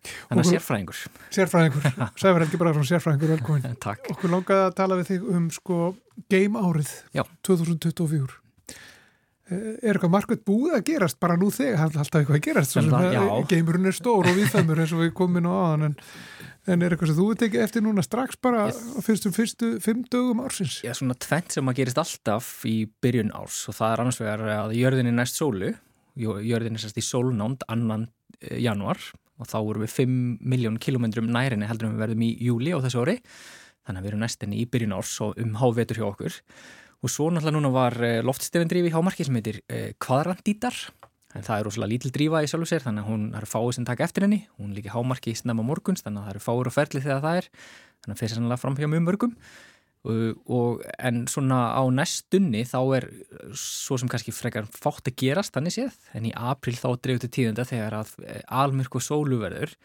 Þannig 0.00 0.46
að 0.46 0.52
sérfræðingur. 0.54 0.98
Sérfræðingur, 1.36 1.86
Sævar 2.22 2.40
Helgi 2.46 2.56
Bragason, 2.56 2.86
sérfræðingur, 2.88 3.34
velkomin. 3.36 3.74
Takk. 3.84 4.06
Okkur 4.14 4.32
langaði 4.32 4.62
að 4.70 4.76
tala 4.78 4.96
við 4.96 5.10
þig 5.10 5.26
um 5.36 5.50
sko 5.52 5.80
game 6.32 6.56
árið 6.56 6.88
Já. 7.12 7.20
2024. 7.44 8.38
Eh, 8.72 8.76
Er 9.50 9.96
eitthvað 9.96 10.12
markvært 10.14 10.42
búið 10.46 10.76
að 10.76 10.84
gerast 10.86 11.18
bara 11.22 11.34
nú 11.40 11.48
þegar, 11.50 11.88
alltaf 11.90 12.20
eitthvað 12.20 12.36
að 12.38 12.44
gerast 12.44 12.76
já. 12.76 13.22
geimurinn 13.50 13.88
er 13.90 13.96
stór 13.96 14.28
og 14.30 14.36
viðfæmur 14.36 14.82
eins 14.84 14.92
og 14.94 15.02
við 15.02 15.10
komum 15.18 15.40
inn 15.40 15.48
á 15.50 15.54
aðan 15.56 15.86
en, 15.88 15.96
en 16.70 16.84
er 16.86 16.94
eitthvað 16.94 17.10
sem 17.10 17.18
þú 17.18 17.26
veit 17.32 17.42
ekki 17.48 17.62
eftir 17.64 17.82
núna 17.82 18.04
strax 18.06 18.38
bara 18.38 18.68
Yes. 18.68 18.78
fyrstum 19.06 19.34
fyrstu 19.34 19.70
fimm 19.82 20.04
dögum 20.12 20.42
ársins? 20.44 20.76
Já, 20.86 20.92
svona 20.94 21.16
tvent 21.18 21.56
sem 21.56 21.72
að 21.72 21.80
gerist 21.80 21.98
alltaf 21.98 22.50
í 22.70 22.76
byrjun 23.02 23.32
árs 23.34 23.64
og 23.72 23.78
það 23.80 23.94
er 23.96 24.04
annars 24.04 24.20
vegar 24.22 24.44
að 24.54 24.76
jörðin 24.78 25.10
er 25.10 25.18
næst 25.18 25.40
sólu, 25.40 25.72
jörðin 26.20 26.78
er 26.78 26.84
sérst 26.84 27.00
í 27.00 27.06
sólnánd 27.06 27.66
annan 27.72 28.06
eh, 28.38 28.60
januar 28.62 29.02
og 29.40 29.48
þá 29.48 29.56
vorum 29.64 29.82
við 29.86 29.96
5 29.96 30.14
miljón 30.52 30.78
kilometrum 30.78 31.30
nærinni 31.32 31.66
heldur 31.66 31.88
en 31.88 31.96
við 31.96 32.04
verðum 32.04 32.22
í 32.26 32.30
júli 32.44 32.74
á 32.76 32.78
þessu 32.84 33.02
ári. 33.06 33.16
Þannig 33.88 33.98
að 33.98 34.04
við 34.04 34.10
erum 34.12 34.20
næstinni 34.26 34.58
í 34.60 34.66
byrjun 34.68 34.92
árs 34.98 35.14
og 35.24 35.38
um 35.40 35.54
hávetur 35.56 35.96
hjá 35.96 36.06
okkur 36.10 36.34
og 37.00 37.12
svo 37.12 37.30
náttúrulega 37.32 37.56
núna 37.56 37.72
var 37.74 37.96
loftstefindrifi 38.26 38.92
hjá 38.92 39.00
marki 39.04 39.24
sem 39.24 39.38
heitir 39.38 39.62
eh, 39.72 39.92
kvadrandítar 40.00 40.76
en 41.34 41.46
það 41.46 41.56
er 41.56 41.66
rosalega 41.68 41.92
lítil 41.92 42.12
drífa 42.14 42.42
í 42.42 42.48
sjálfu 42.50 42.68
sér 42.68 42.84
þannig 42.84 43.04
að 43.04 43.10
hún 43.12 43.26
það 43.30 43.40
eru 43.40 43.50
fáið 43.50 43.74
sem 43.76 43.86
taka 43.86 44.06
eftir 44.06 44.26
henni. 44.26 44.40
Hún 44.58 44.74
líka 44.74 44.94
hámarki 44.94 45.34
snemma 45.38 45.62
morguns 45.66 46.02
þannig 46.02 46.22
að 46.22 46.26
það 46.26 46.34
eru 46.34 46.44
fáir 46.46 46.70
og 46.70 46.74
ferli 46.74 47.02
þegar 47.04 47.22
það 47.24 47.40
er. 47.40 47.50
Þannig 48.00 48.16
að 48.16 48.22
fyrir 48.22 48.34
sannlega 48.34 48.62
fram 48.64 48.78
hjá 48.80 48.88
mjög 48.90 49.04
mörgum 49.06 49.36
og, 50.00 50.80
en 50.96 51.26
svona 51.28 51.58
á 51.76 51.82
næstunni 51.92 52.62
þá 52.68 52.78
er 52.96 53.06
uh, 53.10 53.50
svo 53.52 53.98
sem 54.00 54.08
kannski 54.08 54.32
frekar 54.32 54.68
fátt 54.72 55.10
að 55.10 55.18
gerast 55.20 55.52
þannig 55.56 55.76
séð. 55.76 55.98
En 56.16 56.28
í 56.28 56.32
april 56.32 56.78
þá 56.78 56.88
dreifur 56.96 57.26
til 57.26 57.32
tíðenda 57.36 57.66
þegar 57.68 57.98
að 58.00 58.14
eh, 58.24 58.40
almyrk 58.48 58.96
og 58.96 59.04
sólu 59.04 59.42
verður. 59.42 59.76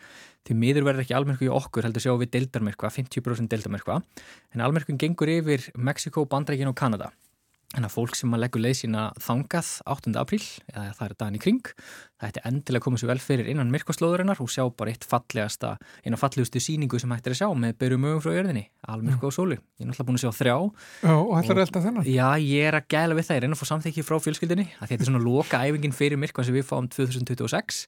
Því 0.45 0.57
miður 0.61 0.87
verður 0.87 1.03
ekki 1.03 1.17
almyrku 1.17 1.49
í 1.49 1.51
okkur 1.51 1.87
heldur 1.87 2.03
sjáum 2.05 2.21
við 2.21 2.35
deildarmyrkva, 2.37 2.93
50% 2.93 3.51
deildarmyrkva. 3.51 3.99
En 4.55 4.63
almyrkun 4.63 5.01
gengur 5.01 5.31
yfir 5.33 5.71
Mexiko, 5.75 6.27
Bandreikin 6.29 6.71
og 6.71 6.77
Kanada 6.79 7.11
en 7.75 7.87
að 7.87 7.93
fólk 7.95 8.15
sem 8.17 8.33
að 8.35 8.43
leggur 8.45 8.63
leið 8.63 8.77
sína 8.81 9.05
þangað 9.21 9.71
8. 9.91 10.13
apríl, 10.21 10.41
eða 10.71 10.93
það 10.97 11.05
er 11.07 11.15
daginn 11.19 11.37
í 11.37 11.41
kring 11.43 11.71
það 12.15 12.29
ætti 12.29 12.43
endilega 12.47 12.81
að 12.81 12.85
koma 12.85 12.99
sér 12.99 13.09
vel 13.11 13.21
fyrir 13.21 13.49
innan 13.51 13.71
myrkvaslóðurinnar 13.73 14.41
og 14.43 14.51
sjá 14.51 14.63
bara 14.79 14.93
eitt 14.93 15.07
fallegasta 15.07 15.73
eina 16.05 16.19
fallegustu 16.19 16.61
síningu 16.63 16.99
sem 17.01 17.11
hægt 17.11 17.27
er 17.27 17.35
að 17.35 17.41
sjá 17.41 17.49
með 17.59 17.75
byrjum 17.81 18.05
mögum 18.05 18.21
frá 18.23 18.31
jörðinni, 18.37 18.63
almyrku 18.87 19.27
og 19.29 19.35
sólu. 19.35 19.57
Ég 19.75 19.83
er 19.83 19.89
náttúrulega 19.89 20.07
búin 20.07 20.19
að 20.19 20.23
sjá 20.23 20.39
þrjá 20.39 20.55
Já, 20.55 21.13
og 21.15 21.33
ætlar 21.41 21.59
að 21.59 21.65
elda 21.65 21.83
þennan? 21.87 22.07
Já, 22.07 22.29
ég 22.45 22.69
er 22.69 22.79
að 22.79 22.87
gæla 22.95 23.17
við 23.17 23.27
það, 23.27 23.35
ég 23.35 23.45
reyna 23.45 23.57
að 23.57 23.61
fá 23.61 23.71
samþykki 23.71 24.05
frá 24.07 24.17
fjölskyldinni 24.23 24.67
þetta 24.79 25.01
er 25.01 25.09
svona 25.09 25.23
loka 25.25 25.59
æfingin 25.65 25.95
fyrir 25.95 26.21
myrkvan 26.21 26.47
sem 26.47 26.55
við 26.55 26.69
fáum 26.69 26.87
2026 26.95 27.83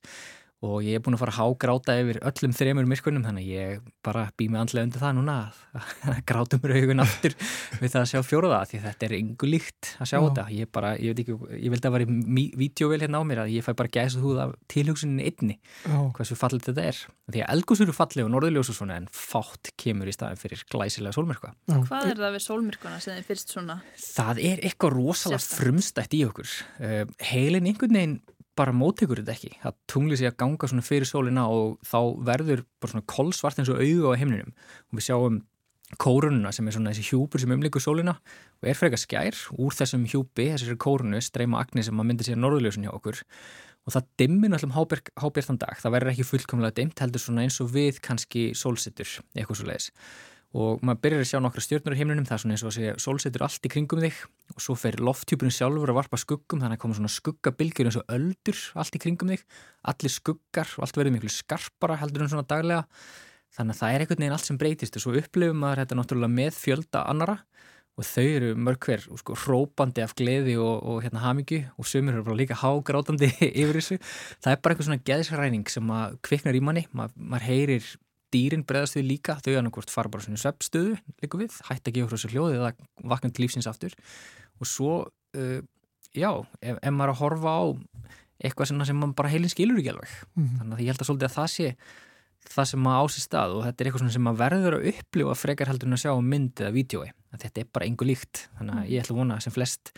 og 0.65 0.81
ég 0.81 0.97
er 0.97 1.01
búin 1.05 1.13
að 1.13 1.21
fara 1.21 1.33
að 1.35 1.37
hágráta 1.37 1.95
yfir 2.01 2.17
öllum 2.25 2.53
þremur 2.57 2.87
myrkvunum 2.89 3.25
þannig 3.27 3.45
að 3.45 3.51
ég 3.53 3.81
bara 4.05 4.23
bý 4.39 4.47
mig 4.49 4.61
andlega 4.63 4.87
undir 4.87 5.01
það 5.03 5.17
núna 5.19 5.35
að 5.77 6.21
grátum 6.29 6.63
mér 6.63 6.73
augun 6.79 7.03
aftur 7.03 7.35
við 7.77 7.91
það 7.93 7.99
að 8.01 8.07
sjá 8.09 8.21
fjóruða 8.25 8.61
því 8.71 8.79
þetta 8.87 9.05
er 9.07 9.13
yngu 9.19 9.49
líkt 9.51 9.91
að 10.01 10.09
sjá 10.09 10.15
Já. 10.17 10.21
þetta 10.23 10.45
ég 10.57 10.71
bara, 10.73 10.93
ég 10.97 11.13
veit 11.13 11.21
ekki, 11.21 11.35
ég 11.61 11.73
vildi 11.75 11.89
að 11.89 11.95
vera 11.97 12.07
í 12.07 12.45
vídeovel 12.63 12.99
hérna 13.03 13.21
á 13.21 13.23
mér 13.29 13.43
að 13.43 13.53
ég 13.53 13.67
fæ 13.67 13.69
bara 13.77 13.93
gæsa 13.99 14.23
þú 14.23 14.33
af 14.41 14.55
tilhugsunin 14.73 15.21
einni 15.21 15.59
Já, 15.85 15.99
hversu 16.17 16.37
fallið 16.39 16.71
þetta 16.71 16.87
er 16.89 17.03
því 17.27 17.43
að 17.43 17.53
eldgósur 17.53 17.85
eru 17.85 17.97
fallið 17.97 18.25
og 18.25 18.33
norðurljós 18.33 18.71
og 18.73 18.79
svona 18.79 18.97
en 18.97 19.09
fátt 19.13 19.73
kemur 19.77 20.09
í 20.09 20.15
staðin 20.15 20.41
fyrir 20.41 20.63
glæsilega 20.71 21.13
sólmyrkva 21.13 21.51
já. 21.53 21.77
Hvað 21.85 22.09
er 22.13 22.21
það 22.23 22.33
við 22.37 22.45
sólmyrkuna 22.47 23.01
sem 23.03 23.19
þið 23.19 23.29
fyrst 23.29 23.53
svona? 23.53 23.77
Það 23.99 24.41
er 24.47 24.63
eitthvað 24.63 24.95
rosalega 24.95 25.43
frumstætt 25.43 26.15
í 26.17 26.23
okkur. 26.25 26.55
Uh, 26.79 27.03
heilin 27.29 27.67
einhvern 27.67 27.99
veginn 27.99 28.17
bara 28.57 28.73
mótekur 28.75 29.21
þetta 29.21 29.35
ekki. 29.35 29.51
Það 29.61 29.77
tungli 29.91 30.17
sig 30.19 30.29
að 30.29 30.39
ganga 30.43 30.69
svona 30.69 30.85
fyrir 30.85 31.09
sólina 31.09 31.45
og 31.51 31.77
þá 31.87 31.99
verður 32.27 32.65
bara 32.81 32.93
svona 32.93 33.07
kolsvart 33.13 33.61
eins 33.61 33.71
og 33.73 33.79
auga 33.81 34.15
á 34.15 34.19
heimninum. 34.21 34.51
Og 34.91 34.99
við 34.99 35.07
sjáum 35.07 35.39
kórununa 36.03 36.51
sem 36.51 36.67
er 36.67 36.75
svona 36.75 36.91
þessi 36.91 37.13
hjúpur 37.13 37.39
sem 37.39 37.53
umlikur 37.55 37.83
sólina 37.83 38.17
og 38.17 38.67
er 38.67 38.77
frekar 38.77 39.01
skær. 39.01 39.37
Úr 39.55 39.77
þessum 39.77 40.07
hjúpi, 40.09 40.49
þessari 40.51 40.79
kórunu, 40.83 41.21
streyma 41.23 41.63
agni 41.63 41.85
sem 41.85 41.97
að 41.97 42.09
myndi 42.09 42.27
sér 42.27 42.41
norðurljósin 42.41 42.87
hjá 42.87 42.93
okkur. 42.93 43.21
Og 43.87 43.95
það 43.95 44.09
dimmir 44.19 44.51
náttúrulega 44.51 45.13
hábjartan 45.21 45.61
dag. 45.61 45.77
Það 45.79 45.93
verður 45.95 46.11
ekki 46.11 46.27
fullkomlega 46.27 46.75
dimmt, 46.81 46.99
heldur 46.99 47.23
svona 47.23 47.45
eins 47.47 47.61
og 47.63 47.71
við 47.71 48.01
kannski 48.03 48.49
sólsittur, 48.57 49.13
eitthvað 49.37 49.61
svo 49.61 49.69
leiðis 49.69 49.93
og 50.55 50.83
maður 50.85 51.01
byrjar 51.03 51.23
að 51.23 51.29
sjá 51.31 51.39
nokkra 51.43 51.63
stjórnur 51.63 51.95
í 51.95 51.99
himnunum 51.99 52.27
það 52.27 52.37
er 52.37 52.43
svona 52.43 52.55
eins 52.55 52.63
og 52.63 52.71
að 52.71 52.77
segja 52.77 52.99
sólsetur 53.03 53.45
allt 53.47 53.67
í 53.67 53.71
kringum 53.71 54.03
þig 54.03 54.21
og 54.57 54.63
svo 54.63 54.73
fer 54.79 54.97
lofttjúpurinn 54.97 55.53
sjálfur 55.53 55.93
að 55.93 55.99
varpa 55.99 56.17
skuggum 56.17 56.63
þannig 56.63 56.79
að 56.79 56.81
koma 56.81 56.97
svona 56.97 57.13
skuggabilgjur 57.13 57.89
eins 57.91 57.99
og 57.99 58.13
öldur 58.15 58.61
allt 58.81 58.97
í 58.97 59.01
kringum 59.03 59.31
þig, 59.35 59.43
allir 59.93 60.13
skuggar 60.13 60.71
og 60.75 60.87
allt 60.87 60.97
verður 60.97 61.13
miklu 61.13 61.31
skarpara 61.31 61.99
heldur 62.01 62.25
en 62.25 62.31
svona 62.33 62.47
daglega. 62.49 62.87
Þannig 63.53 63.75
að 63.75 63.81
það 63.81 63.93
er 63.93 64.03
einhvern 64.03 64.23
veginn 64.23 64.35
allt 64.35 64.49
sem 64.49 64.59
breytist 64.59 64.97
og 64.97 65.03
svo 65.03 65.13
upplifum 65.17 65.61
maður 65.61 65.83
þetta 65.83 65.99
náttúrulega 65.99 66.37
með 66.39 66.57
fjölda 66.57 67.03
annara 67.13 67.37
og 67.97 68.05
þau 68.05 68.25
eru 68.25 68.49
mörg 68.61 68.83
hver 68.85 69.05
sko, 69.21 69.37
hrópandi 69.45 70.03
af 70.03 70.13
gleði 70.17 70.57
og, 70.61 70.81
og 70.85 70.99
hérna 71.05 71.23
hamingju 71.23 71.63
og 71.77 71.87
sömur 71.89 72.17
eru 72.17 72.25
bara 72.27 72.37
líka 72.37 72.57
hágrátandi 72.57 73.31
yfir 73.61 73.79
þessu. 73.79 73.97
Það 74.41 74.51
er 74.51 74.59
bara 74.61 74.75
eitthvað 74.75 74.89
svona 74.89 75.05
geðsræning 75.09 75.71
sem 75.73 75.95
að 75.95 76.19
kviknar 76.25 76.57
í 76.57 76.61
manni, 76.65 76.85
Ma, 76.97 77.07
maður 77.15 77.47
heyrir 77.49 77.89
dýrin 78.33 78.65
bregðast 78.67 78.97
við 78.99 79.07
líka, 79.13 79.37
þau 79.43 79.55
annarkvort 79.55 79.93
fara 79.93 80.11
bara 80.11 80.25
svona 80.25 80.41
sveppstöðu, 80.41 80.97
líka 81.23 81.39
við, 81.39 81.55
hætt 81.69 81.87
að 81.87 81.97
gefa 81.97 82.19
sér 82.19 82.35
hljóði 82.35 82.59
eða 82.59 82.73
vakna 83.07 83.31
til 83.31 83.45
lífsins 83.45 83.69
aftur 83.69 83.95
og 84.57 84.69
svo, 84.69 84.97
uh, 85.37 85.59
já 86.17 86.31
ef, 86.61 86.75
ef 86.81 86.91
maður 86.93 87.11
er 87.11 87.15
að 87.15 87.21
horfa 87.21 87.55
á 87.57 87.63
eitthvað 88.37 88.69
sem, 88.69 88.83
sem 88.85 88.99
maður 88.99 89.15
bara 89.17 89.31
heilin 89.33 89.53
skilur 89.53 89.79
ekki 89.81 89.93
alveg. 89.95 90.19
Mhm. 90.35 90.59
þannig 90.59 90.77
að 90.77 90.83
ég 90.83 90.91
held 90.91 91.01
að 91.01 91.09
svolítið 91.09 91.29
að 91.29 91.37
það 91.37 91.49
sé 91.55 91.71
það 92.47 92.67
sem 92.69 92.87
að 92.87 92.97
á 92.97 93.03
sér 93.11 93.23
stað 93.25 93.55
og 93.57 93.63
þetta 93.65 93.81
er 93.81 93.89
eitthvað 93.89 94.11
sem 94.13 94.29
að 94.29 94.39
verður 94.39 94.77
að 94.77 94.85
upplifa 94.93 95.33
frekar 95.35 95.71
heldur 95.71 95.89
en 95.89 95.97
að 95.97 96.03
sjá 96.03 96.11
á 96.15 96.19
mynd 96.21 96.61
eða 96.61 96.75
vídjói 96.75 97.09
að 97.33 97.41
þetta 97.43 97.61
er 97.61 97.67
bara 97.73 97.87
engu 97.89 98.07
líkt. 98.07 98.47
Þannig 98.57 98.77
að 98.77 98.91
ég 98.93 99.03
ætla 99.03 99.15
að 99.15 99.19
vona 99.19 99.39
sem 99.43 99.55
flest 99.55 99.91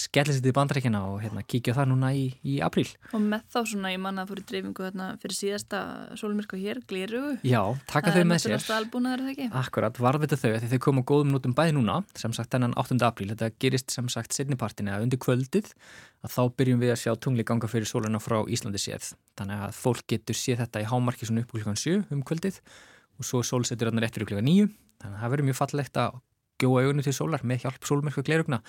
skellir 0.00 0.36
sér 0.36 0.44
til 0.44 0.54
bandarækina 0.56 1.00
og 1.08 1.20
hérna, 1.24 1.42
kíkja 1.48 1.74
það 1.76 1.90
núna 1.92 2.10
í, 2.16 2.26
í 2.44 2.58
apríl. 2.64 2.86
Og 3.16 3.22
með 3.22 3.44
þá 3.52 3.58
svona, 3.72 3.92
ég 3.94 4.02
manna 4.02 4.24
að 4.24 4.32
fór 4.32 4.40
í 4.42 4.44
dreifingu 4.50 4.86
hérna, 4.86 5.08
fyrir 5.22 5.38
síðasta 5.38 5.80
sólmyrka 6.20 6.58
hér, 6.60 6.82
gliru. 6.88 7.22
Já, 7.46 7.60
taka 7.90 8.14
þau 8.14 8.24
með 8.28 8.42
sér. 8.44 8.52
Það 8.52 8.56
er 8.56 8.60
náttúrulega 8.60 8.80
albúnaður, 8.82 9.22
er 9.22 9.26
það 9.26 9.34
ekki? 9.34 9.48
Akkurat, 9.62 10.00
varvita 10.06 10.40
þau, 10.40 10.50
því 10.62 10.70
þau 10.72 10.82
koma 10.86 11.06
góðum 11.10 11.32
nútum 11.34 11.56
bæði 11.56 11.76
núna, 11.78 12.00
sem 12.18 12.36
sagt 12.36 12.52
þennan 12.54 12.76
8. 12.76 12.98
apríl, 13.08 13.30
þetta 13.32 13.50
gerist 13.62 13.96
sem 13.96 14.10
sagt 14.12 14.36
setnipartin 14.36 14.92
eða 14.92 15.06
undir 15.06 15.22
kvöldið, 15.22 15.72
að 16.26 16.36
þá 16.36 16.42
byrjum 16.60 16.82
við 16.82 16.94
að 16.94 17.02
sjá 17.04 17.12
tungli 17.16 17.46
ganga 17.46 17.70
fyrir 17.70 17.88
sóluna 17.88 18.20
frá 18.22 18.40
Íslandi 18.50 18.80
séð. 18.82 19.12
Þannig 19.38 19.66
að 19.66 19.76
fólk 19.78 20.06
getur 20.10 20.38
séð 20.38 20.64
þetta 20.64 20.82
í 20.82 20.88
hámarki 20.90 21.28
svona 21.28 21.44
upp 21.44 21.52
klukkan 21.54 21.78
7 21.78 22.06
um 22.14 22.24
kvöldið 22.26 22.60
og 23.16 23.28
svo 23.28 23.42
sólsetur 23.46 23.90
hann 23.90 24.02
réttur 24.02 24.26
klukkan 24.26 24.48
9. 24.48 24.70
Þannig 25.02 25.16
að 25.16 25.22
það 25.22 25.32
verður 25.34 25.48
mjög 25.50 25.58
fallegt 25.60 26.00
að 26.00 26.18
gjóa 26.60 26.84
augunni 26.84 27.04
til 27.04 27.14
sólar 27.16 27.44
með 27.46 27.66
hjálp 27.66 27.88
sólmyrkva 27.88 28.24
glerugna 28.26 28.62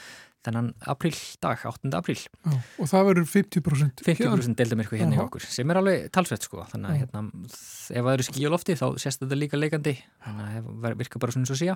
þennan 0.47 0.69
apríl 0.87 1.15
dag, 1.43 1.59
8. 1.67 1.89
apríl. 1.97 2.17
Já, 2.19 2.53
og 2.79 2.89
það 2.89 3.07
verður 3.09 3.27
50% 3.31 4.03
50% 4.05 4.59
deildamirku 4.59 4.99
hérna 4.99 5.17
í 5.17 5.21
okkur 5.23 5.43
sem 5.43 5.73
er 5.73 5.79
alveg 5.81 6.05
talsvett 6.15 6.45
sko. 6.45 6.63
Þannig 6.71 6.93
að 6.93 7.01
hérna, 7.01 7.23
ef 7.47 8.05
það 8.07 8.11
eru 8.13 8.27
skí 8.27 8.45
á 8.47 8.49
lofti 8.53 8.77
þá 8.79 8.85
sést 9.01 9.23
þetta 9.23 9.39
líka 9.39 9.59
leikandi. 9.59 9.95
Þannig 10.23 10.45
að 10.61 10.69
það 10.85 11.01
virka 11.01 11.21
bara 11.23 11.35
svona 11.35 11.49
svo 11.49 11.59
síja 11.59 11.75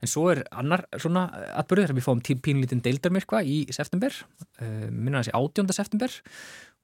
en 0.00 0.10
svo 0.10 0.26
er 0.32 0.42
annar 0.62 0.86
svona 0.96 1.26
atbyrður 1.60 1.94
við 1.98 2.08
fáum 2.08 2.24
pínlítinn 2.24 2.82
deildamirkva 2.84 3.44
í 3.46 3.62
september 3.74 4.16
uh, 4.16 4.88
minna 4.90 5.22
þessi 5.22 5.36
18. 5.36 5.76
september 5.76 6.18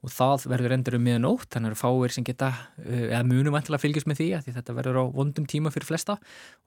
og 0.06 0.12
það 0.14 0.46
verður 0.52 0.74
endur 0.76 0.96
um 0.98 1.02
miðan 1.02 1.26
ótt, 1.26 1.48
þannig 1.54 1.74
að 1.74 1.80
fáir 1.80 2.14
sem 2.14 2.26
geta, 2.26 2.52
uh, 2.78 3.02
eða 3.08 3.24
munum 3.26 3.56
vantilega 3.56 3.82
fylgjast 3.82 4.08
með 4.10 4.20
því 4.20 4.28
að 4.36 4.46
því 4.46 4.54
þetta 4.60 4.76
verður 4.78 5.00
á 5.02 5.04
vondum 5.18 5.48
tíma 5.50 5.72
fyrir 5.74 5.88
flesta. 5.88 6.18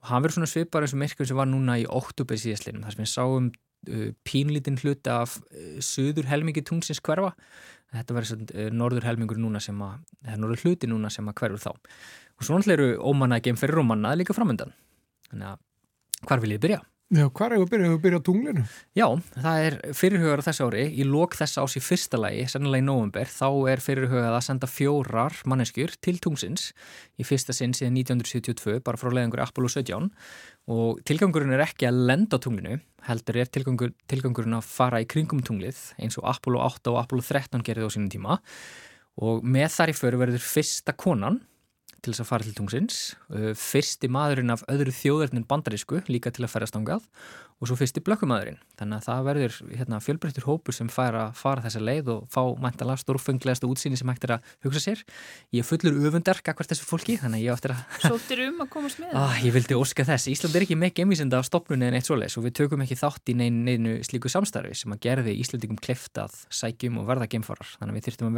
Og 0.02 0.12
hann 0.12 0.24
verður 0.24 0.38
svona 0.38 0.50
svipar 0.52 0.86
eins 0.86 0.94
og 0.96 1.02
merkur 1.02 1.30
sem 1.30 1.40
var 1.40 1.48
núna 1.48 1.78
í 1.80 1.88
óttúber 1.88 2.40
síðastlinum, 2.40 2.84
þar 2.84 2.96
sem 2.96 3.04
við 3.06 3.12
sáum 3.14 3.48
uh, 3.50 4.06
pínlítinn 4.28 4.78
hluti 4.82 5.14
af 5.14 5.38
uh, 5.40 5.80
söður 5.84 6.28
helmingi 6.30 6.66
tungsins 6.68 7.00
hverfa. 7.00 7.32
Þetta 7.90 8.14
verður 8.14 8.30
svona 8.36 8.68
norður 8.76 9.08
helmingur 9.08 9.40
núna 9.42 9.58
sem 9.64 9.80
að, 9.82 9.96
eða 10.28 10.36
norður 10.44 10.68
hluti 10.68 10.86
núna 10.86 11.10
sem 11.10 11.26
að 11.26 11.40
hverfur 11.40 11.64
þá. 11.64 11.72
Og 12.38 12.46
svona 12.46 12.76
eru 12.76 12.92
ómanna 13.02 13.40
ekki 13.40 13.50
um 13.50 13.58
fyrir 13.58 13.82
ómanna 13.82 14.12
líka 14.14 14.36
framöndan 14.36 14.70
þannig 15.30 15.52
að 15.52 16.28
hvar 16.28 16.42
vil 16.42 16.54
ég 16.54 16.62
byrja? 16.62 16.80
Já, 17.10 17.24
hvað 17.26 17.44
er 17.44 17.52
það 17.56 17.62
að 17.64 17.70
byrja? 17.72 17.86
Hefur 17.86 17.96
við 17.96 18.02
byrjað 18.04 18.20
á 18.22 18.26
tunglinu? 18.28 18.62
Já, 18.94 19.06
það 19.34 19.64
er 19.64 19.76
fyrirhugaður 19.98 20.42
þessu 20.46 20.66
ári. 20.68 20.82
Í 20.94 21.06
lók 21.08 21.32
þess 21.34 21.58
ás 21.58 21.74
í 21.74 21.82
fyrsta 21.82 22.20
lagi, 22.22 22.44
sennilega 22.52 22.84
í 22.84 22.86
november, 22.86 23.32
þá 23.34 23.48
er 23.72 23.82
fyrirhugað 23.82 24.36
að 24.36 24.44
senda 24.46 24.68
fjórar 24.70 25.40
manneskjur 25.50 25.96
til 26.06 26.14
tungsins 26.22 26.68
í 27.18 27.26
fyrsta 27.26 27.56
sinn 27.56 27.74
síðan 27.74 27.98
1972, 27.98 28.76
bara 28.86 29.02
frá 29.02 29.10
leiðingur 29.10 29.42
Apollo 29.42 29.72
17 29.74 30.06
og 30.70 31.02
tilgangurinn 31.10 31.56
er 31.56 31.64
ekki 31.66 31.90
að 31.90 31.98
lenda 32.12 32.38
á 32.38 32.42
tunglinu, 32.46 32.78
heldur 33.08 33.42
er 33.42 33.50
tilgangur, 33.50 33.90
tilgangurinn 34.06 34.60
að 34.60 34.70
fara 34.70 35.02
í 35.02 35.10
kringum 35.10 35.42
tunglið 35.42 35.82
eins 35.98 36.14
og 36.22 36.30
Apollo 36.30 36.62
8 36.68 36.94
og 36.94 37.02
Apollo 37.02 37.26
13 37.26 37.66
gerði 37.66 37.90
á 37.90 37.94
sínum 37.96 38.12
tíma 38.14 38.38
og 39.18 39.42
með 39.42 39.72
þar 39.74 39.90
í 39.90 39.98
föru 39.98 40.22
verður 40.22 40.46
fyrsta 40.46 40.94
konan 40.94 41.42
til 42.00 42.14
þess 42.14 42.24
að 42.24 42.30
fara 42.30 42.46
til 42.46 42.56
tungsins, 42.56 42.98
fyrsti 43.60 44.10
maðurinn 44.12 44.54
af 44.54 44.64
öðru 44.72 44.94
þjóðarnin 44.96 45.46
bandarísku 45.48 46.02
líka 46.08 46.32
til 46.34 46.46
að 46.46 46.54
ferast 46.54 46.78
ángað 46.78 47.06
og 47.60 47.68
svo 47.68 47.76
fyrsti 47.76 48.00
blökkumadurinn. 48.04 48.56
Þannig 48.80 48.96
að 48.96 49.04
það 49.04 49.26
verður 49.26 49.56
hérna, 49.76 49.98
fjölbreyttur 50.00 50.46
hópur 50.48 50.72
sem 50.72 50.88
fær 50.88 51.14
að 51.20 51.34
fara 51.36 51.60
þessa 51.66 51.82
leið 51.84 52.06
og 52.14 52.20
fá 52.32 52.40
mæntala 52.62 52.96
stórfenglegasta 53.00 53.68
útsýni 53.68 53.98
sem 54.00 54.08
hægt 54.08 54.24
er 54.24 54.32
að 54.38 54.40
hugsa 54.64 54.80
sér. 54.86 55.02
Ég 55.52 55.66
fullur 55.68 55.98
öfundar 56.08 56.40
akkvært 56.40 56.72
þessu 56.72 56.88
fólki, 56.88 57.18
þannig 57.20 57.42
að 57.42 57.44
ég 57.44 57.52
áttir 57.52 57.74
að... 57.74 57.80
Sóttir 58.06 58.40
um 58.46 58.64
að 58.64 58.70
komast 58.72 59.02
með? 59.02 59.12
Ah, 59.20 59.36
ég 59.44 59.52
vildi 59.52 59.76
óska 59.76 60.06
þess. 60.08 60.30
Ísland 60.32 60.56
er 60.56 60.64
ekki 60.64 60.78
með 60.80 60.94
gemvísenda 60.96 61.36
af 61.42 61.44
stopnunni 61.50 61.90
en 61.90 61.96
eitt 61.98 62.08
svoleiðs 62.08 62.38
og 62.40 62.46
við 62.46 62.54
tökum 62.62 62.80
ekki 62.86 62.96
þátt 62.96 63.28
í 63.28 63.34
neinu, 63.36 63.60
neinu 63.66 63.92
slíku 64.06 64.28
samstarfi 64.32 64.72
sem 64.80 64.94
að 64.94 65.02
gerði 65.04 65.32
Íslandingum 65.42 65.76
kleftað, 65.84 66.32
sækjum 66.48 66.96
og 67.02 67.04
verða 67.10 67.28
gemfarar. 67.34 67.68
Þannig 67.76 67.92
að 67.92 67.98
við 67.98 68.06
þurftum 68.08 68.30
að 68.30 68.36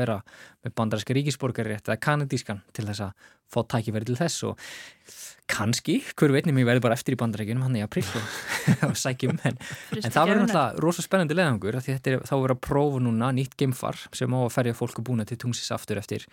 að 9.12 9.16
sækjum 9.16 9.38
en, 9.48 9.58
en 10.00 10.14
það 10.14 10.32
verður 10.32 10.42
náttúrulega 10.42 10.82
rosalega 10.82 11.08
spennandi 11.08 11.38
leðangur 11.38 11.78
því 11.78 11.96
þetta 11.96 12.12
er 12.12 12.26
þá 12.28 12.34
verið 12.34 12.56
að 12.56 12.62
prófa 12.68 13.02
núna 13.06 13.32
nýtt 13.36 13.56
geimfar 13.60 14.04
sem 14.10 14.36
á 14.36 14.40
að 14.42 14.52
ferja 14.56 14.78
fólk 14.78 15.00
og 15.02 15.08
búna 15.08 15.28
til 15.28 15.40
tungsis 15.44 15.72
aftur 15.74 16.00
eftir 16.02 16.26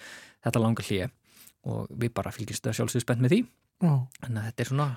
þetta 0.46 0.64
langa 0.64 0.86
hlýje 0.86 1.10
og 1.70 1.90
við 1.92 2.14
bara 2.16 2.34
fylgjast 2.34 2.66
það 2.66 2.80
sjálfsögur 2.80 3.06
spennt 3.06 3.26
með 3.26 3.36
því. 3.36 3.42
Já. 3.80 3.94
en 4.28 4.42
þetta 4.44 4.64
er 4.64 4.68
svona 4.68 4.88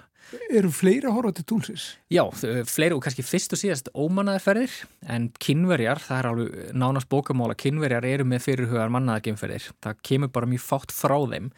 Eru 0.50 0.70
fleiri 0.74 1.06
að 1.06 1.16
horfa 1.16 1.32
til 1.36 1.44
tungsis? 1.50 1.84
Já, 2.10 2.22
fleiri 2.70 2.96
og 2.96 3.02
kannski 3.04 3.24
fyrst 3.26 3.54
og 3.54 3.60
síðast 3.60 3.90
ómannaðarferðir 3.94 4.74
en 5.12 5.28
kynverjar, 5.42 6.00
það 6.02 6.18
er 6.18 6.28
alveg 6.30 6.76
nánast 6.78 7.10
bókamála, 7.12 7.56
kynverjar 7.58 8.06
eru 8.08 8.26
með 8.28 8.44
fyrirhugar 8.46 8.92
mannaðargeimferðir, 8.94 9.68
það 9.82 10.02
kemur 10.08 10.32
bara 10.34 10.50
mjög 10.50 10.64
fátt 10.66 10.94
frá 10.94 11.16
þeim 11.34 11.50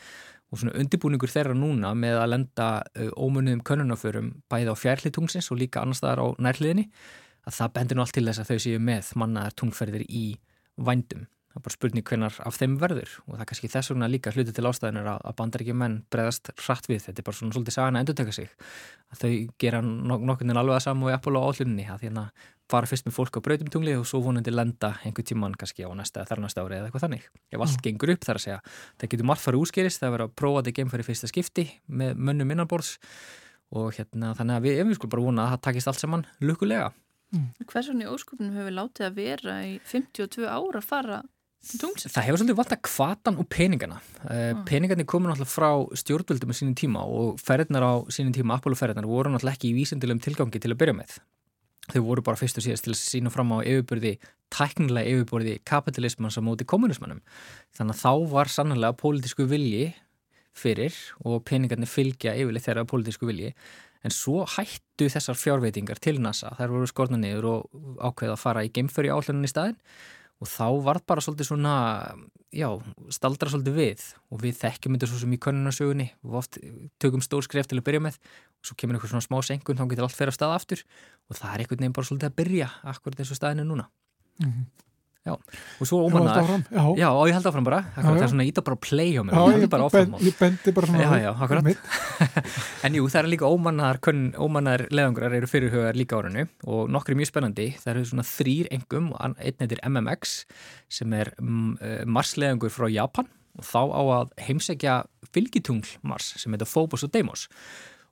og 0.53 0.61
svona 0.61 0.77
undibúningur 0.79 1.31
þeirra 1.33 1.57
núna 1.57 1.93
með 1.99 2.21
að 2.21 2.31
lenda 2.33 2.69
ómunniðum 3.17 3.63
könnunaförum 3.67 4.33
bæði 4.53 4.75
á 4.75 4.77
fjærlitungsins 4.79 5.51
og 5.51 5.61
líka 5.61 5.83
annar 5.83 5.99
staðar 5.99 6.23
á 6.23 6.27
nærliðinni 6.47 6.89
að 7.45 7.57
það 7.59 7.73
bendur 7.79 7.99
nú 7.99 8.05
allt 8.05 8.17
til 8.17 8.27
þess 8.29 8.43
að 8.43 8.51
þau 8.51 8.65
séu 8.65 8.83
með 8.83 9.11
mannaðar 9.21 9.57
tungferðir 9.61 10.05
í 10.09 10.25
vændum. 10.77 11.27
Það 11.55 11.61
er 11.61 11.65
bara 11.69 11.75
spurning 11.77 12.05
hvernar 12.09 12.37
af 12.43 12.57
þeim 12.59 12.73
verður 12.83 13.11
og 13.23 13.37
það 13.37 13.43
er 13.45 13.49
kannski 13.53 13.69
þess 13.71 13.93
vegna 13.93 14.09
líka 14.11 14.33
hluti 14.35 14.55
til 14.57 14.65
ástæðunar 14.67 15.11
að, 15.13 15.21
að 15.31 15.37
bandaríkja 15.39 15.77
menn 15.79 16.01
bregðast 16.11 16.51
hratt 16.65 16.89
við. 16.91 17.05
Þetta 17.05 17.23
er 17.23 17.29
bara 17.29 17.39
svona 17.39 17.55
svolítið 17.55 17.77
sagan 17.77 17.99
að 17.99 18.03
endur 18.03 18.17
taka 18.19 18.35
sig. 18.35 18.49
Að 19.15 19.21
þau 19.21 19.31
gera 19.63 19.83
nokkurnin 19.85 20.59
alveg 20.59 20.81
að 20.81 20.83
samu 20.89 21.13
í 21.13 21.15
Apollo 21.15 21.45
állunni 21.47 21.87
að 21.87 22.03
því 22.03 22.11
að 22.11 22.51
fara 22.75 22.89
fyrst 22.91 23.07
með 23.07 23.15
fólk 23.21 23.39
á 23.39 23.45
brautum 23.45 23.71
tungli 23.71 23.95
og 23.95 24.07
svo 24.09 24.19
vonandi 24.25 24.51
lenda 24.51 24.95
einhver 25.05 25.27
tíman 25.27 25.55
kannski 25.61 25.85
á 25.87 25.95
næsta 25.95 26.23
eða 26.23 26.33
þar 26.33 26.43
næsta 26.43 26.65
ári 26.65 26.79
eða 26.79 26.89
eitthvað 26.89 27.07
þannig. 27.07 27.29
Ef 27.53 27.61
allt 27.61 27.77
mm. 27.77 27.85
gengur 27.87 28.13
upp 28.15 28.27
þar 28.27 28.41
að 28.41 28.45
segja. 28.47 28.59
Það 28.99 29.13
getur 29.13 29.29
margt 29.31 29.45
farið 29.45 29.65
úskerist, 29.67 30.01
það 30.01 30.15
verður 30.15 30.27
að 30.31 30.37
prófa 30.41 30.63
þetta 30.63 30.77
geimfæri 30.81 31.07
fyrsta 31.07 31.31
skipti 31.31 31.67
með 31.87 32.23
mönnum 32.29 32.55
innanborðs 32.55 32.95
og 33.75 33.91
hérna 33.99 34.33
þannig 34.39 34.57
að 34.59 34.67
við, 34.67 34.81
við 34.89 34.99
sko 34.99 35.13
bara 35.13 35.27
vona 35.27 35.45
að 35.45 35.55
það 35.55 35.65
takist 35.69 35.93
allt 35.93 36.01
saman 36.01 36.27
lukulega. 36.41 36.89
Mm. 37.35 37.49
Hversun 37.69 38.03
í 38.05 38.09
óskupnum 38.09 38.57
hefur 38.57 38.77
látið 38.79 39.09
að 39.09 39.17
vera 39.19 39.59
í 39.67 39.77
52 39.91 40.49
ára 40.49 40.81
að 40.81 40.89
fara 40.89 41.21
Tungls. 41.65 42.05
Það 42.13 42.27
hefur 42.27 42.41
svolítið 42.41 42.59
vant 42.59 42.73
að 42.75 42.83
kvatan 42.85 43.39
og 43.41 43.47
peningana. 43.53 44.01
Mm. 44.25 44.65
Peningarnir 44.69 45.07
komu 45.09 45.31
náttúrulega 45.31 45.51
frá 45.51 45.71
stjórnvöldum 46.01 46.53
á 46.53 46.55
sínum 46.59 46.75
tíma 46.77 47.05
og 47.09 47.39
ferðnar 47.41 47.87
á 47.89 47.93
sínum 48.13 48.35
tíma, 48.37 48.59
Apollo-ferðnar, 48.59 49.09
voru 49.09 49.33
náttúrulega 49.33 49.57
ekki 49.57 49.71
í 49.71 49.79
vísendilegum 49.79 50.23
tilgangi 50.25 50.61
til 50.61 50.75
að 50.75 50.81
byrja 50.83 50.97
með. 50.99 51.17
Þau 51.93 52.01
voru 52.07 52.25
bara 52.25 52.41
fyrst 52.41 52.61
og 52.61 52.65
síðast 52.65 52.87
til 52.87 52.95
að 52.95 53.01
sína 53.01 53.33
fram 53.33 53.53
á 53.53 53.59
yfirbyrði, 53.61 54.15
tæknilega 54.55 55.17
yfirbyrði 55.17 55.59
kapitalismans 55.69 56.39
á 56.41 56.43
móti 56.45 56.69
kommunismannum. 56.69 57.21
Þannig 57.77 57.97
að 57.97 58.05
þá 58.05 58.33
var 58.33 58.53
sannlega 58.53 58.97
pólitísku 59.01 59.49
vilji 59.49 59.91
fyrir 60.55 60.97
og 61.27 61.43
peningarnir 61.49 61.91
fylgja 61.91 62.37
yfirleitt 62.39 62.69
þeirra 62.69 62.87
pólitísku 62.89 63.29
vilji. 63.29 63.53
En 64.05 64.13
svo 64.13 64.45
hættu 64.57 65.09
þessar 65.13 65.37
fjárveitingar 65.41 66.01
til 66.01 66.19
NASA. 66.21 66.53
Þær 66.59 66.77
voru 66.77 66.89
skorna 66.89 67.21
niður 67.21 67.51
og 67.51 67.79
ákveða 68.05 68.37
að 68.37 68.43
fara 68.43 68.65
í 68.65 68.73
geimföri 68.73 69.13
áhlunum 69.13 69.47
í 69.49 69.53
staðin 69.53 69.79
og 70.45 70.51
þá 70.51 70.67
var 70.85 71.01
bara 71.09 71.25
svolítið 71.25 71.49
svona, 71.49 71.75
já, 72.53 72.69
staldra 73.17 73.49
svolítið 73.49 73.79
við 73.79 74.03
og 74.29 74.43
við 74.43 74.59
þekkjum 74.61 74.97
þetta 74.97 75.09
svo 75.11 75.21
sem 75.23 75.33
í 75.33 75.41
könunarsögunni 75.41 76.09
og 76.27 76.39
oft 76.43 76.59
tökum 77.01 77.25
stór 77.25 77.47
skref 77.47 77.71
til 77.71 77.81
að 77.81 77.87
byrja 77.89 78.03
með 78.05 78.19
og 78.21 78.69
svo 78.69 78.77
kemur 78.81 78.99
eitthvað 78.99 79.15
svona 79.15 79.25
smá 79.25 79.39
senkun, 79.49 79.81
þá 79.81 79.87
getur 79.89 80.07
allt 80.09 80.19
fyrir 80.19 80.35
að 80.35 80.39
staða 80.39 80.59
aftur 80.61 80.85
og 80.85 81.39
það 81.39 81.55
er 81.55 81.65
einhvern 81.65 81.81
veginn 81.81 81.97
bara 81.97 82.11
svolítið 82.11 82.31
að 82.31 82.39
byrja 82.43 82.69
akkurat 82.93 83.23
þessu 83.23 83.39
staðinu 83.39 83.65
núna. 83.71 83.89
Mm 84.43 84.51
-hmm. 84.51 84.67
Já, 85.25 85.39
og 85.81 85.89
svo 85.89 86.03
ómannar 86.05 86.37
já. 86.69 86.85
já, 87.01 87.09
og 87.09 87.29
ég 87.31 87.33
held 87.33 87.47
áfram 87.49 87.65
bara. 87.65 87.79
Akkurat, 87.97 88.05
já, 88.05 88.19
það 88.21 88.25
er 88.27 88.33
svona 88.35 88.45
ít 88.45 88.59
að 88.61 88.67
bara 88.67 88.77
play 88.77 89.15
á 89.17 89.23
mig 89.25 89.33
Já, 89.33 89.41
ég, 89.57 89.71
ben, 89.73 90.13
ég 90.21 90.37
bendi 90.37 90.75
bara 90.77 90.89
svona 90.91 91.01
Já, 91.01 91.13
já, 91.25 91.31
En 92.85 92.99
jú, 92.99 93.07
það 93.09 93.21
er 93.23 93.31
líka 93.33 93.49
ómannar 93.49 94.01
ómannar 94.37 94.85
leðangrar 94.93 95.33
eru 95.39 95.49
fyrirhugaðar 95.49 95.97
líka 95.97 96.21
árinu. 96.21 96.45
Og 96.69 96.93
nokkri 96.93 97.17
mjög 97.17 97.33
spennandi, 97.33 97.71
það 97.81 97.95
eru 97.95 98.05
svona 98.13 98.27
þrýr 98.35 98.69
engum, 98.77 99.09
einn 99.17 99.57
heitir 99.65 99.81
MMX 99.89 100.37
sem 100.93 101.17
er 101.17 101.33
mm, 101.41 101.73
eh, 101.81 102.05
Mars-leðangur 102.05 102.77
frá 102.77 102.91
Japan. 102.93 103.33
Og 103.57 103.65
þá 103.65 103.81
á 103.81 104.03
að 104.21 104.39
heimsækja 104.45 105.01
fylgitungl 105.33 105.97
Mars 106.05 106.35
sem 106.37 106.53
heitir 106.53 106.69
Phobos 106.69 107.09
og 107.09 107.17
Deimos. 107.17 107.49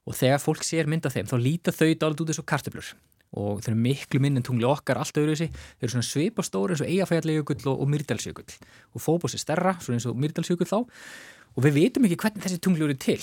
Og 0.09 0.17
þegar 0.17 0.41
fólk 0.41 0.65
sér 0.65 0.89
mynda 0.89 1.13
þeim 1.13 1.29
þá 1.29 1.37
líta 1.37 1.77
þau 1.77 1.91
dálit 1.93 2.25
út 2.25 2.33
þessu 2.33 2.49
kartöflur 2.49 2.97
og 3.33 3.63
þeir 3.63 3.73
eru 3.73 3.83
miklu 3.87 4.21
minn 4.23 4.41
en 4.41 4.47
tungli 4.47 4.67
okkar 4.69 5.01
allt 5.01 5.21
öðru 5.21 5.37
þessi, 5.37 5.49
þeir 5.53 5.87
eru 5.87 5.95
svona 5.95 6.09
svipastóri 6.09 6.75
eins 6.75 6.83
og 6.85 6.91
eigafæðarlegugull 6.91 7.71
og, 7.73 7.85
og 7.85 7.93
myrdalsjögull 7.93 8.59
og 8.93 9.05
fóbos 9.05 9.37
er 9.37 9.43
stærra, 9.43 9.77
svona 9.81 10.01
eins 10.01 10.09
og 10.11 10.19
myrdalsjögull 10.21 10.69
þá. 10.69 10.79
Og 11.57 11.65
við 11.67 11.79
veitum 11.79 12.09
ekki 12.09 12.21
hvernig 12.21 12.45
þessi 12.45 12.61
tungli 12.65 12.87
eru 12.87 12.99
til. 13.01 13.21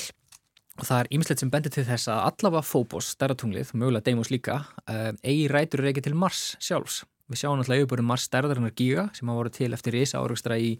Og 0.80 0.88
það 0.88 1.04
er 1.04 1.10
ýmislegt 1.16 1.44
sem 1.44 1.52
bendir 1.52 1.74
til 1.76 1.86
þess 1.86 2.10
að 2.10 2.26
allavega 2.30 2.66
fóbos, 2.66 3.14
stærra 3.16 3.36
tunglið, 3.38 3.74
mögulega 3.76 4.06
Deimos 4.06 4.30
líka 4.32 4.62
uh, 4.88 5.12
eigi 5.22 5.50
rætur 5.52 5.84
er 5.84 5.92
ekki 5.92 6.06
til 6.06 6.16
Mars 6.18 6.54
sjálfs. 6.64 7.04
Við 7.30 7.44
sjáum 7.44 7.60
náttúrulega 7.60 7.84
yfirbúrin 7.84 8.08
Mars 8.10 8.26
stærðarinnar 8.26 8.74
giga 8.78 9.10
sem 9.14 9.30
hafa 9.30 9.38
voru 9.38 9.52
til 9.54 9.76
eftir 9.76 9.94
reysa 9.94 10.22
árugstra 10.24 10.56
í 10.58 10.72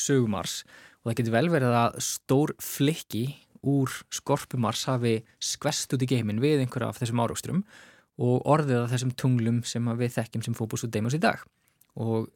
sögumars 0.00 0.62
og 1.02 1.10
það 1.10 1.18
getur 1.18 1.34
vel 1.34 1.50
verið 1.52 1.76
að 1.76 1.98
stór 2.06 2.54
flikki 2.64 3.24
úr 3.68 3.92
skorpumars 4.14 4.86
hafi 4.88 5.18
skvest 5.42 5.92
út 5.92 6.04
í 6.06 6.08
geimin 6.08 6.40
við 6.40 6.62
einhverja 6.62 6.92
af 6.92 7.02
þessum 7.02 7.20
áraugstrum 7.24 7.62
og 8.18 8.50
orðið 8.50 8.82
að 8.82 8.92
þessum 8.94 9.14
tunglum 9.20 9.62
sem 9.66 9.88
við 9.98 10.14
þekkjum 10.16 10.44
sem 10.46 10.56
fóbus 10.58 10.84
og 10.86 10.92
deimos 10.94 11.16
í 11.16 11.22
dag. 11.22 11.42
Og 11.98 12.28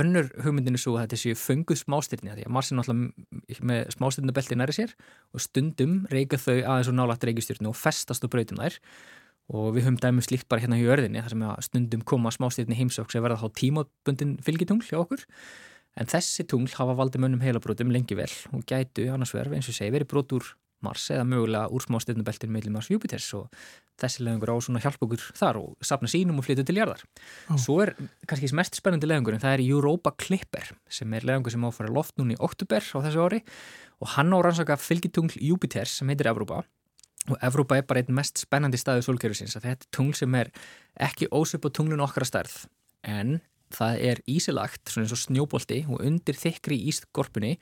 önnur 0.00 0.30
hugmyndin 0.40 0.78
er 0.78 0.80
svo 0.80 0.94
að 0.96 1.04
þetta 1.04 1.20
séu 1.20 1.36
fönguð 1.36 1.82
smástirni 1.82 2.32
því 2.32 2.46
að 2.46 2.52
Mars 2.56 2.70
er 2.70 2.78
náttúrulega 2.78 3.64
með 3.68 3.90
smástirnabelti 3.96 4.56
næri 4.56 4.76
sér 4.76 4.94
og 5.36 5.42
stundum 5.44 5.98
reyka 6.12 6.38
þau 6.40 6.54
aðeins 6.56 6.88
og 6.88 6.96
nálagt 6.96 7.26
reykistjórnu 7.28 7.68
og 7.68 7.76
festast 7.76 8.24
og 8.24 8.32
brautum 8.32 8.62
þær. 8.62 8.78
Og 9.50 9.74
við 9.74 9.88
höfum 9.88 9.98
dæmum 10.00 10.24
slíkt 10.24 10.48
bara 10.48 10.62
hérna 10.62 10.78
í 10.80 10.86
örðinni 10.88 11.20
þar 11.20 11.34
sem 11.34 11.44
stundum 11.66 12.04
koma 12.06 12.32
smástirni 12.32 12.78
heimsóks 12.78 13.18
að 13.18 13.26
verða 13.26 13.42
þá 13.42 13.60
tímabundin 13.60 14.36
fylgitungl 14.46 14.88
hjá 14.88 15.02
okkur. 15.02 15.26
En 16.00 16.08
þessi 16.08 16.46
tungl 16.48 16.70
hafa 16.78 16.96
valdið 16.96 17.24
mönnum 17.26 17.44
heilabrótum 17.44 17.92
lengi 17.92 18.16
vel 18.16 18.30
og 18.54 18.64
gætu 18.70 19.10
annars 19.12 19.34
verð 19.36 19.58
eins 19.58 19.68
og 19.68 19.76
segi 19.76 19.92
verið 19.92 20.12
brot 20.14 20.36
úr 20.38 20.52
Mars 20.84 21.06
eða 21.12 21.26
mögulega 21.28 21.70
úr 21.70 21.84
smástirnabeltinu 21.84 22.54
meðlum 22.54 22.78
Mars 22.78 22.90
Júpiters 22.90 23.28
og 23.36 23.48
þessi 24.00 24.24
leðungur 24.24 24.52
á 24.52 24.56
svona 24.64 24.82
hjálp 24.82 25.04
okkur 25.04 25.24
þar 25.36 25.60
og 25.60 25.84
sapna 25.84 26.08
sínum 26.08 26.40
og 26.40 26.46
flytja 26.46 26.64
til 26.66 26.78
jarðar. 26.78 27.04
Ó. 27.52 27.54
Svo 27.60 27.80
er 27.84 27.94
kannski 28.28 28.50
mest 28.56 28.78
spennandi 28.80 29.10
leðungur 29.10 29.36
en 29.36 29.44
það 29.44 29.58
er 29.58 29.64
Europa 29.66 30.14
Clipper 30.16 30.72
sem 30.88 31.12
er 31.16 31.26
leðungur 31.28 31.54
sem 31.54 31.68
áfæra 31.68 31.92
loft 31.92 32.16
núni 32.20 32.38
í 32.38 32.40
oktober 32.40 32.80
á 32.80 32.98
þessu 33.04 33.24
ári 33.26 33.42
og 34.00 34.14
hann 34.16 34.32
á 34.32 34.38
rannsaka 34.40 34.80
fylgitungl 34.80 35.36
Júpiters 35.36 35.98
sem 36.00 36.08
heitir 36.08 36.30
Evrópa 36.32 36.64
og 37.28 37.36
Evrópa 37.44 37.76
er 37.76 37.86
bara 37.86 38.00
einn 38.00 38.16
mest 38.16 38.40
spennandi 38.40 38.80
staðu 38.80 39.04
sólkerfisins 39.04 39.58
að 39.58 39.68
þetta 39.68 39.86
er 39.86 39.94
tungl 39.96 40.16
sem 40.16 40.36
er 40.38 40.50
ekki 40.96 41.28
ósöp 41.28 41.68
á 41.68 41.70
tunglun 41.76 42.04
okkar 42.06 42.24
að 42.24 42.32
stærð 42.32 42.56
en 43.04 43.40
það 43.74 44.04
er 44.10 44.20
ísilagt 44.30 44.90
svona 44.90 45.06
eins 45.06 45.14
og 45.16 45.22
snjóbolti 45.24 45.80
og 45.88 46.02
undir 46.04 46.38
þykri 46.38 46.78
ískorpunni 46.90 47.56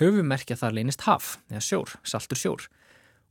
höfum 0.00 0.20
við 0.20 0.28
merkja 0.32 0.56
að 0.56 0.64
það 0.64 0.76
leynist 0.78 1.06
haf 1.06 1.36
eða 1.50 1.64
sjór, 1.64 1.96
saltur 2.06 2.40
sjór. 2.40 2.68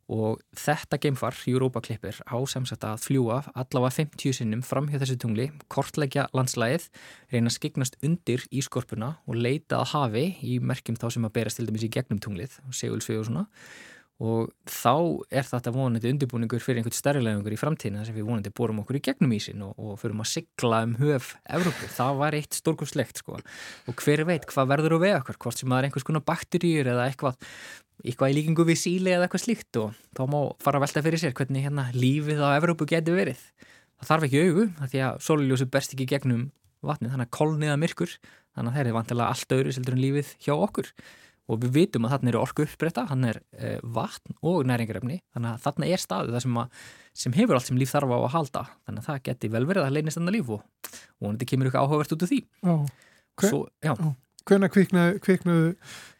Og 0.07 0.39
þetta 0.55 1.01
geimfar, 1.03 1.35
Europa 1.51 1.81
Clipper, 1.83 2.15
á 2.23 2.37
samsagt 2.47 2.85
að 2.87 3.01
fljúa 3.03 3.41
allavega 3.51 3.91
50 3.97 4.37
sinnum 4.37 4.61
fram 4.63 4.87
hjá 4.87 5.01
þessu 5.01 5.17
tungli, 5.19 5.49
kortleggja 5.67 6.29
landslæðið, 6.31 6.85
reyna 7.33 7.51
að 7.51 7.57
skiknast 7.57 7.99
undir 8.07 8.45
í 8.47 8.63
skorpuna 8.63 9.17
og 9.27 9.35
leita 9.35 9.81
að 9.81 9.91
hafi 9.91 10.25
í 10.47 10.61
merkjum 10.63 10.95
þá 10.95 11.09
sem 11.11 11.27
að 11.27 11.35
berast 11.35 11.59
til 11.59 11.67
dæmis 11.67 11.83
í 11.83 11.91
gegnum 11.91 12.23
tunglið, 12.23 12.55
segulsvið 12.71 13.19
og 13.19 13.27
svona 13.27 13.45
og 14.17 14.49
þá 14.65 14.93
er 15.29 15.45
þetta 15.45 15.73
vonandi 15.75 16.09
undirbúningur 16.09 16.61
fyrir 16.63 16.81
einhvern 16.81 16.95
stærrilegungur 16.97 17.53
í 17.53 17.59
framtíðina 17.61 18.01
að 18.01 18.15
við 18.15 18.25
vonandi 18.25 18.51
borum 18.57 18.81
okkur 18.81 18.97
í 18.97 19.01
gegnum 19.05 19.35
ísin 19.37 19.61
og, 19.61 19.75
og 19.77 19.99
förum 20.01 20.23
að 20.23 20.31
sigla 20.31 20.79
um 20.87 20.95
höf 20.97 21.35
Evrópu, 21.45 21.89
það 21.93 22.21
var 22.23 22.37
eitt 22.37 22.57
stórkurslegt 22.57 23.21
sko. 23.21 23.37
Og 23.85 24.01
hver 24.01 24.25
veit 24.25 24.47
hvað 24.49 24.71
verður 24.73 24.97
á 24.97 24.99
vega 25.03 25.19
okkur, 25.21 25.37
hvort 25.45 25.61
sem 25.61 25.69
það 25.69 25.79
er 25.79 25.89
einhvers 25.89 26.07
konar 26.07 26.25
bakteríur 26.25 26.89
eða 26.95 27.05
eitthvað 27.11 27.37
eitthvað 28.05 28.33
í 28.33 28.37
líkingu 28.37 28.65
við 28.65 28.77
síli 28.81 29.13
eða 29.13 29.25
eitthvað 29.27 29.45
slíkt. 29.45 29.77
Og 29.81 29.93
þá 30.17 30.23
má 30.33 30.39
fara 30.65 30.81
að 30.81 30.87
velta 30.87 31.05
fyrir 31.05 31.21
sér 31.21 31.37
hvernig 31.37 31.65
hérna 31.65 31.87
lífið 31.93 32.41
á 32.41 32.57
Evrópu 32.57 32.89
getur 32.89 33.17
verið. 33.17 33.41
Það 33.97 34.09
þarf 34.11 34.27
ekki 34.27 34.43
augu, 34.45 34.65
því 34.93 34.99
að 35.05 35.21
sóliljósi 35.25 35.69
berst 35.73 35.93
ekki 35.93 36.09
gegnum 36.09 36.43
vatnið, 36.85 37.13
þannig 37.13 37.29
að 37.29 37.37
kolniða 37.37 37.77
myrkur 37.81 38.11
þannig 38.57 38.71
að 38.73 38.77
og 41.47 41.61
við 41.63 41.71
vitum 41.77 42.05
að 42.07 42.13
þarna 42.15 42.31
eru 42.33 42.39
orku 42.43 42.65
uppbreyta, 42.67 43.05
hann 43.09 43.23
er 43.29 43.37
e, 43.55 43.73
vatn 43.83 44.35
og 44.43 44.65
næringarefni, 44.67 45.21
þannig 45.35 45.53
að 45.53 45.61
þarna 45.67 45.89
er 45.93 46.01
staðu 46.03 46.33
það 46.35 46.43
sem, 46.45 46.57
að, 46.59 46.81
sem 47.23 47.35
hefur 47.37 47.55
allt 47.59 47.69
sem 47.69 47.79
líf 47.79 47.93
þarf 47.95 48.11
á 48.11 48.17
að 48.19 48.31
halda, 48.35 48.63
þannig 48.87 49.03
að 49.03 49.09
það 49.11 49.21
geti 49.29 49.51
vel 49.55 49.65
verið 49.69 49.87
að 49.87 49.95
leynist 49.95 50.19
þannig 50.19 50.35
líf 50.37 50.51
og 50.57 50.91
vonandi 51.23 51.47
kemur 51.47 51.69
ykkur 51.71 51.83
áhugavert 51.85 52.15
út 52.17 52.25
af 52.27 52.33
því. 52.33 52.41
Já. 52.67 52.75
Hve- 53.37 53.49
Svo, 53.51 53.61
já, 53.85 53.93
Já. 53.95 54.13
Hvenær 54.47 54.71
kviknaðu, 54.71 55.17
kviknaðu 55.25 55.71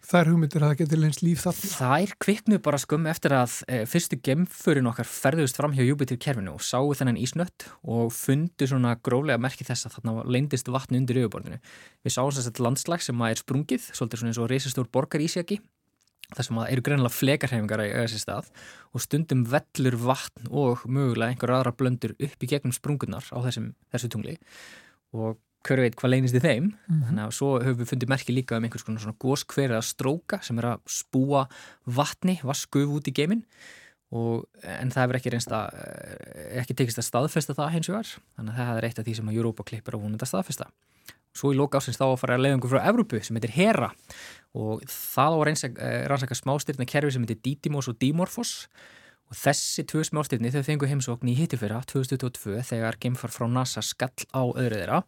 þær 0.04 0.30
hugmyndir 0.34 0.64
að 0.64 0.72
það 0.72 0.80
geti 0.82 0.98
leins 1.00 1.20
líf 1.24 1.44
þarna? 1.46 1.70
þær 1.78 2.14
kviknu 2.24 2.58
bara 2.66 2.80
skömmu 2.84 3.08
eftir 3.12 3.36
að 3.38 3.54
e, 3.72 3.78
fyrstu 3.88 4.20
gemförin 4.24 4.90
okkar 4.92 5.08
ferðust 5.08 5.60
fram 5.60 5.76
hjá 5.78 5.86
Júpiter 5.86 6.20
kerfinu 6.20 6.58
og 6.58 6.66
sáu 6.68 6.92
þennan 7.00 7.20
ísnött 7.24 7.70
og 7.88 8.12
fundu 8.16 8.68
svona 8.68 8.98
gróflega 9.00 9.40
merki 9.40 9.68
þess 9.68 9.88
að 9.88 9.96
þarna 9.96 10.26
leyndist 10.28 10.68
vatni 10.68 11.00
undir 11.00 11.22
yfirborðinu. 11.22 11.62
Við 12.04 12.16
sáum 12.18 12.34
þess 12.36 12.52
að 12.52 12.62
landslag 12.68 13.06
sem 13.08 13.24
að 13.24 13.32
er 13.32 13.44
sprungið, 13.46 13.88
svolítið 13.96 14.22
svona 14.22 14.34
eins 14.34 14.42
og 14.44 14.52
reysastór 14.52 14.92
borgarísjaki 14.92 15.62
þar 16.36 16.50
sem 16.50 16.60
að 16.60 16.72
eru 16.74 16.84
greinilega 16.84 17.16
flekarhefingar 17.16 17.86
í 17.86 17.92
þessi 17.94 18.20
stað 18.26 18.52
og 18.92 19.04
stundum 19.08 19.46
vellur 19.48 19.96
vatn 20.04 20.52
og 20.52 20.84
mögulega 20.84 21.32
einhver 21.32 21.56
aðra 21.56 21.76
blöndur 21.80 22.18
upp 22.20 22.44
í 22.44 22.52
gegnum 22.52 22.76
sprungunar 22.76 23.24
á 23.32 23.40
þessum, 23.48 23.72
þessu 23.94 24.12
tungli 24.12 24.36
og 25.16 25.40
hver 25.68 25.82
veit 25.84 25.98
hvað 26.00 26.14
leynist 26.14 26.38
í 26.38 26.44
þeim. 26.44 26.70
Þannig 26.88 27.24
að 27.26 27.34
svo 27.38 27.50
höfum 27.60 27.82
við 27.82 27.92
fundið 27.92 28.12
merki 28.14 28.36
líka 28.36 28.58
um 28.58 28.68
einhvers 28.68 28.86
konar 28.88 29.04
svona 29.04 29.20
góskver 29.22 29.74
eða 29.74 29.84
stróka 29.86 30.40
sem 30.46 30.62
er 30.62 30.72
að 30.72 30.86
spúa 30.92 31.44
vatni, 31.84 32.38
vaskuf 32.48 32.96
út 32.98 33.10
í 33.12 33.16
geiminn. 33.16 33.44
Og 34.16 34.46
en 34.64 34.92
það 34.94 35.04
hefur 35.04 35.18
ekki 35.20 35.32
reynst 35.34 35.52
að 35.52 35.80
eh, 35.82 36.60
ekki 36.62 36.76
tekist 36.80 37.02
að 37.02 37.10
staðfesta 37.10 37.56
það 37.58 37.74
hins 37.76 37.90
vegar. 37.92 38.12
Þannig 38.38 38.54
að 38.54 38.70
það 38.70 38.78
er 38.80 38.88
eitt 38.88 39.02
af 39.02 39.08
því 39.08 39.16
sem 39.18 39.32
að 39.32 39.40
Europa 39.42 39.66
klippir 39.68 39.98
á 39.98 40.00
vonandi 40.00 40.24
að 40.24 40.32
staðfesta. 40.32 40.70
Svo 41.38 41.52
í 41.54 41.58
loka 41.58 41.82
ásins 41.82 42.00
þá 42.00 42.06
að 42.08 42.20
fara 42.22 42.38
að 42.38 42.46
leiðangu 42.46 42.70
frá 42.72 42.80
Evrópu 42.88 43.20
sem 43.22 43.38
heitir 43.38 43.54
Hera. 43.58 43.90
Og 44.58 44.86
það 44.90 45.36
á 45.36 45.38
að 45.38 45.66
eh, 45.68 45.98
rannsaka 46.08 46.40
smástyrna 46.40 46.88
kerfi 46.88 47.18
sem 47.18 47.28
heitir 47.28 47.42
Didymos 47.44 47.92
og 47.92 48.00
Dimorphos. 48.00 48.54
Og 49.28 49.36
þessi 49.36 49.84
tvö 49.84 50.06
smástyrni 50.08 50.54
þau 50.56 50.64
fengu 50.64 50.88
heimsókn 50.88 51.28
í 51.28 51.36
hittifyrra 51.36 51.82
2022 51.92 52.64
þegar 52.70 52.96
geimfar 53.04 53.34
frá 53.36 53.44
NASA 53.52 53.84
skall 53.84 54.24
á 54.32 54.44
öðru 54.56 54.80
þeirra 54.80 55.02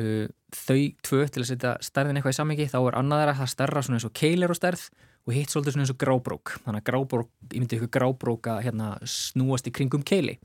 uh, 0.00 0.26
þau 0.56 0.80
tvö 1.04 1.22
til 1.28 1.44
að 1.44 1.48
setja 1.52 1.72
stærðin 1.84 2.20
eitthvað 2.20 2.36
í 2.36 2.38
samhengi 2.40 2.68
þá 2.72 2.78
er 2.82 2.98
annað 3.00 3.22
þeirra 3.22 3.38
það 3.40 3.50
stærra 3.54 3.82
svona 3.86 4.00
eins 4.00 4.08
og 4.08 4.14
keilir 4.16 4.54
og 4.54 4.58
stærð 4.58 4.86
og 5.22 5.34
hitt 5.36 5.52
svolítið 5.52 5.76
svona 5.76 5.84
eins 5.86 5.94
og 5.94 6.00
grábrók. 6.02 6.52
Þannig 6.64 6.82
að 6.82 6.86
grábrók, 6.88 7.28
ég 7.52 7.60
myndi 7.62 7.78
ykkur 7.78 7.92
grábrók 7.94 8.48
að 8.50 8.62
hérna, 8.66 8.88
snúast 9.06 9.68
í 9.70 9.74
kringum 9.74 10.02
keili. 10.06 10.38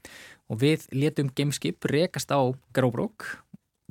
Og 0.53 0.61
við 0.61 0.85
letum 0.93 1.31
gameskip 1.33 1.87
rekast 1.89 2.29
á 2.29 2.39
grábrók 2.77 3.25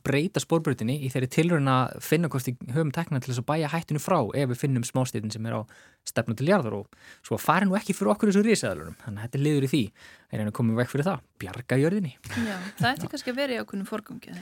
breyta 0.07 0.41
spórbrutinni 0.43 0.97
í 1.03 1.11
þeirri 1.13 1.29
tilröðin 1.35 1.71
að 1.71 1.97
finna 2.05 2.31
hvort 2.31 2.47
við 2.47 2.75
höfum 2.77 2.93
tekna 2.95 3.21
til 3.21 3.33
þess 3.33 3.43
að 3.43 3.49
bæja 3.51 3.71
hættinu 3.73 4.03
frá 4.03 4.19
ef 4.23 4.53
við 4.53 4.61
finnum 4.61 4.87
smástýrin 4.87 5.33
sem 5.35 5.49
er 5.49 5.59
á 5.59 5.61
stefnu 6.07 6.37
til 6.39 6.47
jarðar 6.51 6.79
og 6.79 6.95
svo 7.27 7.39
að 7.39 7.43
fara 7.43 7.67
nú 7.67 7.77
ekki 7.79 7.97
fyrir 7.97 8.13
okkur 8.15 8.31
þessu 8.31 8.45
risaðalurum 8.47 8.97
þannig 9.03 9.19
að 9.19 9.27
þetta 9.27 9.39
er 9.39 9.45
liður 9.47 9.67
í 9.67 9.73
því. 9.73 9.83
Er 10.35 10.43
einu 10.43 10.55
komið 10.55 10.81
vekk 10.81 10.93
fyrir 10.93 11.07
það, 11.07 11.27
bjarga 11.43 11.79
jörðinni. 11.83 12.15
Já, 12.47 12.57
það 12.79 12.89
ætti 12.93 13.11
kannski 13.13 13.33
að 13.33 13.39
vera 13.41 13.55
í 13.55 13.59
eða 13.59 13.69
ekki? 14.17 14.33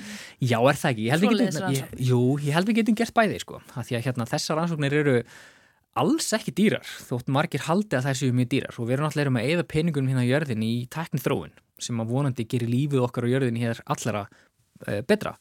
Já, 0.41 0.57
er 0.61 0.79
það 0.81 0.95
ekki? 0.95 1.05
Ég 1.05 1.15
held 1.15 1.27
við 1.27 1.43
getum, 1.43 1.99
jú, 2.09 2.21
ég 2.41 2.57
held 2.57 2.71
við 2.71 2.79
getum 2.81 2.97
gert 3.01 3.17
bæði 3.19 3.43
sko, 3.43 3.61
að 3.75 3.91
því 3.91 3.99
að 3.99 4.07
hérna 4.09 4.29
þessar 4.31 4.61
rannsóknir 4.61 4.97
eru 5.03 5.19
alls 6.01 6.31
ekki 6.35 6.55
dýrar, 6.57 6.89
þótt 7.07 7.29
margir 7.31 7.67
haldi 7.69 7.99
að 7.99 8.09
þær 8.09 8.19
séu 8.19 8.35
mjög 8.35 8.51
dýrar. 8.55 8.79
Og 8.81 8.89
við 8.89 8.97
erum 8.97 9.09
alltaf 9.11 9.31
með 9.37 9.51
eða 9.53 9.67
peningunum 9.71 10.11
hérna 10.11 10.25
á 10.27 10.31
jörðin 10.33 10.65
í 10.67 10.73
tækni 10.91 11.23
þróun 11.23 11.55
sem 11.85 12.01
að 12.01 12.11
vonandi 12.15 12.47
gerir 12.49 12.71
lífið 12.71 13.05
okkar 13.05 13.27
á 13.27 13.33
jörðin 13.33 13.61
hér 13.61 13.81
allra 13.91 14.25
uh, 14.25 14.43
betra 15.09 15.37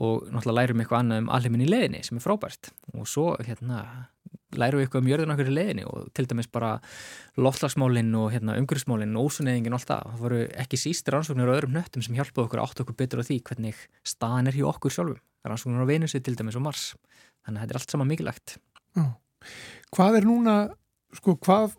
og 0.00 0.28
náttúrulega 0.30 0.56
lærum 0.60 0.82
eitthvað 0.82 1.02
annað 1.02 1.22
um 1.24 1.30
alheimin 1.34 1.64
í 1.64 1.70
leðinni 1.70 2.02
sem 2.06 2.18
er 2.18 2.24
frábært 2.24 2.70
og 2.94 3.08
svo 3.10 3.32
hérna 3.42 3.82
lærum 4.58 4.80
við 4.80 4.86
eitthvað 4.86 5.02
um 5.02 5.10
jörðin 5.10 5.32
okkur 5.34 5.50
í 5.50 5.54
leðinni 5.54 5.84
og 5.86 6.06
til 6.16 6.26
dæmis 6.30 6.48
bara 6.50 6.70
loftlagsmálinn 7.38 8.10
og 8.18 8.30
hérna, 8.34 8.56
umhverfsmálinn 8.60 9.18
og 9.18 9.28
ósuneyðingin 9.30 9.74
og 9.74 9.80
allt 9.80 9.90
það. 9.90 10.06
Það 10.14 10.24
voru 10.24 10.40
ekki 10.64 10.80
síst 10.80 11.10
rannsóknir 11.12 11.50
á 11.50 11.56
öðrum 11.56 11.76
nöttum 11.76 12.04
sem 12.04 12.16
hjálpaðu 12.18 12.46
okkur 12.48 12.62
að 12.62 12.66
átta 12.66 12.84
okkur 12.84 12.98
betur 12.98 13.22
á 13.22 13.28
því 13.28 13.38
hvernig 13.46 13.84
staðan 14.06 14.50
er 14.50 14.58
hjá 14.58 14.66
okkur 14.72 14.94
sjálfum. 14.96 15.22
Rannsóknir 15.46 15.86
á 15.86 15.90
Venusi 15.90 16.22
til 16.22 16.36
dæmis 16.38 16.58
og 16.58 16.66
Mars. 16.66 16.88
Þannig 17.46 17.60
að 17.60 17.62
þetta 17.62 17.76
er 17.76 17.80
allt 17.80 17.94
saman 17.94 18.10
mikilvægt. 18.10 18.56
Hvað 19.94 20.18
er 20.18 20.26
núna, 20.28 20.56
sko, 21.16 21.36
hvað 21.46 21.78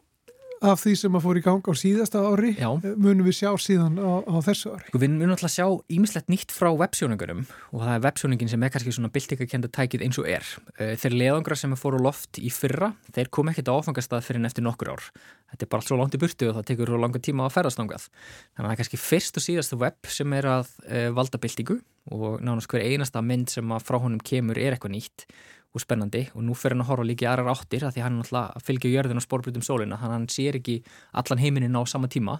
af 0.61 0.81
því 0.83 0.91
sem 0.99 1.15
að 1.17 1.23
fór 1.25 1.37
í 1.39 1.41
gang 1.45 1.65
á 1.65 1.73
síðasta 1.73 2.21
ári 2.21 2.51
Já. 2.53 2.67
eh, 2.85 2.93
munum 3.01 3.25
við 3.25 3.35
sjá 3.39 3.49
síðan 3.57 3.95
á, 3.97 4.21
á 4.29 4.35
þessu 4.45 4.73
ári? 4.75 4.85
Sko, 4.91 4.99
við 5.01 5.13
munum 5.15 5.33
alltaf 5.33 5.53
sjá 5.55 5.65
ímislegt 5.89 6.29
nýtt 6.29 6.53
frá 6.53 6.69
websjóningurum 6.77 7.41
og 7.73 7.79
það 7.81 7.93
er 7.95 8.03
websjóningin 8.05 8.51
sem 8.51 8.63
er 8.67 8.73
kannski 8.75 8.93
svona 8.93 9.09
byltingakenda 9.15 9.71
tækið 9.73 10.05
eins 10.05 10.19
og 10.21 10.29
er. 10.29 10.45
Eh, 10.77 10.93
Þeir 11.01 11.15
leðangra 11.17 11.57
sem 11.57 11.73
fóru 11.79 11.97
á 11.97 12.05
loft 12.05 12.37
í 12.37 12.51
fyrra, 12.53 12.91
þeir 13.15 13.31
kom 13.33 13.49
ekkert 13.49 13.71
á 13.73 13.77
áfangastað 13.81 14.25
fyrir 14.27 14.41
en 14.43 14.49
eftir 14.51 14.65
nokkur 14.67 14.93
ár. 14.93 15.07
Þetta 15.51 15.65
er 15.65 15.71
bara 15.73 15.81
allt 15.81 15.89
svo 15.91 15.97
langt 15.99 16.15
í 16.15 16.21
burtu 16.21 16.49
og 16.51 16.59
það 16.59 16.67
tekur 16.69 16.91
svo 16.93 16.99
langa 17.01 17.19
tíma 17.25 17.47
að 17.49 17.55
ferðast 17.57 17.81
ángað. 17.81 18.05
Þannig 18.53 18.61
að 18.61 18.69
það 18.69 18.75
er 18.75 18.81
kannski 18.83 19.01
fyrst 19.01 19.37
og 19.41 19.45
síðast 19.47 19.73
web 19.81 20.11
sem 20.13 20.33
er 20.37 20.47
að 20.47 20.69
e, 20.87 21.01
valda 21.11 21.41
byltingu 21.41 21.79
og 22.11 22.37
nánast 22.41 22.69
hver 22.71 22.85
einasta 22.85 23.21
mynd 23.25 23.49
sem 23.51 23.73
að 23.75 23.83
frá 23.89 23.97
honum 24.01 24.21
kemur 24.23 24.57
er 24.61 24.77
eitthvað 24.77 24.95
nýtt 24.95 25.25
og 25.71 25.83
spennandi. 25.83 26.25
Og 26.35 26.45
nú 26.45 26.55
fyrir 26.57 26.75
hann 26.75 26.85
að 26.85 26.91
horfa 26.91 27.07
líka 27.07 27.25
í 27.25 27.31
aðrar 27.31 27.51
áttir 27.53 27.85
af 27.87 27.95
því 27.95 28.05
hann 28.05 28.19
náttúrulega 28.19 28.59
að 28.59 28.67
fylgja 28.67 28.93
jörðin 28.93 29.21
og 29.21 29.25
spórbrutum 29.25 29.65
sólina. 29.65 29.99
Þannig 29.99 30.11
að 30.11 30.17
hann 30.17 30.29
sér 30.35 30.59
ekki 30.59 30.77
allan 31.21 31.41
heiminin 31.41 31.77
á 31.77 31.81
sama 31.89 32.09
tíma. 32.11 32.39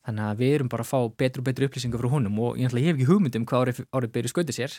Þannig 0.00 0.26
að 0.26 0.40
við 0.40 0.54
erum 0.56 0.70
bara 0.72 0.84
að 0.84 0.90
fá 0.90 1.00
betri 1.22 1.42
og 1.42 1.46
betri 1.46 1.68
upplýsingar 1.68 2.00
frá 2.00 2.12
honum. 2.14 2.38
Og 2.40 2.60
ég, 2.60 2.72
ég 2.72 2.88
hef 2.88 2.96
ekki 2.96 3.08
hugmynd 3.10 3.36
um 3.36 3.46
hvað 3.48 3.66
árið, 3.66 3.82
árið 3.92 4.14
byrju 4.16 4.32
skautið 4.32 4.56
sér 4.56 4.76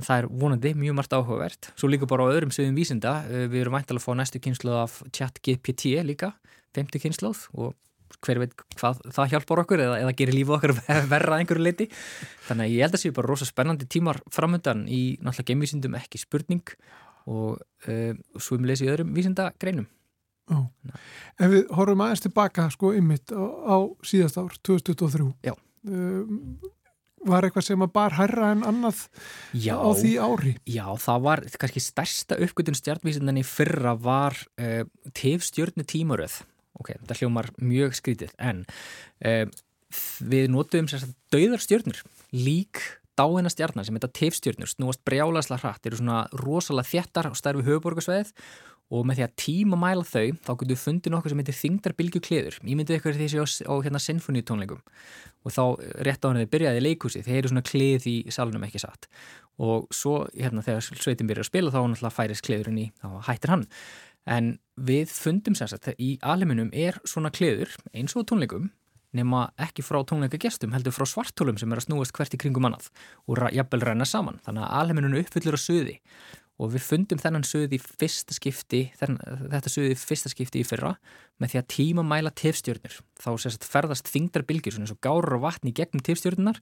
en 0.00 0.06
það 0.06 0.22
er 0.22 0.28
vonandi 0.42 0.72
mjög 0.80 0.96
margt 0.96 1.16
áhugavert. 1.16 1.70
Svo 1.76 1.92
líka 1.92 2.08
bara 2.08 2.24
á 2.24 2.32
öðrum 2.32 2.54
sviðum 2.54 2.78
vísinda 2.80 3.18
eh, 3.28 3.46
við 3.52 3.66
erum 3.66 3.76
væntalega 3.76 4.00
að 4.00 4.06
fá 4.08 4.16
næstu 4.16 4.40
kynsluð 4.40 4.78
af 4.80 4.98
chat 5.12 5.42
GPT 5.44 5.92
líka, 6.08 6.32
femtu 6.72 7.02
kynsluð 7.04 7.44
og 7.52 7.76
hver 8.20 8.40
veit 8.42 8.54
hvað 8.76 9.00
það 9.14 9.30
hjálpar 9.32 9.62
okkur 9.64 9.82
eða, 9.84 9.98
eða 10.04 10.14
gerir 10.18 10.36
lífið 10.36 10.56
okkar 10.58 10.74
verra 11.12 11.36
að 11.36 11.42
einhverju 11.42 11.64
leiti 11.64 11.88
þannig 12.46 12.66
að 12.66 12.74
ég 12.74 12.84
held 12.86 12.98
að 12.98 13.02
séu 13.04 13.16
bara 13.16 13.30
rosa 13.30 13.48
spennandi 13.48 13.88
tímar 13.90 14.20
framöndan 14.32 14.84
í 14.86 15.02
náttúrulega 15.20 15.48
gemvísindum 15.52 15.96
ekki 15.98 16.20
spurning 16.22 16.74
og 17.30 17.58
uh, 17.88 18.12
svo 18.38 18.58
um 18.58 18.68
lesi 18.68 18.86
í 18.86 18.92
öðrum 18.92 19.12
vísindagreinum. 19.16 19.88
Ef 20.52 21.48
við 21.52 21.72
horfum 21.72 22.04
aðeins 22.04 22.24
tilbaka 22.24 22.68
sko 22.74 22.92
ymmit 22.98 23.32
á, 23.32 23.40
á 23.40 23.76
síðast 24.04 24.38
ár, 24.40 24.54
2023 24.66 25.28
Já. 25.46 25.54
um, 25.88 26.58
var 27.22 27.46
eitthvað 27.46 27.66
sem 27.68 27.84
að 27.84 27.92
bar 27.94 28.16
herra 28.18 28.50
en 28.52 28.64
annað 28.66 29.04
Já, 29.54 29.76
á 29.78 29.90
því 29.94 30.12
ári? 30.18 30.54
Já, 30.66 30.86
það 30.98 31.26
var 31.28 31.44
kannski 31.62 31.82
stærsta 31.84 32.38
uppgötun 32.42 32.78
stjarnvísindan 32.78 33.40
í 33.40 33.44
fyrra 33.46 33.94
var 33.94 34.36
uh, 34.58 34.82
tifstjörnu 35.16 35.86
tímaröð. 35.88 36.40
Ok, 36.80 36.96
þetta 36.96 37.18
hljómar 37.20 37.52
mjög 37.62 37.94
skrítið, 37.94 38.34
en 38.42 38.64
uh, 39.22 39.46
við 40.26 40.50
notuðum 40.50 40.90
sér 40.90 41.06
að 41.06 41.14
dauðar 41.34 41.62
stjörnur, 41.62 42.02
lík 42.34 42.82
dáina 43.18 43.52
stjarnar 43.52 43.86
sem 43.86 43.96
þetta 43.98 44.12
tifstjörnur, 44.18 44.70
snúast 44.70 45.02
brjálasla 45.06 45.58
hratt, 45.60 45.86
eru 45.86 45.98
svona 46.00 46.24
rosalega 46.40 46.88
þéttar 46.88 47.30
og 47.30 47.38
stærfi 47.38 47.66
höfuborgarsveið 47.66 48.32
og 48.92 49.06
með 49.08 49.18
því 49.18 49.24
að 49.24 49.36
tíma 49.40 49.78
mæla 49.80 50.04
þau 50.04 50.34
þá 50.44 50.50
getum 50.52 50.72
við 50.72 50.80
fundið 50.82 51.14
nokkuð 51.14 51.32
sem 51.32 51.40
heitir 51.40 51.56
þingdarbylgju 51.56 52.20
kliður 52.26 52.58
ég 52.60 52.76
myndi 52.76 52.96
eitthvað 52.96 53.20
því 53.20 53.28
að 53.30 53.40
á, 53.40 53.46
á 53.72 53.74
hérna 53.86 54.00
sinfoníutónleikum 54.04 54.82
og 55.42 55.54
þá 55.54 55.62
rétt 56.06 56.24
á 56.24 56.28
hann 56.28 56.38
að 56.38 56.44
þið 56.44 56.52
byrjaði 56.52 56.82
í 56.82 56.84
leikhúsi 56.86 57.22
þeir 57.24 57.38
eru 57.38 57.52
svona 57.52 57.64
klið 57.66 58.08
í 58.10 58.16
salunum 58.34 58.66
ekki 58.66 58.82
satt. 58.82 59.08
Og 59.62 59.88
svo 59.94 60.26
hérna 60.32 60.64
þegar 60.64 60.86
sveitin 60.86 61.28
byrjar 61.28 61.46
að 61.46 61.50
spila 61.50 61.72
þá 61.72 61.80
náttúrulega 61.82 62.16
færis 62.18 62.44
kliðurinn 62.44 62.82
í 62.82 62.86
þá 63.00 63.08
hættir 63.28 63.52
hann. 63.52 63.64
En 64.28 64.52
við 64.78 65.10
fundum 65.10 65.56
sagt 65.58 65.90
í 65.98 66.14
aliminum 66.22 66.70
er 66.72 67.00
svona 67.08 67.32
kliður 67.34 67.74
eins 67.92 68.14
og 68.16 68.28
tónleikum 68.30 68.70
nema 69.16 69.46
ekki 69.60 69.84
frá 69.84 70.00
tónleika 70.08 70.40
gestum 70.40 70.72
heldur 70.76 70.94
frá 70.96 71.06
svartólum 71.08 71.58
sem 71.60 71.72
er 71.72 71.80
að 71.80 71.88
snúast 71.88 72.14
hvert 72.16 72.36
í 72.36 72.40
kringum 72.40 72.68
annað 72.68 72.88
og 73.28 73.42
jafnvel 73.52 73.82
renna 73.84 74.08
saman 74.08 74.40
þannig 74.46 74.64
að 74.66 74.78
alheiminunu 74.80 75.20
uppfyllur 75.22 75.58
á 75.58 75.60
suði 75.60 75.98
og 76.62 76.72
við 76.74 76.84
fundum 76.86 77.20
þennan 77.20 77.44
suði 77.46 77.80
fyrsta 77.82 78.36
skipti 78.36 78.84
þennan, 79.00 79.48
þetta 79.50 79.72
suði 79.72 79.98
fyrsta 79.98 80.30
skipti 80.32 80.62
í 80.62 80.66
fyrra 80.66 80.94
með 81.42 81.52
því 81.52 81.60
að 81.60 81.68
tíma 81.74 82.04
mæla 82.06 82.30
tifstjörnur. 82.38 82.98
Þá 83.18 83.30
sérst 83.42 83.66
ferðast 83.66 84.10
þingdarbilgjur 84.12 84.76
svona 84.76 84.86
eins 84.86 84.94
og 84.94 85.00
gárar 85.02 85.36
og 85.38 85.42
vatni 85.42 85.72
gegnum 85.74 86.04
tifstjörnunar 86.06 86.60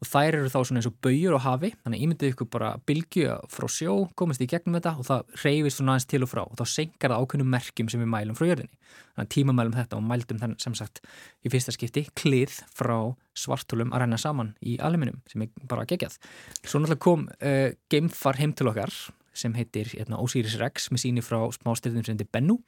og 0.00 0.08
þær 0.08 0.38
eru 0.38 0.52
þá 0.52 0.58
svona 0.60 0.80
eins 0.80 0.88
og 0.90 0.98
bauður 1.02 1.38
á 1.38 1.40
hafi. 1.48 1.72
Þannig 1.82 2.04
ímyndið 2.06 2.34
ykkur 2.34 2.50
bara 2.52 2.70
bilgju 2.86 3.38
frá 3.50 3.66
sjó 3.72 3.96
komast 4.18 4.44
í 4.44 4.48
gegnum 4.50 4.78
þetta 4.78 4.94
og 5.00 5.08
það 5.08 5.40
reyfist 5.42 5.80
svona 5.80 5.96
aðeins 5.96 6.10
til 6.12 6.22
og 6.22 6.30
frá. 6.30 6.44
Og 6.46 6.60
þá 6.60 6.76
senkar 6.76 7.14
það 7.14 7.24
ákveðnum 7.24 7.52
merkjum 7.56 7.90
sem 7.90 8.04
við 8.04 8.12
mælum 8.14 8.38
frá 8.38 8.50
jörðinni. 8.52 8.76
Þannig 9.16 9.26
að 9.26 9.32
tíma 9.34 9.56
mælum 9.56 9.78
þetta 9.78 9.98
og 9.98 10.06
mældum 10.06 10.42
þann 10.42 10.56
sem 10.62 10.78
sagt 10.78 11.02
í 11.42 11.52
fyrsta 11.52 11.74
skipti 11.74 12.06
klið 12.18 12.60
frá 12.76 12.96
svartólum 13.36 13.94
að 13.94 14.04
renna 14.04 14.18
saman 14.20 14.54
í 14.66 14.76
alminum 14.82 15.20
sem 15.30 15.44
er 15.44 15.50
bara 15.70 15.86
gegjað 15.88 16.16
svo 16.60 16.80
náttúrulega 16.80 17.04
kom 17.04 17.26
uh, 17.30 17.70
geimfar 17.92 18.40
heim 18.40 18.54
til 18.56 18.70
okkar 18.70 18.94
sem 19.40 19.54
heitir 19.56 19.90
hérna, 19.94 20.20
Osiris 20.22 20.58
Rex 20.60 20.90
með 20.92 21.04
síni 21.04 21.24
frá 21.24 21.40
smástyrðum 21.56 22.06
sem 22.06 22.16
heitir 22.16 22.30
Bennu. 22.32 22.60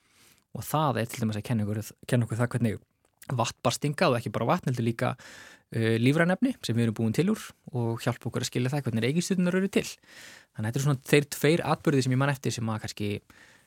Og 0.53 0.65
það 0.69 1.03
er 1.03 1.09
til 1.09 1.23
dæmis 1.23 1.39
að 1.41 1.47
kenna 1.49 1.65
okkur, 1.67 1.93
kenna 2.09 2.27
okkur 2.27 2.41
það 2.41 2.51
hvernig 2.55 2.81
vatn 3.33 3.61
bar 3.63 3.77
stingað 3.77 4.15
og 4.15 4.19
ekki 4.19 4.33
bara 4.35 4.49
vatn 4.51 4.69
heldur 4.69 4.85
líka 4.85 5.13
uh, 5.15 5.95
lífrænefni 6.03 6.57
sem 6.65 6.77
við 6.77 6.89
erum 6.89 6.99
búin 6.99 7.17
til 7.17 7.31
úr 7.33 7.47
og 7.73 8.03
hjálpa 8.03 8.29
okkur 8.29 8.45
að 8.45 8.51
skilja 8.51 8.73
það 8.73 8.85
hvernig 8.89 9.07
reikistyrnunar 9.07 9.61
eru 9.61 9.71
til. 9.73 9.87
Þannig 10.53 10.67
að 10.67 10.69
þetta 10.69 10.81
er 10.81 10.87
svona 10.87 11.11
þeir 11.13 11.29
tveir 11.37 11.65
atbyrði 11.75 12.05
sem 12.05 12.17
ég 12.17 12.21
man 12.21 12.35
eftir 12.35 12.57
sem 12.57 12.73
að 12.73 12.85
kannski 12.85 13.11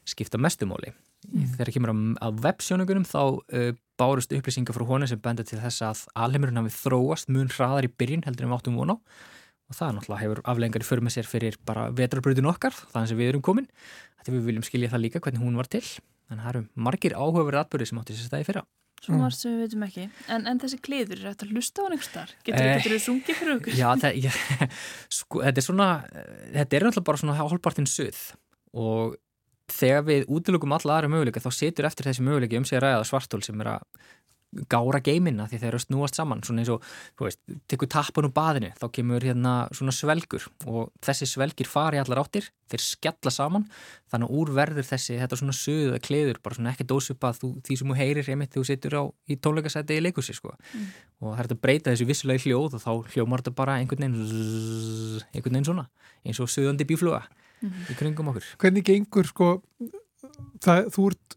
skipta 0.05 0.37
mestumóli 0.41 0.91
mm. 0.91 1.55
þegar 1.55 1.71
kemur 1.73 1.93
á, 1.93 1.97
á 2.21 2.27
websjónugunum 2.45 3.07
þá 3.09 3.21
uh, 3.23 3.71
bárust 3.99 4.33
upplýsingar 4.35 4.75
frá 4.75 4.85
honu 4.87 5.07
sem 5.09 5.21
benda 5.21 5.45
til 5.47 5.59
þess 5.61 5.85
að 5.85 6.03
alheimurinn 6.25 6.61
hafi 6.61 6.75
þróast 6.75 7.31
mun 7.33 7.49
hraðar 7.49 7.87
í 7.87 7.91
byrjun 7.91 8.25
heldur 8.27 8.45
en 8.45 8.53
við 8.53 8.59
áttum 8.59 8.77
vona 8.79 8.99
og 9.65 9.77
það 9.77 9.95
náttúrulega 9.97 10.23
hefur 10.23 10.41
aflengar 10.53 10.85
í 10.85 10.87
för 10.87 11.01
með 11.05 11.15
sér 11.17 11.29
fyrir 11.29 11.59
bara 11.65 11.89
vetrarbröðin 11.95 12.49
okkar, 12.51 12.75
þannig 12.93 13.11
sem 13.11 13.19
við 13.21 13.31
erum 13.33 13.45
komin 13.45 13.69
þetta 14.19 14.35
við 14.35 14.49
viljum 14.49 14.65
skilja 14.67 14.91
það 14.93 15.05
líka 15.07 15.21
hvernig 15.25 15.45
hún 15.45 15.59
var 15.59 15.69
til 15.71 15.83
en 16.31 16.41
það 16.41 16.49
eru 16.51 16.63
margir 16.87 17.15
áhugaverið 17.17 17.61
atbyrði 17.63 17.89
sem 17.91 18.01
átti 18.01 18.17
sér 18.17 18.29
stæði 18.31 18.49
fyrra 18.49 18.65
Svo 19.05 19.17
margt 19.19 19.37
sem 19.37 19.51
við 19.53 19.65
veitum 19.65 19.83
ekki. 19.85 20.03
En, 20.33 20.45
en 20.49 20.59
þessi 20.61 20.77
kliður, 20.81 21.19
er 21.19 21.33
þetta 21.33 21.45
að 21.45 21.51
hlusta 21.53 21.83
á 21.83 21.85
einhver 21.85 22.05
starf? 22.07 22.31
Getur 22.47 22.65
Eh, 22.65 22.85
þú 22.85 22.99
sungið 23.03 23.37
fyrir 23.37 23.53
okkur? 23.59 23.75
Já, 23.77 23.87
það, 24.01 24.15
ég, 24.23 24.39
sko, 25.19 25.41
þetta 25.43 25.61
er 25.61 25.65
svona 25.67 25.89
þetta 26.55 26.77
er 26.79 26.85
náttúrulega 26.87 27.05
bara 27.11 27.21
svona 27.21 27.35
hálfpartinn 27.37 27.89
suð 27.91 28.21
og 28.73 29.17
þegar 29.75 30.05
við 30.07 30.25
útilokum 30.31 30.73
alla 30.77 30.97
aðra 30.97 31.11
möguleika 31.11 31.43
þá 31.43 31.51
situr 31.57 31.89
eftir 31.89 32.09
þessi 32.09 32.25
möguleiki 32.25 32.57
um 32.59 32.65
sig 32.65 32.79
að 32.79 32.87
ræða 32.87 33.05
svartól 33.11 33.41
sem 33.45 33.61
er 33.61 33.71
að 33.75 33.85
gára 34.71 35.01
geimina 35.03 35.47
því 35.51 35.57
þeir 35.59 35.67
eru 35.73 35.79
snúast 35.83 36.15
saman 36.15 36.39
svona 36.45 36.61
eins 36.63 36.69
og, 36.71 36.83
þú 37.19 37.25
veist, 37.27 37.39
tekur 37.67 37.89
tappan 37.91 38.27
úr 38.29 38.33
baðinu 38.35 38.69
þá 38.79 38.85
kemur 38.95 39.25
hérna 39.25 39.53
svona 39.75 39.91
svelgur 39.91 40.45
og 40.71 40.91
þessi 41.03 41.27
svelgir 41.27 41.67
fari 41.67 41.99
allar 41.99 42.21
áttir 42.23 42.47
þeir 42.71 42.81
skella 42.81 43.31
saman, 43.33 43.65
þannig 44.09 44.29
að 44.31 44.37
úr 44.39 44.51
verður 44.55 44.87
þessi, 44.87 45.17
þetta 45.19 45.37
svona 45.41 45.53
suða 45.57 45.99
kleður 46.01 46.39
bara 46.41 46.55
svona 46.55 46.71
ekki 46.71 46.87
dósupað 46.89 47.41
þú, 47.41 47.49
því 47.67 47.77
sem 47.77 47.91
þú 47.91 47.97
heyrir 47.99 48.29
einmitt 48.31 48.55
þú 48.55 48.63
situr 48.65 48.95
á 48.95 49.03
í 49.29 49.35
tónleikasæti 49.37 49.99
í 49.99 50.03
leikursi 50.07 50.33
sko. 50.33 50.55
Mm. 50.73 50.87
og 51.21 51.27
það 51.27 51.35
er 51.35 51.41
hægt 51.43 51.55
að 51.57 51.61
breyta 51.67 51.91
þessu 51.93 52.07
vissulega 52.09 52.41
í 52.41 52.45
hljóð 52.47 52.77
og 52.79 52.81
þá 52.85 52.91
hljómar 53.13 53.43
þetta 53.43 53.55
bara 53.59 53.75
einhvern 53.81 54.07
veginn 54.07 54.25
zzz, 54.31 55.25
einhvern 55.35 55.53
veginn 55.59 55.67
svona, 55.69 55.85
eins 56.25 56.39
og 56.41 56.49
suðandi 56.53 56.87
bífluga 56.89 57.25
Mhm. 57.63 57.85
í 57.87 57.93
kringum 57.95 58.27
okkur 58.33 58.43
Hvernig 58.59 58.83
gengur 58.83 59.25
sko 59.29 59.45
það, 60.63 60.89
þú 60.91 61.05
ert 61.11 61.35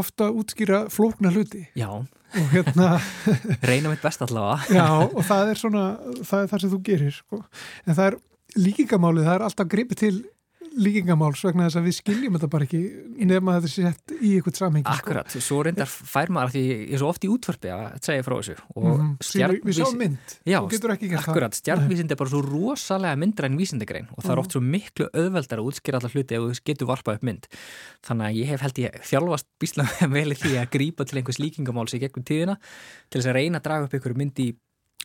ofta 0.00 0.26
að 0.28 0.40
útskýra 0.42 0.80
flókna 0.92 1.30
hluti 1.34 1.62
Já, 1.78 1.88
og 2.38 2.50
hérna 2.54 2.90
reyna 3.70 3.92
mitt 3.92 4.02
best 4.04 4.22
allavega 4.26 4.58
Já, 4.78 4.88
og 5.06 5.22
það 5.26 5.52
er 5.52 5.62
svona, 5.62 5.84
það 6.22 6.42
er 6.44 6.52
það 6.52 6.64
sem 6.64 6.74
þú 6.74 6.82
gerir 6.90 7.16
sko. 7.16 7.40
en 7.86 7.96
það 7.96 8.04
er 8.10 8.18
líkingamálið, 8.60 9.26
það 9.28 9.36
er 9.38 9.46
alltaf 9.48 9.70
gripið 9.70 10.02
til 10.04 10.14
líkingamáls 10.78 11.40
vegna 11.44 11.66
þess 11.66 11.78
að 11.80 11.86
við 11.88 11.94
skiljum 11.98 12.36
þetta 12.36 12.48
bara 12.52 12.66
ekki 12.68 12.80
nema 13.26 13.54
þetta 13.58 13.70
sé 13.72 13.82
sett 13.88 14.12
í 14.20 14.30
eitthvað 14.38 14.58
samhengi 14.60 14.86
sko. 14.86 14.94
Akkurat, 15.02 15.34
svo 15.42 15.58
reyndar 15.66 15.90
fær 15.90 16.30
maður 16.30 16.50
að 16.50 16.54
því 16.54 16.62
ég 16.70 16.92
er 16.94 17.00
svo 17.02 17.08
oft 17.10 17.24
í 17.26 17.30
útvarpi 17.32 17.72
að 17.74 17.86
segja 18.06 18.22
frá 18.26 18.34
þessu 18.38 18.56
Mhm. 18.80 19.08
Sýnir- 19.20 19.60
Við 19.66 19.74
sjáum 19.80 19.98
mynd, 19.98 20.18
Já, 20.46 20.58
þú 20.62 20.70
getur 20.70 20.94
ekki 20.94 21.08
gert 21.10 21.26
akkurat, 21.28 21.52
það 21.52 21.60
stjarnvísind 21.60 22.10
er 22.10 22.16
bara 22.16 22.30
svo 22.30 22.40
rosalega 22.46 23.16
myndra 23.18 23.44
en 23.50 23.58
vísindagrein 23.58 24.08
og 24.16 24.22
það 24.24 24.30
er 24.30 24.36
Mhm. 24.36 24.44
oft 24.44 24.52
svo 24.52 24.60
miklu 24.62 25.06
auðveldar 25.12 25.58
að 25.58 25.66
útskýra 25.68 25.98
allar 26.00 26.12
hluti 26.14 26.34
ef 26.34 26.40
þú 26.40 26.62
getur 26.64 26.86
varpað 26.86 27.14
upp 27.14 27.22
mynd 27.22 27.46
þannig 28.06 28.26
að 28.30 28.36
ég 28.40 28.46
hef 28.46 28.60
held 28.60 28.74
ég 28.78 29.02
þjálfast 29.02 29.44
bíslega 29.60 30.08
vel 30.16 30.30
í 30.30 30.38
því 30.38 30.52
að 30.62 30.70
grípa 30.70 31.04
til 31.06 31.18
einhvers 31.20 31.38
líkingamáls 31.42 31.94
í 31.94 32.00
gegnum 32.00 32.24
tíðina 32.24 32.56
til 33.10 33.20
þess 33.20 33.26
að 33.30 33.34
reyna 33.34 33.58
að 33.58 33.62
draga 33.66 33.84
upp 33.84 33.92
einhverju 33.98 34.16
mynd 34.16 34.34
í 34.38 34.54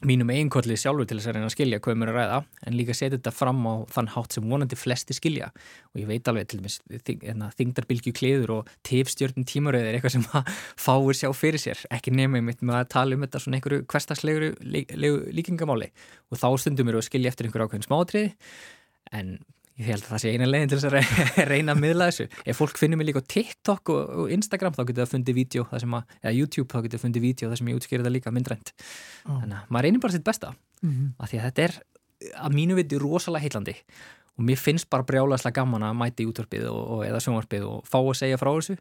mínum 0.03 0.27
eiginkolli 0.33 0.75
sjálfur 0.75 1.07
til 1.07 1.15
þess 1.17 1.29
að 1.29 1.37
reyna 1.37 1.47
að 1.47 1.53
skilja 1.53 1.79
hvað 1.79 1.95
mér 2.01 2.09
að 2.11 2.17
ræða 2.17 2.39
en 2.67 2.75
líka 2.75 2.95
setja 2.97 3.15
þetta 3.15 3.31
fram 3.31 3.61
á 3.63 3.73
þann 3.95 4.09
hátt 4.11 4.35
sem 4.35 4.49
vonandi 4.51 4.75
flesti 4.75 5.15
skilja. 5.15 5.47
Og 5.93 6.01
ég 6.01 6.09
veit 6.09 6.27
alveg 6.27 6.49
til 6.51 6.59
dæmis 6.59 6.75
þing, 7.07 7.23
hérna, 7.23 7.47
þingdarbilgju 7.55 8.13
kliður 8.17 8.53
og 8.57 8.73
tifstjörnum 8.87 9.47
tímaröð 9.47 9.87
er 9.87 9.95
eitthvað 9.95 10.17
sem 10.17 10.27
að 10.35 10.51
fáir 10.85 11.19
sjá 11.21 11.29
fyrir 11.31 11.63
sér. 11.63 11.85
Ekki 11.95 12.11
nema 12.11 12.43
mitt 12.43 12.59
með 12.59 12.81
að 12.81 12.91
tala 12.97 13.15
um 13.15 13.23
þetta 13.23 13.43
svona 13.45 13.61
einhverju 13.61 13.87
hverstagsleguru 13.93 14.51
lí- 14.67 15.17
líkingamáli. 15.39 15.91
Og 16.27 16.43
þá 16.43 16.49
stundum 16.59 16.91
eru 16.91 16.99
að 16.99 17.07
skilja 17.07 17.31
eftir 17.31 17.47
einhverju 17.47 17.69
ákveðin 17.69 17.87
smátriði 17.87 18.33
en 19.15 19.37
ég 19.75 19.89
held 19.91 20.05
að 20.05 20.11
það 20.13 20.21
sé 20.23 20.31
eina 20.35 20.45
leiðin 20.47 20.69
til 20.71 20.77
þess 20.79 20.87
að 20.87 20.93
re- 20.95 21.45
reyna 21.51 21.73
að 21.75 21.81
miðla 21.83 22.05
þessu. 22.11 22.27
Ef 22.47 22.59
fólk 22.61 22.77
finnir 22.79 22.99
mig 22.99 23.09
líka 23.09 23.19
á 23.19 23.29
TikTok 23.35 23.91
og, 23.91 24.29
Instagram 24.35 24.75
þá 24.77 24.83
getur 24.87 25.01
það 25.03 25.13
fundið 25.15 25.35
vídeo 25.39 25.65
það 25.71 25.83
sem 25.83 25.97
að, 25.99 26.13
eða 26.21 26.33
YouTube 26.39 26.69
þá 26.71 26.77
getur 26.85 26.99
það 27.01 27.05
fundið 27.07 27.25
vídeo 27.25 27.49
það 27.51 27.59
sem 27.61 27.71
ég 27.73 27.79
útskýrði 27.81 28.05
það 28.07 28.15
líka 28.15 28.33
myndrænt. 28.35 28.71
Já. 28.75 29.33
þannig 29.33 29.57
að 29.59 29.73
maður 29.75 29.87
reynir 29.89 30.03
bara 30.05 30.15
sitt 30.15 30.25
besta. 30.29 30.53
Mhm. 30.85 31.05
af 31.19 31.31
því 31.31 31.41
að 31.41 31.45
þetta 31.49 31.65
er 31.67 31.75
að 32.45 32.55
mínu 32.55 32.75
viti 32.79 32.99
rosalega 33.01 33.43
heillandi. 33.43 33.75
Og 34.35 34.43
mér 34.47 34.59
finnst 34.59 34.89
bara 34.91 35.03
brjálæslega 35.07 35.55
gaman 35.61 35.83
að 35.87 35.93
mæta 35.99 36.23
í 36.23 36.27
útvarpið 36.27 36.65
og, 36.71 36.81
og, 36.95 37.03
eða 37.07 37.21
sjónvarpið 37.23 37.67
og 37.69 37.85
fá 37.87 37.99
að 38.01 38.17
segja 38.19 38.39
frá 38.39 38.49
þessu. 38.51 38.75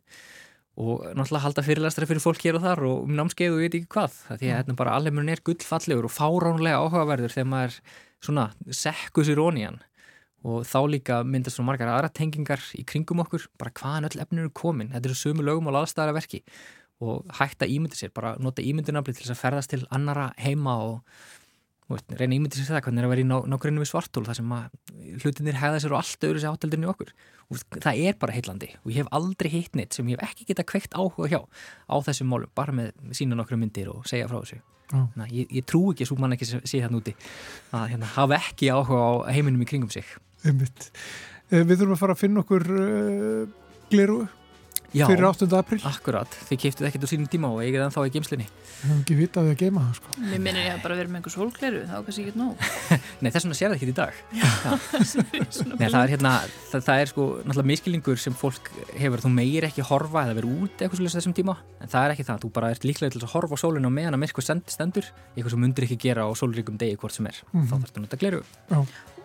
Og 0.75 1.05
náttúrulega 1.15 1.45
halda 1.45 1.63
fyrirlestra 1.63 2.07
fyrir 2.11 2.23
fólk 2.25 2.43
hér 2.43 2.57
og 2.59 2.65
þar 2.65 2.83
og 2.89 3.05
um 3.07 3.13
námskeið 3.15 3.53
og 3.55 3.61
ég 3.63 3.69
veit 3.69 3.77
ekki 3.79 3.91
hvað. 3.95 4.17
Af 4.35 4.41
því 4.41 4.49
að 4.51 4.57
hérna 4.59 4.75
bara 4.81 4.95
alheimurinn 4.99 5.31
er 5.31 5.43
gullfallegur 5.47 6.09
og 6.09 6.15
fáránlega 6.15 6.81
áhugaverður 6.83 7.35
þegar 7.37 7.51
maður 7.53 7.77
svona 8.27 8.47
sekku 8.75 9.23
sér 9.29 9.43
ón 9.45 9.61
í 9.61 9.67
hann 9.69 9.79
og 10.45 10.65
þá 10.69 10.79
líka 10.93 11.21
myndast 11.25 11.57
svona 11.57 11.73
margar 11.73 11.91
aðra 11.91 12.11
tengingar 12.13 12.63
í 12.77 12.85
kringum 12.89 13.23
okkur, 13.25 13.47
bara 13.61 13.73
hvaðan 13.79 14.09
öll 14.11 14.21
efnir 14.21 14.45
eru 14.45 14.53
komin, 14.53 14.91
þetta 14.93 15.09
eru 15.09 15.17
sömu 15.17 15.47
lögum 15.47 15.71
og 15.71 15.79
laðstæðara 15.79 16.17
verki. 16.19 16.43
Og 17.05 17.25
hægt 17.41 17.65
að 17.65 17.73
ímynda 17.75 17.97
sér, 17.99 18.13
bara 18.15 18.35
nota 18.41 18.63
ímyndunafli 18.65 19.15
til 19.15 19.25
þess 19.25 19.35
að 19.35 19.41
ferðast 19.41 19.73
til 19.73 19.81
annara 19.95 20.29
heima 20.41 20.77
og 20.85 21.01
veist, 21.89 22.13
reyna 22.13 22.29
að 22.29 22.37
ímynda 22.37 22.59
sér 22.59 22.69
það 22.69 22.85
hvernig 22.87 23.03
er 23.03 23.09
að 23.09 23.15
vera 23.15 23.25
í 23.25 23.29
ná, 23.29 23.35
nákvæmlega 23.55 23.85
við 23.85 23.91
svartól 23.91 24.25
þar 24.29 24.39
sem 24.39 24.53
að 24.57 25.25
hlutinir 25.25 25.59
hegða 25.63 25.81
sér 25.83 25.97
og 25.97 26.01
allt 26.01 26.29
öðru 26.29 26.43
sér 26.43 26.53
átteldurinn 26.53 26.87
í 26.87 26.91
okkur. 26.93 27.15
Og 27.49 27.65
það 27.75 28.05
er 28.05 28.21
bara 28.21 28.37
heitlandi 28.37 28.71
og 28.83 28.93
ég 28.93 29.01
hef 29.01 29.11
aldrei 29.17 29.51
hitt 29.53 29.81
neitt 29.81 29.97
sem 29.97 30.13
ég 30.13 30.21
hef 30.21 30.31
ekki 30.31 30.49
geta 30.53 30.67
kveikt 30.69 30.97
áhuga 30.97 31.33
hjá 31.33 31.41
á 31.41 31.97
þessum 32.05 32.31
málum, 32.33 32.53
bara 32.57 32.77
með 32.77 32.93
sína 33.17 33.37
nokkru 33.37 33.59
myndir 33.61 33.91
og 33.93 34.07
segja 34.09 34.29
frá 34.31 34.39
þessu. 34.39 34.61
Þannig 34.93 35.25
að 35.25 35.35
ég, 35.35 35.51
ég 35.59 35.67
trú 35.69 35.83
ekki 35.91 36.07
svo 36.09 36.17
mann 36.21 36.37
ekki 36.37 36.47
sé 36.53 36.79
það 36.79 36.93
núti 36.93 37.17
að 37.75 37.89
hérna, 37.95 38.13
hafa 38.15 38.39
ekki 38.39 38.71
áhuga 38.71 39.01
á 39.01 39.13
heiminum 39.35 39.65
í 39.65 39.69
kringum 39.69 39.93
sig 39.93 40.07
Einmitt. 40.45 40.91
Eh, 41.51 41.63
Við 41.65 41.77
þurfum 41.83 41.97
að 41.99 42.03
fara 42.05 42.17
að 42.17 42.23
finna 42.25 42.43
okkur 42.45 42.65
uh, 42.75 43.45
gleru 43.93 44.25
Já. 44.95 45.09
fyrir 45.11 45.25
8. 45.27 45.49
apríl. 45.59 45.81
Akkurat, 45.91 46.31
þið 46.47 46.59
kiptuð 46.63 46.87
ekkert 46.87 47.03
á 47.03 47.09
sínum 47.11 47.27
tíma 47.31 47.49
og 47.51 47.65
eigið 47.65 47.83
ennþá 47.83 48.03
í 48.07 48.13
geimslinni. 48.15 48.45
Við 48.47 48.85
höfum 48.85 49.01
ekki 49.03 49.15
vitað 49.19 49.47
við 49.49 49.55
að 49.55 49.63
geima 49.65 49.81
það, 49.89 49.95
sko. 49.99 50.13
Mér 50.23 50.43
minnir 50.45 50.61
ég 50.69 50.77
að 50.77 50.83
bara 50.85 50.97
vera 51.01 51.11
með 51.11 51.19
einhver 51.19 51.35
sólkleru, 51.35 51.81
þá 51.89 51.95
er 51.99 52.05
kannski 52.07 52.25
ekki 52.29 52.39
nóg. 52.39 52.63
Nei, 53.25 53.31
þess 53.35 53.47
vegna 53.49 53.57
sér 53.59 53.73
það 53.73 53.77
ekki 53.81 53.89
í 53.91 53.97
dag. 53.99 54.21
Nei, 55.81 55.89
það 55.89 55.99
er 56.05 56.13
hérna, 56.15 56.33
það, 56.71 56.85
það 56.87 57.03
er 57.03 57.11
sko 57.11 57.27
náttúrulega 57.43 57.71
miskilningur 57.73 58.23
sem 58.23 58.37
fólk 58.39 58.71
hefur, 59.01 59.25
þú 59.25 59.33
meir 59.35 59.67
ekki 59.67 59.87
horfa 59.89 60.23
eða 60.29 60.37
vera 60.39 60.53
út 60.63 60.79
eitthvað 60.79 61.01
svolítið 61.01 61.19
þessum 61.19 61.37
tíma, 61.41 61.57
en 61.83 61.91
það 61.91 62.07
er 62.07 62.15
ekki 62.15 62.29
það, 62.31 62.43
þú 62.45 62.53
bara 62.61 62.71
ert 62.77 62.87
líklega 62.87 63.17
til 63.17 63.25
að 63.25 63.35
horfa 63.35 63.59
á 63.59 63.63
sólinu 63.65 63.91
á 63.91 63.97
meðan 63.99 64.19
að 64.19 64.23
myrkur 64.29 64.47
stendur, 64.47 65.11
eitthvað 65.35 65.57
sem 65.57 65.65
mundur 65.65 65.89
ekki 65.89 65.99
gera 66.07 66.29
á 66.29 66.31
sólríkum 66.39 66.79
degi 66.79 67.01
hvort 67.03 67.17
sem 67.19 67.27
er, 67.33 67.43
Mhm. 67.51 67.67
þá 67.67 67.75
þarfst 67.81 67.99
þú 67.99 68.05
náttúrulega 68.05 68.23
gleru. 68.23 68.45
Já, 68.71 68.79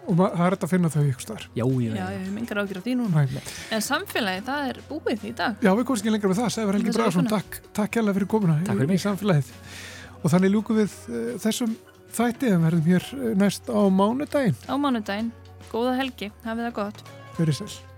og 0.09 0.17
það 0.19 0.45
er 0.45 0.55
þetta 0.55 0.67
að 0.67 0.73
finna 0.73 0.91
þau 0.93 1.01
ykkur 1.03 1.25
starf. 1.25 1.49
Já, 1.53 1.65
ég 1.65 1.97
Já, 1.99 2.05
ég 2.13 2.23
hef 2.23 2.31
mingar 2.35 2.61
ágjur 2.63 2.79
á 2.79 2.83
því 2.85 2.95
núna. 2.99 3.25
Nei. 3.29 3.43
En 3.75 3.83
samfélagi, 3.85 4.45
það 4.47 4.71
er 4.71 4.79
búið 4.89 5.27
í 5.29 5.33
dag. 5.37 5.59
Já, 5.61 5.71
við 5.71 5.85
komumst 5.89 6.05
ekki 6.05 6.15
lengra 6.15 6.31
með 6.31 6.41
það. 6.41 6.49
Sævar 6.55 6.79
Helgi 6.79 6.93
vikuna. 6.95 7.33
takk, 7.35 7.59
takk 7.79 7.99
hérlega 7.99 8.17
fyrir 8.19 8.31
komuna 8.33 8.57
Takk 8.65 8.81
fyrir 8.81 8.95
í, 8.95 8.99
í 8.99 9.03
samfélagið. 9.05 9.51
Og 10.19 10.33
þannig 10.33 10.55
ljúkum 10.55 10.79
við 10.81 10.95
uh, 11.09 11.35
þessum 11.43 11.75
þætti 12.15 12.55
en 12.55 12.65
verðum 12.65 12.89
hér 12.89 13.11
eh, 13.19 13.35
næst 13.39 13.69
á 13.69 13.79
mánudaginn. 13.93 14.57
Á 14.65 14.73
mánudaginn, 14.81 15.29
góða 15.69 15.99
helgi, 16.01 16.33
hafið 16.47 16.69
það 16.69 16.75
gott. 16.81 17.05
Verið 17.37 17.61
sæl. 17.61 17.88